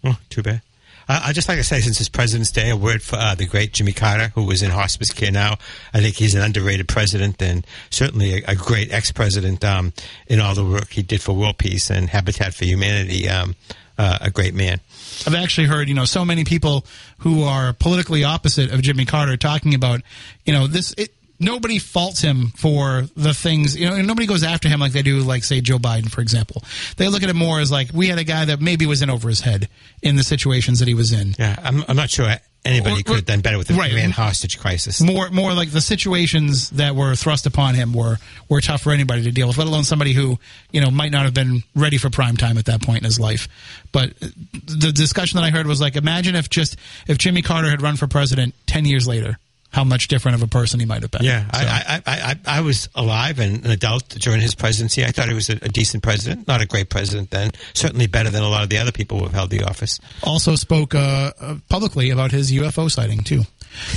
Oh, 0.03 0.17
too 0.29 0.41
bad. 0.41 0.61
Uh, 1.07 1.21
I'd 1.25 1.35
just 1.35 1.47
like 1.49 1.57
to 1.57 1.63
say, 1.63 1.81
since 1.81 1.99
it's 1.99 2.09
President's 2.09 2.51
Day, 2.51 2.69
a 2.69 2.77
word 2.77 3.03
for 3.03 3.17
uh, 3.17 3.35
the 3.35 3.45
great 3.45 3.73
Jimmy 3.73 3.91
Carter, 3.91 4.29
who 4.33 4.49
is 4.49 4.63
in 4.63 4.71
hospice 4.71 5.11
care 5.11 5.31
now. 5.31 5.57
I 5.93 5.99
think 5.99 6.15
he's 6.15 6.33
an 6.35 6.41
underrated 6.41 6.87
president 6.87 7.41
and 7.41 7.67
certainly 7.91 8.41
a, 8.41 8.51
a 8.51 8.55
great 8.55 8.91
ex-president 8.91 9.63
um, 9.63 9.93
in 10.27 10.39
all 10.39 10.55
the 10.55 10.65
work 10.65 10.89
he 10.89 11.03
did 11.03 11.21
for 11.21 11.33
world 11.33 11.57
peace 11.57 11.91
and 11.91 12.09
Habitat 12.09 12.55
for 12.55 12.65
Humanity. 12.65 13.29
Um, 13.29 13.55
uh, 13.97 14.17
a 14.21 14.31
great 14.31 14.53
man. 14.53 14.79
I've 15.27 15.35
actually 15.35 15.67
heard, 15.67 15.87
you 15.87 15.93
know, 15.93 16.05
so 16.05 16.25
many 16.25 16.43
people 16.43 16.85
who 17.19 17.43
are 17.43 17.73
politically 17.73 18.23
opposite 18.23 18.73
of 18.73 18.81
Jimmy 18.81 19.05
Carter 19.05 19.37
talking 19.37 19.73
about, 19.73 20.01
you 20.45 20.53
know, 20.53 20.67
this. 20.67 20.93
It, 20.97 21.11
nobody 21.39 21.79
faults 21.79 22.21
him 22.21 22.51
for 22.55 23.05
the 23.15 23.33
things, 23.33 23.75
you 23.75 23.89
know, 23.89 24.01
nobody 24.01 24.27
goes 24.27 24.43
after 24.43 24.67
him 24.69 24.79
like 24.79 24.91
they 24.93 25.01
do, 25.01 25.19
like 25.19 25.43
say 25.43 25.61
Joe 25.61 25.77
Biden, 25.77 26.09
for 26.09 26.21
example. 26.21 26.63
They 26.97 27.07
look 27.07 27.23
at 27.23 27.29
it 27.29 27.35
more 27.35 27.59
as 27.59 27.71
like 27.71 27.89
we 27.93 28.07
had 28.07 28.19
a 28.19 28.23
guy 28.23 28.45
that 28.45 28.61
maybe 28.61 28.85
was 28.85 29.01
in 29.01 29.09
over 29.09 29.29
his 29.29 29.41
head 29.41 29.67
in 30.01 30.15
the 30.15 30.23
situations 30.23 30.79
that 30.79 30.87
he 30.87 30.93
was 30.93 31.11
in. 31.11 31.35
Yeah, 31.37 31.55
I'm, 31.61 31.83
I'm 31.87 31.95
not 31.95 32.09
sure 32.09 32.27
anybody 32.65 33.01
Or- 33.01 33.03
could 33.03 33.15
have 33.17 33.25
done 33.25 33.41
better 33.41 33.57
with 33.57 33.67
the 33.67 33.75
right. 33.75 33.93
Iran 33.93 34.11
hostage 34.11 34.59
crisis. 34.59 34.99
More, 35.01 35.29
more 35.29 35.53
like 35.53 35.71
the 35.71 35.81
situations 35.81 36.71
that 36.71 36.95
were 36.95 37.15
thrust 37.15 37.45
upon 37.45 37.75
him 37.75 37.93
were 37.93 38.17
were 38.49 38.61
tough 38.61 38.81
for 38.81 38.91
anybody 38.91 39.23
to 39.23 39.31
deal 39.31 39.47
with, 39.47 39.57
let 39.57 39.67
alone 39.67 39.83
somebody 39.83 40.13
who 40.13 40.39
you 40.71 40.81
know 40.81 40.89
might 40.89 41.11
not 41.11 41.25
have 41.25 41.33
been 41.33 41.63
ready 41.75 41.97
for 41.97 42.09
prime 42.09 42.37
time 42.37 42.57
at 42.57 42.65
that 42.65 42.81
point 42.81 42.99
in 42.99 43.03
his 43.05 43.19
life. 43.19 43.47
But 43.91 44.17
the 44.19 44.91
discussion 44.93 45.37
that 45.37 45.43
I 45.45 45.49
heard 45.51 45.67
was 45.67 45.79
like, 45.79 45.95
imagine 45.95 46.35
if 46.35 46.49
just 46.49 46.75
if 47.07 47.17
Jimmy 47.17 47.41
Carter 47.41 47.69
had 47.69 47.81
run 47.81 47.97
for 47.97 48.07
president 48.07 48.55
ten 48.65 48.85
years 48.85 49.07
later, 49.07 49.37
how 49.75 49.83
much 49.83 50.07
different 50.07 50.35
of 50.35 50.41
a 50.41 50.47
person 50.47 50.79
he 50.79 50.85
might 50.85 51.01
have 51.01 51.11
been. 51.11 51.23
Yeah, 51.23 51.43
So- 51.51 51.59
I, 51.59 52.01
I, 52.07 52.13
I, 52.31 52.35
I 52.57 52.61
was 52.61 52.87
alive 52.95 53.39
and 53.39 53.65
an 53.65 53.71
adult 53.71 54.07
during 54.09 54.39
his 54.41 54.55
presidency. 54.55 55.03
I 55.03 55.11
thought 55.11 55.27
he 55.27 55.33
was 55.35 55.49
a, 55.49 55.57
a 55.61 55.69
decent 55.69 56.01
president, 56.01 56.47
not 56.47 56.61
a 56.61 56.65
great 56.65 56.89
president 56.89 57.29
then. 57.29 57.51
Certainly 57.73 58.07
better 58.07 58.29
than 58.29 58.41
a 58.43 58.49
lot 58.49 58.63
of 58.63 58.69
the 58.69 58.77
other 58.77 58.91
people 58.93 59.17
who 59.19 59.25
have 59.25 59.33
held 59.33 59.49
the 59.49 59.63
office. 59.63 59.99
also 60.23 60.55
spoke 60.55 60.95
uh, 60.95 61.31
uh, 61.39 61.55
publicly 61.69 62.09
about 62.09 62.31
his 62.31 62.51
UFO 62.51 62.89
sighting 62.89 63.19
too. 63.19 63.41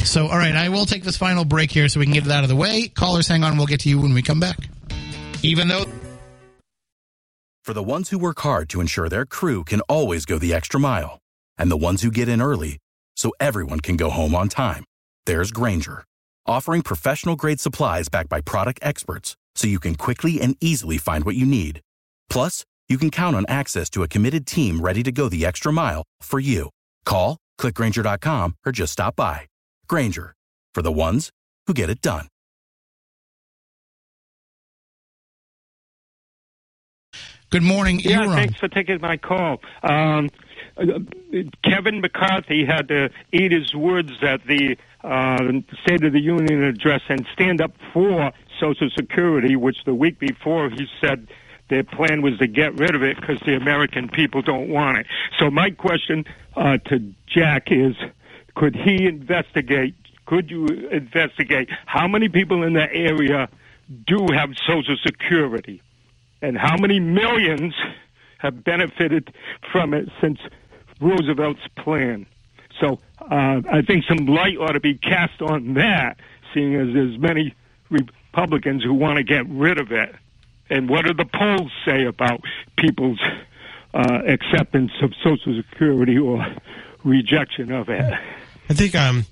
So, 0.05 0.27
all 0.27 0.37
right, 0.37 0.57
I 0.57 0.69
will 0.71 0.87
take 0.87 1.05
this 1.05 1.17
final 1.17 1.45
break 1.45 1.71
here 1.71 1.89
so 1.89 2.01
we 2.01 2.07
can 2.07 2.15
get 2.15 2.27
it 2.27 2.33
out 2.33 2.43
of 2.43 2.49
the 2.49 2.57
way. 2.57 2.89
Callers, 2.89 3.29
hang 3.29 3.45
on. 3.45 3.57
We'll 3.57 3.67
get 3.69 3.81
to 3.81 3.89
you 3.89 4.01
when 4.01 4.13
we 4.15 4.23
come 4.23 4.41
back. 4.41 4.59
Even 5.45 5.69
though 5.69 5.85
For 7.63 7.75
the 7.75 7.83
ones 7.83 8.11
who 8.11 8.19
work 8.19 8.41
hard 8.41 8.69
to 8.71 8.81
ensure 8.81 9.09
their 9.09 9.27
crew 9.27 9.63
can 9.63 9.81
always 9.83 10.25
go 10.25 10.39
the 10.39 10.53
extra 10.55 10.81
mile, 10.81 11.21
and 11.57 11.71
the 11.71 11.77
ones 11.77 12.03
who 12.03 12.11
get 12.11 12.29
in 12.29 12.41
early 12.43 12.79
so 13.15 13.31
everyone 13.39 13.79
can 13.81 13.97
go 13.97 14.11
home 14.11 14.35
on 14.35 14.49
time, 14.49 14.85
there's 15.29 15.53
Grainger, 15.53 16.05
offering 16.47 16.81
professional 16.81 17.37
grade 17.37 17.61
supplies 17.61 18.09
backed 18.09 18.31
by 18.31 18.41
product 18.41 18.81
experts 18.81 19.37
so 19.55 19.67
you 19.67 19.79
can 19.79 19.95
quickly 19.95 20.41
and 20.41 20.57
easily 20.59 20.97
find 20.97 21.23
what 21.23 21.37
you 21.37 21.45
need. 21.45 21.83
Plus, 22.31 22.65
you 22.89 22.97
can 22.97 23.11
count 23.11 23.37
on 23.37 23.45
access 23.47 23.91
to 23.91 24.03
a 24.03 24.09
committed 24.09 24.47
team 24.47 24.81
ready 24.81 25.03
to 25.03 25.13
go 25.13 25.29
the 25.29 25.45
extra 25.45 25.71
mile 25.71 26.03
for 26.23 26.41
you. 26.41 26.71
Call, 27.05 27.37
clickgrainger.com, 27.61 28.55
or 28.65 28.73
just 28.73 28.95
stop 28.95 29.17
by. 29.17 29.43
Grainger, 29.87 30.33
for 30.75 30.81
the 30.81 30.93
ones 30.93 31.29
who 31.67 31.75
get 31.75 31.91
it 31.91 32.01
done. 32.01 32.29
good 37.51 37.63
morning, 37.63 38.01
Yeah, 38.01 38.35
thanks 38.35 38.59
for 38.59 38.69
taking 38.69 38.99
my 39.03 39.19
call. 39.19 39.59
Um, 39.83 40.31
Kevin 41.65 42.01
McCarthy 42.01 42.65
had 42.65 42.89
to 42.89 43.11
eat 43.33 43.53
his 43.53 43.75
words 43.75 44.13
at 44.23 44.45
the 44.47 44.77
uh, 45.03 45.39
State 45.83 46.05
of 46.05 46.13
the 46.13 46.21
Union 46.21 46.63
address 46.65 47.03
and 47.09 47.27
stand 47.33 47.61
up 47.61 47.73
for 47.93 48.33
Social 48.61 48.91
Security, 48.97 49.57
which 49.57 49.79
the 49.85 49.95
week 49.95 50.19
before 50.19 50.71
he 50.71 50.87
said 51.01 51.29
their 51.69 51.85
plan 51.85 52.23
was 52.23 52.39
to 52.39 52.47
get 52.47 52.79
rid 52.79 52.95
of 52.95 53.03
it 53.03 53.17
because 53.21 53.41
the 53.45 53.55
American 53.55 54.09
people 54.09 54.43
don't 54.43 54.69
want 54.69 54.99
it. 54.99 55.07
So 55.39 55.51
my 55.51 55.71
question 55.71 56.25
uh, 56.57 56.79
to 56.87 57.15
Jack 57.27 57.71
is, 57.71 57.95
could 58.55 58.75
he 58.75 59.07
investigate? 59.07 59.95
Could 60.27 60.51
you 60.51 60.67
investigate 60.67 61.69
how 61.87 62.09
many 62.09 62.29
people 62.29 62.63
in 62.63 62.73
the 62.73 62.93
area 62.93 63.49
do 64.07 64.27
have 64.35 64.51
Social 64.67 64.97
Security? 65.03 65.83
and 66.43 66.57
how 66.57 66.77
many 66.77 67.01
millions 67.01 67.75
have 68.39 68.63
benefited 68.63 69.33
from 69.73 69.95
it 69.95 70.09
since 70.21 70.39
Roosevelt's 71.01 71.67
plan. 71.77 72.27
So 72.81 73.01
uh, 73.21 73.63
I 73.71 73.83
think 73.87 74.05
some 74.05 74.27
light 74.27 74.57
ought 74.59 74.73
to 74.73 74.81
be 74.81 74.95
cast 74.95 75.43
on 75.43 75.75
that, 75.75 76.19
seeing 76.55 76.75
as 76.75 76.95
there's 76.95 77.19
many 77.19 77.55
Republicans 77.91 78.83
who 78.85 78.95
want 78.95 79.17
to 79.17 79.25
get 79.25 79.49
rid 79.49 79.79
of 79.79 79.93
it. 79.93 80.15
And 80.71 80.89
what 80.89 81.07
do 81.07 81.15
the 81.15 81.25
polls 81.25 81.73
say 81.85 82.05
about 82.05 82.43
people's 82.77 83.21
uh, 83.95 84.21
acceptance 84.27 84.93
of 85.03 85.13
Social 85.23 85.63
Security 85.63 86.19
or 86.19 86.45
rejection 87.05 87.73
of 87.73 87.89
it? 87.89 88.15
I 88.69 88.75
think 88.75 88.95
um, 88.95 89.25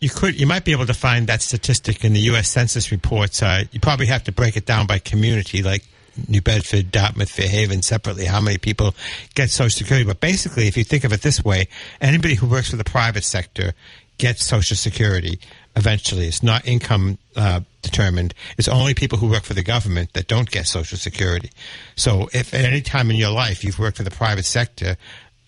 you 0.00 0.10
could, 0.10 0.38
you 0.38 0.46
might 0.46 0.64
be 0.64 0.72
able 0.72 0.86
to 0.86 0.94
find 0.94 1.28
that 1.28 1.42
statistic 1.42 2.04
in 2.04 2.12
the 2.12 2.20
U.S. 2.20 2.48
Census 2.48 2.90
reports. 2.90 3.42
Uh, 3.42 3.64
you 3.70 3.78
probably 3.78 4.06
have 4.06 4.24
to 4.24 4.32
break 4.32 4.56
it 4.56 4.66
down 4.66 4.86
by 4.86 4.98
community, 4.98 5.62
like 5.62 5.84
New 6.28 6.40
Bedford, 6.40 6.90
Dartmouth, 6.90 7.30
Fairhaven 7.30 7.82
separately, 7.82 8.24
how 8.24 8.40
many 8.40 8.58
people 8.58 8.94
get 9.34 9.50
Social 9.50 9.70
Security. 9.70 10.06
But 10.06 10.20
basically, 10.20 10.66
if 10.68 10.76
you 10.76 10.84
think 10.84 11.04
of 11.04 11.12
it 11.12 11.22
this 11.22 11.44
way, 11.44 11.68
anybody 12.00 12.34
who 12.34 12.46
works 12.46 12.70
for 12.70 12.76
the 12.76 12.84
private 12.84 13.24
sector 13.24 13.74
gets 14.18 14.44
Social 14.44 14.76
Security 14.76 15.40
eventually. 15.76 16.26
It's 16.26 16.42
not 16.42 16.66
income 16.66 17.18
uh, 17.36 17.60
determined. 17.82 18.34
It's 18.58 18.68
only 18.68 18.94
people 18.94 19.18
who 19.18 19.28
work 19.30 19.44
for 19.44 19.54
the 19.54 19.62
government 19.62 20.12
that 20.12 20.28
don't 20.28 20.50
get 20.50 20.66
Social 20.66 20.98
Security. 20.98 21.50
So 21.96 22.28
if 22.32 22.52
at 22.52 22.64
any 22.64 22.82
time 22.82 23.10
in 23.10 23.16
your 23.16 23.30
life 23.30 23.64
you've 23.64 23.78
worked 23.78 23.96
for 23.96 24.02
the 24.02 24.10
private 24.10 24.44
sector, 24.44 24.96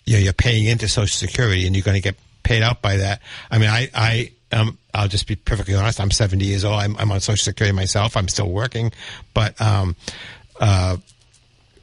you 0.05 0.13
know, 0.13 0.19
you're 0.19 0.33
paying 0.33 0.65
into 0.65 0.87
Social 0.87 1.15
Security 1.27 1.65
and 1.65 1.75
you're 1.75 1.83
going 1.83 1.95
to 1.95 2.01
get 2.01 2.15
paid 2.43 2.63
out 2.63 2.81
by 2.81 2.97
that. 2.97 3.21
I 3.51 3.57
mean, 3.57 3.69
I, 3.69 3.89
I, 3.93 4.31
um, 4.51 4.77
I'll 4.93 5.07
just 5.07 5.27
be 5.27 5.35
perfectly 5.35 5.75
honest. 5.75 5.99
I'm 5.99 6.11
70 6.11 6.43
years 6.43 6.65
old. 6.65 6.79
I'm, 6.79 6.97
I'm 6.97 7.11
on 7.11 7.19
Social 7.19 7.43
Security 7.43 7.75
myself. 7.75 8.17
I'm 8.17 8.27
still 8.27 8.49
working, 8.49 8.91
but, 9.33 9.59
um, 9.61 9.95
uh, 10.59 10.97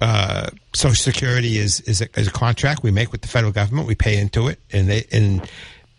uh, 0.00 0.48
Social 0.74 0.94
Security 0.94 1.58
is 1.58 1.80
is 1.80 2.00
a, 2.00 2.08
is 2.18 2.28
a 2.28 2.32
contract 2.32 2.82
we 2.82 2.90
make 2.90 3.12
with 3.12 3.22
the 3.22 3.28
federal 3.28 3.52
government. 3.52 3.86
We 3.86 3.94
pay 3.94 4.18
into 4.18 4.48
it, 4.48 4.58
and 4.72 4.88
they 4.88 5.04
and 5.12 5.48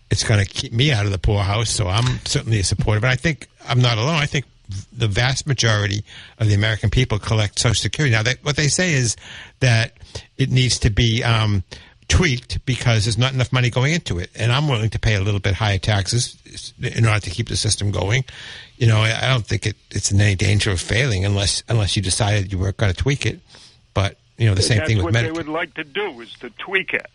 it's 0.09 0.23
going 0.23 0.43
to 0.43 0.49
keep 0.49 0.73
me 0.73 0.91
out 0.91 1.05
of 1.05 1.11
the 1.11 1.19
poorhouse. 1.19 1.69
So 1.69 1.87
I'm 1.87 2.19
certainly 2.25 2.59
a 2.59 2.63
supporter. 2.63 2.99
But 2.99 3.11
I 3.11 3.15
think 3.15 3.47
I'm 3.67 3.79
not 3.79 3.97
alone. 3.97 4.15
I 4.15 4.25
think 4.25 4.45
the 4.91 5.07
vast 5.07 5.47
majority 5.47 6.03
of 6.39 6.47
the 6.47 6.53
American 6.53 6.89
people 6.89 7.19
collect 7.19 7.59
Social 7.59 7.75
Security. 7.75 8.13
Now, 8.13 8.23
they, 8.23 8.35
what 8.41 8.55
they 8.55 8.67
say 8.67 8.93
is 8.93 9.15
that 9.59 9.93
it 10.37 10.49
needs 10.49 10.79
to 10.79 10.89
be 10.89 11.23
um, 11.23 11.63
tweaked 12.07 12.65
because 12.65 13.05
there's 13.05 13.17
not 13.17 13.33
enough 13.33 13.53
money 13.53 13.69
going 13.69 13.93
into 13.93 14.19
it, 14.19 14.29
and 14.35 14.51
I'm 14.51 14.67
willing 14.67 14.89
to 14.91 14.99
pay 14.99 15.15
a 15.15 15.21
little 15.21 15.39
bit 15.39 15.55
higher 15.55 15.77
taxes 15.77 16.73
in 16.81 17.05
order 17.05 17.19
to 17.21 17.29
keep 17.29 17.47
the 17.47 17.55
system 17.57 17.91
going. 17.91 18.25
You 18.81 18.87
know, 18.87 18.97
I, 18.97 19.29
don't 19.29 19.45
think 19.45 19.67
it, 19.67 19.75
it's 19.91 20.11
in 20.11 20.19
any 20.19 20.33
danger 20.33 20.71
of 20.71 20.81
failing 20.81 21.23
unless 21.23 21.61
unless 21.69 21.95
you 21.95 22.01
decided 22.01 22.51
you 22.51 22.57
weren't 22.57 22.77
going 22.77 22.91
to 22.91 22.97
tweak 22.97 23.27
it. 23.27 23.39
But 23.93 24.17
you 24.39 24.47
know, 24.47 24.55
the 24.55 24.63
same 24.63 24.79
That's 24.79 24.89
thing 24.89 24.97
with 24.97 25.05
what 25.05 25.13
Medicare. 25.13 25.25
they 25.25 25.31
would 25.33 25.47
like 25.47 25.75
to 25.75 25.83
do 25.83 26.19
is 26.19 26.33
to 26.39 26.49
tweak 26.57 26.95
it. 26.95 27.05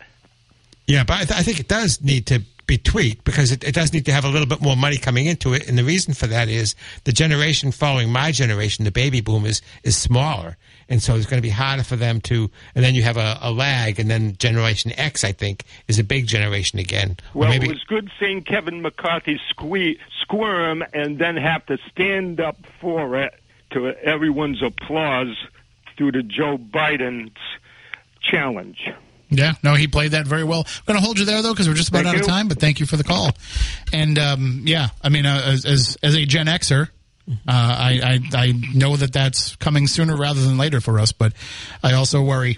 Yeah, 0.85 1.03
but 1.03 1.13
I, 1.15 1.25
th- 1.25 1.39
I 1.39 1.43
think 1.43 1.59
it 1.59 1.67
does 1.67 2.01
need 2.01 2.25
to 2.27 2.41
be 2.67 2.77
tweaked 2.77 3.25
because 3.25 3.51
it, 3.51 3.65
it 3.65 3.75
does 3.75 3.91
need 3.91 4.05
to 4.05 4.13
have 4.13 4.23
a 4.23 4.29
little 4.29 4.47
bit 4.47 4.61
more 4.61 4.77
money 4.77 4.95
coming 4.95 5.25
into 5.25 5.53
it. 5.53 5.67
And 5.67 5.77
the 5.77 5.83
reason 5.83 6.13
for 6.13 6.27
that 6.27 6.47
is 6.47 6.73
the 7.03 7.11
generation 7.11 7.73
following 7.73 8.13
my 8.13 8.31
generation, 8.31 8.85
the 8.85 8.91
baby 8.91 9.19
boomers, 9.19 9.61
is 9.83 9.97
smaller. 9.97 10.55
And 10.87 11.03
so 11.03 11.15
it's 11.15 11.25
going 11.25 11.37
to 11.37 11.45
be 11.45 11.49
harder 11.49 11.83
for 11.83 11.97
them 11.97 12.21
to, 12.21 12.49
and 12.75 12.83
then 12.83 12.95
you 12.95 13.03
have 13.03 13.17
a, 13.17 13.37
a 13.41 13.51
lag, 13.51 13.99
and 13.99 14.09
then 14.09 14.37
Generation 14.37 14.93
X, 14.97 15.25
I 15.25 15.33
think, 15.33 15.65
is 15.89 15.99
a 15.99 16.03
big 16.03 16.27
generation 16.27 16.79
again. 16.79 17.17
Well, 17.33 17.49
maybe, 17.49 17.67
it 17.67 17.73
was 17.73 17.83
good 17.83 18.09
seeing 18.17 18.41
Kevin 18.41 18.81
McCarthy 18.81 19.37
sque- 19.51 19.97
squirm 20.27 20.83
and 20.93 21.17
then 21.17 21.37
have 21.37 21.65
to 21.67 21.77
stand 21.89 22.39
up 22.39 22.57
for 22.81 23.17
it 23.17 23.33
to 23.71 23.87
everyone's 24.03 24.61
applause 24.61 25.35
due 25.95 26.11
to 26.11 26.21
Joe 26.21 26.57
Biden's 26.57 27.37
challenge. 28.21 28.89
Yeah, 29.29 29.53
no, 29.63 29.73
he 29.73 29.87
played 29.87 30.11
that 30.11 30.25
very 30.25 30.43
well. 30.43 30.65
I'm 30.65 30.83
going 30.85 30.99
to 30.99 31.05
hold 31.05 31.19
you 31.19 31.25
there 31.25 31.41
though 31.41 31.53
because 31.53 31.67
we're 31.67 31.75
just 31.75 31.89
about 31.89 32.03
Thank 32.03 32.17
out 32.17 32.21
of 32.21 32.27
time. 32.27 32.47
But 32.47 32.59
thank 32.59 32.79
you 32.79 32.85
for 32.85 32.95
the 32.95 33.03
call. 33.03 33.31
And 33.91 34.17
um, 34.17 34.61
yeah, 34.65 34.89
I 35.01 35.09
mean, 35.09 35.25
uh, 35.25 35.41
as, 35.45 35.65
as 35.65 35.97
as 36.01 36.15
a 36.15 36.25
Gen 36.25 36.45
Xer, 36.45 36.87
uh, 37.29 37.33
I, 37.47 38.19
I 38.33 38.37
I 38.37 38.53
know 38.73 38.95
that 38.95 39.11
that's 39.11 39.55
coming 39.57 39.87
sooner 39.87 40.15
rather 40.15 40.39
than 40.39 40.57
later 40.57 40.79
for 40.79 40.97
us. 40.99 41.11
But 41.11 41.33
I 41.83 41.93
also 41.93 42.21
worry 42.21 42.57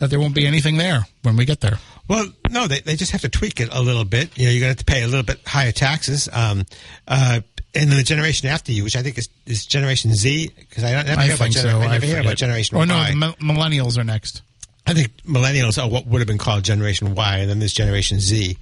that 0.00 0.10
there 0.10 0.18
won't 0.18 0.34
be 0.34 0.46
anything 0.46 0.76
there 0.76 1.06
when 1.22 1.36
we 1.36 1.44
get 1.44 1.60
there. 1.60 1.78
Well, 2.08 2.26
no, 2.50 2.66
they, 2.66 2.80
they 2.80 2.96
just 2.96 3.12
have 3.12 3.20
to 3.20 3.28
tweak 3.28 3.60
it 3.60 3.68
a 3.72 3.80
little 3.80 4.04
bit. 4.04 4.36
You 4.36 4.46
know, 4.46 4.50
you're 4.50 4.60
going 4.60 4.74
to 4.74 4.78
have 4.78 4.84
to 4.84 4.84
pay 4.84 5.02
a 5.04 5.06
little 5.06 5.22
bit 5.22 5.40
higher 5.46 5.70
taxes. 5.70 6.28
Um, 6.32 6.64
uh, 7.06 7.40
and 7.74 7.88
then 7.88 7.96
the 7.96 8.02
generation 8.02 8.48
after 8.48 8.72
you, 8.72 8.82
which 8.82 8.96
I 8.96 9.02
think 9.02 9.16
is, 9.16 9.28
is 9.46 9.64
Generation 9.64 10.12
Z, 10.12 10.50
because 10.58 10.82
I 10.82 10.90
don't 10.92 11.06
never 11.06 11.20
I 11.20 11.24
hear 11.26 11.34
about, 11.36 11.48
gener- 11.50 11.62
so. 11.62 11.78
I 11.78 11.86
never 11.92 12.04
I 12.04 12.08
hear 12.08 12.20
about. 12.20 12.36
Generation 12.36 12.76
Oh 12.78 12.84
no, 12.84 12.94
Y. 12.96 13.14
mi- 13.14 13.34
millennials 13.54 13.96
are 13.96 14.02
next. 14.02 14.42
I 14.86 14.94
think 14.94 15.12
millennials 15.22 15.80
are 15.80 15.88
what 15.88 16.06
would 16.06 16.18
have 16.20 16.26
been 16.26 16.38
called 16.38 16.64
Generation 16.64 17.14
Y, 17.14 17.36
and 17.38 17.48
then 17.48 17.60
there's 17.60 17.72
Generation 17.72 18.18
Z. 18.18 18.58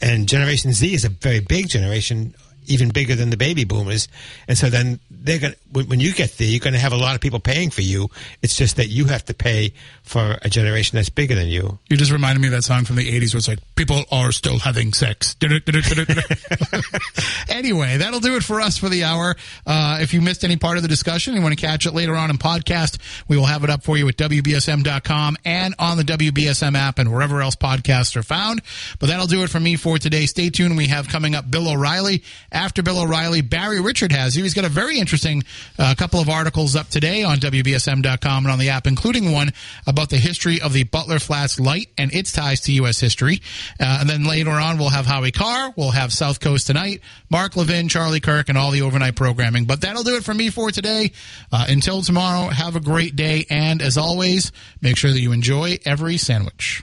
And 0.00 0.28
Generation 0.28 0.72
Z 0.72 0.92
is 0.92 1.04
a 1.04 1.08
very 1.08 1.38
big 1.40 1.68
generation, 1.68 2.34
even 2.68 2.90
bigger 2.90 3.14
than 3.14 3.30
the 3.30 3.36
baby 3.36 3.64
boomers. 3.64 4.08
And 4.46 4.56
so 4.56 4.70
then 4.70 5.00
they're 5.10 5.38
going 5.38 5.54
when, 5.72 6.00
you 6.00 6.12
get 6.12 6.38
there, 6.38 6.46
you're 6.46 6.60
going 6.60 6.72
to 6.72 6.78
have 6.78 6.92
a 6.92 6.96
lot 6.96 7.14
of 7.14 7.20
people 7.20 7.40
paying 7.40 7.70
for 7.70 7.82
you. 7.82 8.08
It's 8.42 8.56
just 8.56 8.76
that 8.76 8.88
you 8.88 9.06
have 9.06 9.24
to 9.26 9.34
pay 9.34 9.74
for 10.02 10.38
a 10.42 10.48
generation 10.48 10.96
that's 10.96 11.10
bigger 11.10 11.34
than 11.34 11.48
you. 11.48 11.78
You 11.88 11.96
just 11.96 12.10
reminded 12.10 12.40
me 12.40 12.48
of 12.48 12.52
that 12.52 12.62
song 12.62 12.84
from 12.84 12.96
the 12.96 13.06
80s 13.06 13.34
where 13.34 13.38
it's 13.38 13.48
like, 13.48 13.58
people 13.76 14.04
are 14.10 14.32
still 14.32 14.58
having 14.58 14.92
sex. 14.92 15.36
anyway, 17.48 17.98
that'll 17.98 18.20
do 18.20 18.36
it 18.36 18.42
for 18.42 18.60
us 18.60 18.78
for 18.78 18.88
the 18.88 19.04
hour. 19.04 19.36
Uh, 19.66 19.98
if 20.00 20.14
you 20.14 20.20
missed 20.20 20.44
any 20.44 20.56
part 20.56 20.76
of 20.76 20.82
the 20.82 20.88
discussion 20.88 21.34
and 21.34 21.42
want 21.42 21.58
to 21.58 21.60
catch 21.60 21.86
it 21.86 21.92
later 21.92 22.16
on 22.16 22.30
in 22.30 22.38
podcast, 22.38 22.98
we 23.28 23.36
will 23.36 23.46
have 23.46 23.64
it 23.64 23.70
up 23.70 23.82
for 23.82 23.98
you 23.98 24.08
at 24.08 24.16
WBSM.com 24.16 25.36
and 25.44 25.74
on 25.78 25.96
the 25.96 26.04
WBSM 26.04 26.76
app 26.76 26.98
and 26.98 27.12
wherever 27.12 27.42
else 27.42 27.56
podcasts 27.56 28.16
are 28.16 28.22
found. 28.22 28.62
But 28.98 29.08
that'll 29.08 29.26
do 29.26 29.42
it 29.42 29.50
for 29.50 29.60
me 29.60 29.76
for 29.76 29.98
today. 29.98 30.26
Stay 30.26 30.50
tuned. 30.50 30.76
We 30.76 30.88
have 30.88 31.08
coming 31.08 31.34
up 31.34 31.50
Bill 31.50 31.68
O'Reilly. 31.68 32.22
After 32.58 32.82
Bill 32.82 32.98
O'Reilly, 32.98 33.40
Barry 33.40 33.80
Richard 33.80 34.10
has 34.10 34.36
you. 34.36 34.42
He's 34.42 34.52
got 34.52 34.64
a 34.64 34.68
very 34.68 34.98
interesting 34.98 35.44
uh, 35.78 35.94
couple 35.96 36.18
of 36.18 36.28
articles 36.28 36.74
up 36.74 36.88
today 36.88 37.22
on 37.22 37.38
WBSM.com 37.38 38.44
and 38.44 38.52
on 38.52 38.58
the 38.58 38.70
app, 38.70 38.88
including 38.88 39.30
one 39.30 39.52
about 39.86 40.10
the 40.10 40.16
history 40.16 40.60
of 40.60 40.72
the 40.72 40.82
Butler 40.82 41.20
Flats 41.20 41.60
Light 41.60 41.86
and 41.96 42.12
its 42.12 42.32
ties 42.32 42.62
to 42.62 42.72
U.S. 42.72 42.98
history. 42.98 43.42
Uh, 43.78 43.98
and 44.00 44.10
then 44.10 44.24
later 44.24 44.50
on, 44.50 44.76
we'll 44.76 44.88
have 44.88 45.06
Howie 45.06 45.30
Carr. 45.30 45.72
We'll 45.76 45.92
have 45.92 46.12
South 46.12 46.40
Coast 46.40 46.66
Tonight, 46.66 47.00
Mark 47.30 47.54
Levin, 47.54 47.88
Charlie 47.88 48.18
Kirk, 48.18 48.48
and 48.48 48.58
all 48.58 48.72
the 48.72 48.82
overnight 48.82 49.14
programming. 49.14 49.64
But 49.64 49.82
that'll 49.82 50.02
do 50.02 50.16
it 50.16 50.24
for 50.24 50.34
me 50.34 50.50
for 50.50 50.72
today. 50.72 51.12
Uh, 51.52 51.66
until 51.68 52.02
tomorrow, 52.02 52.48
have 52.48 52.74
a 52.74 52.80
great 52.80 53.14
day. 53.14 53.46
And 53.48 53.80
as 53.80 53.96
always, 53.96 54.50
make 54.82 54.96
sure 54.96 55.12
that 55.12 55.20
you 55.20 55.30
enjoy 55.30 55.78
every 55.84 56.16
sandwich. 56.16 56.82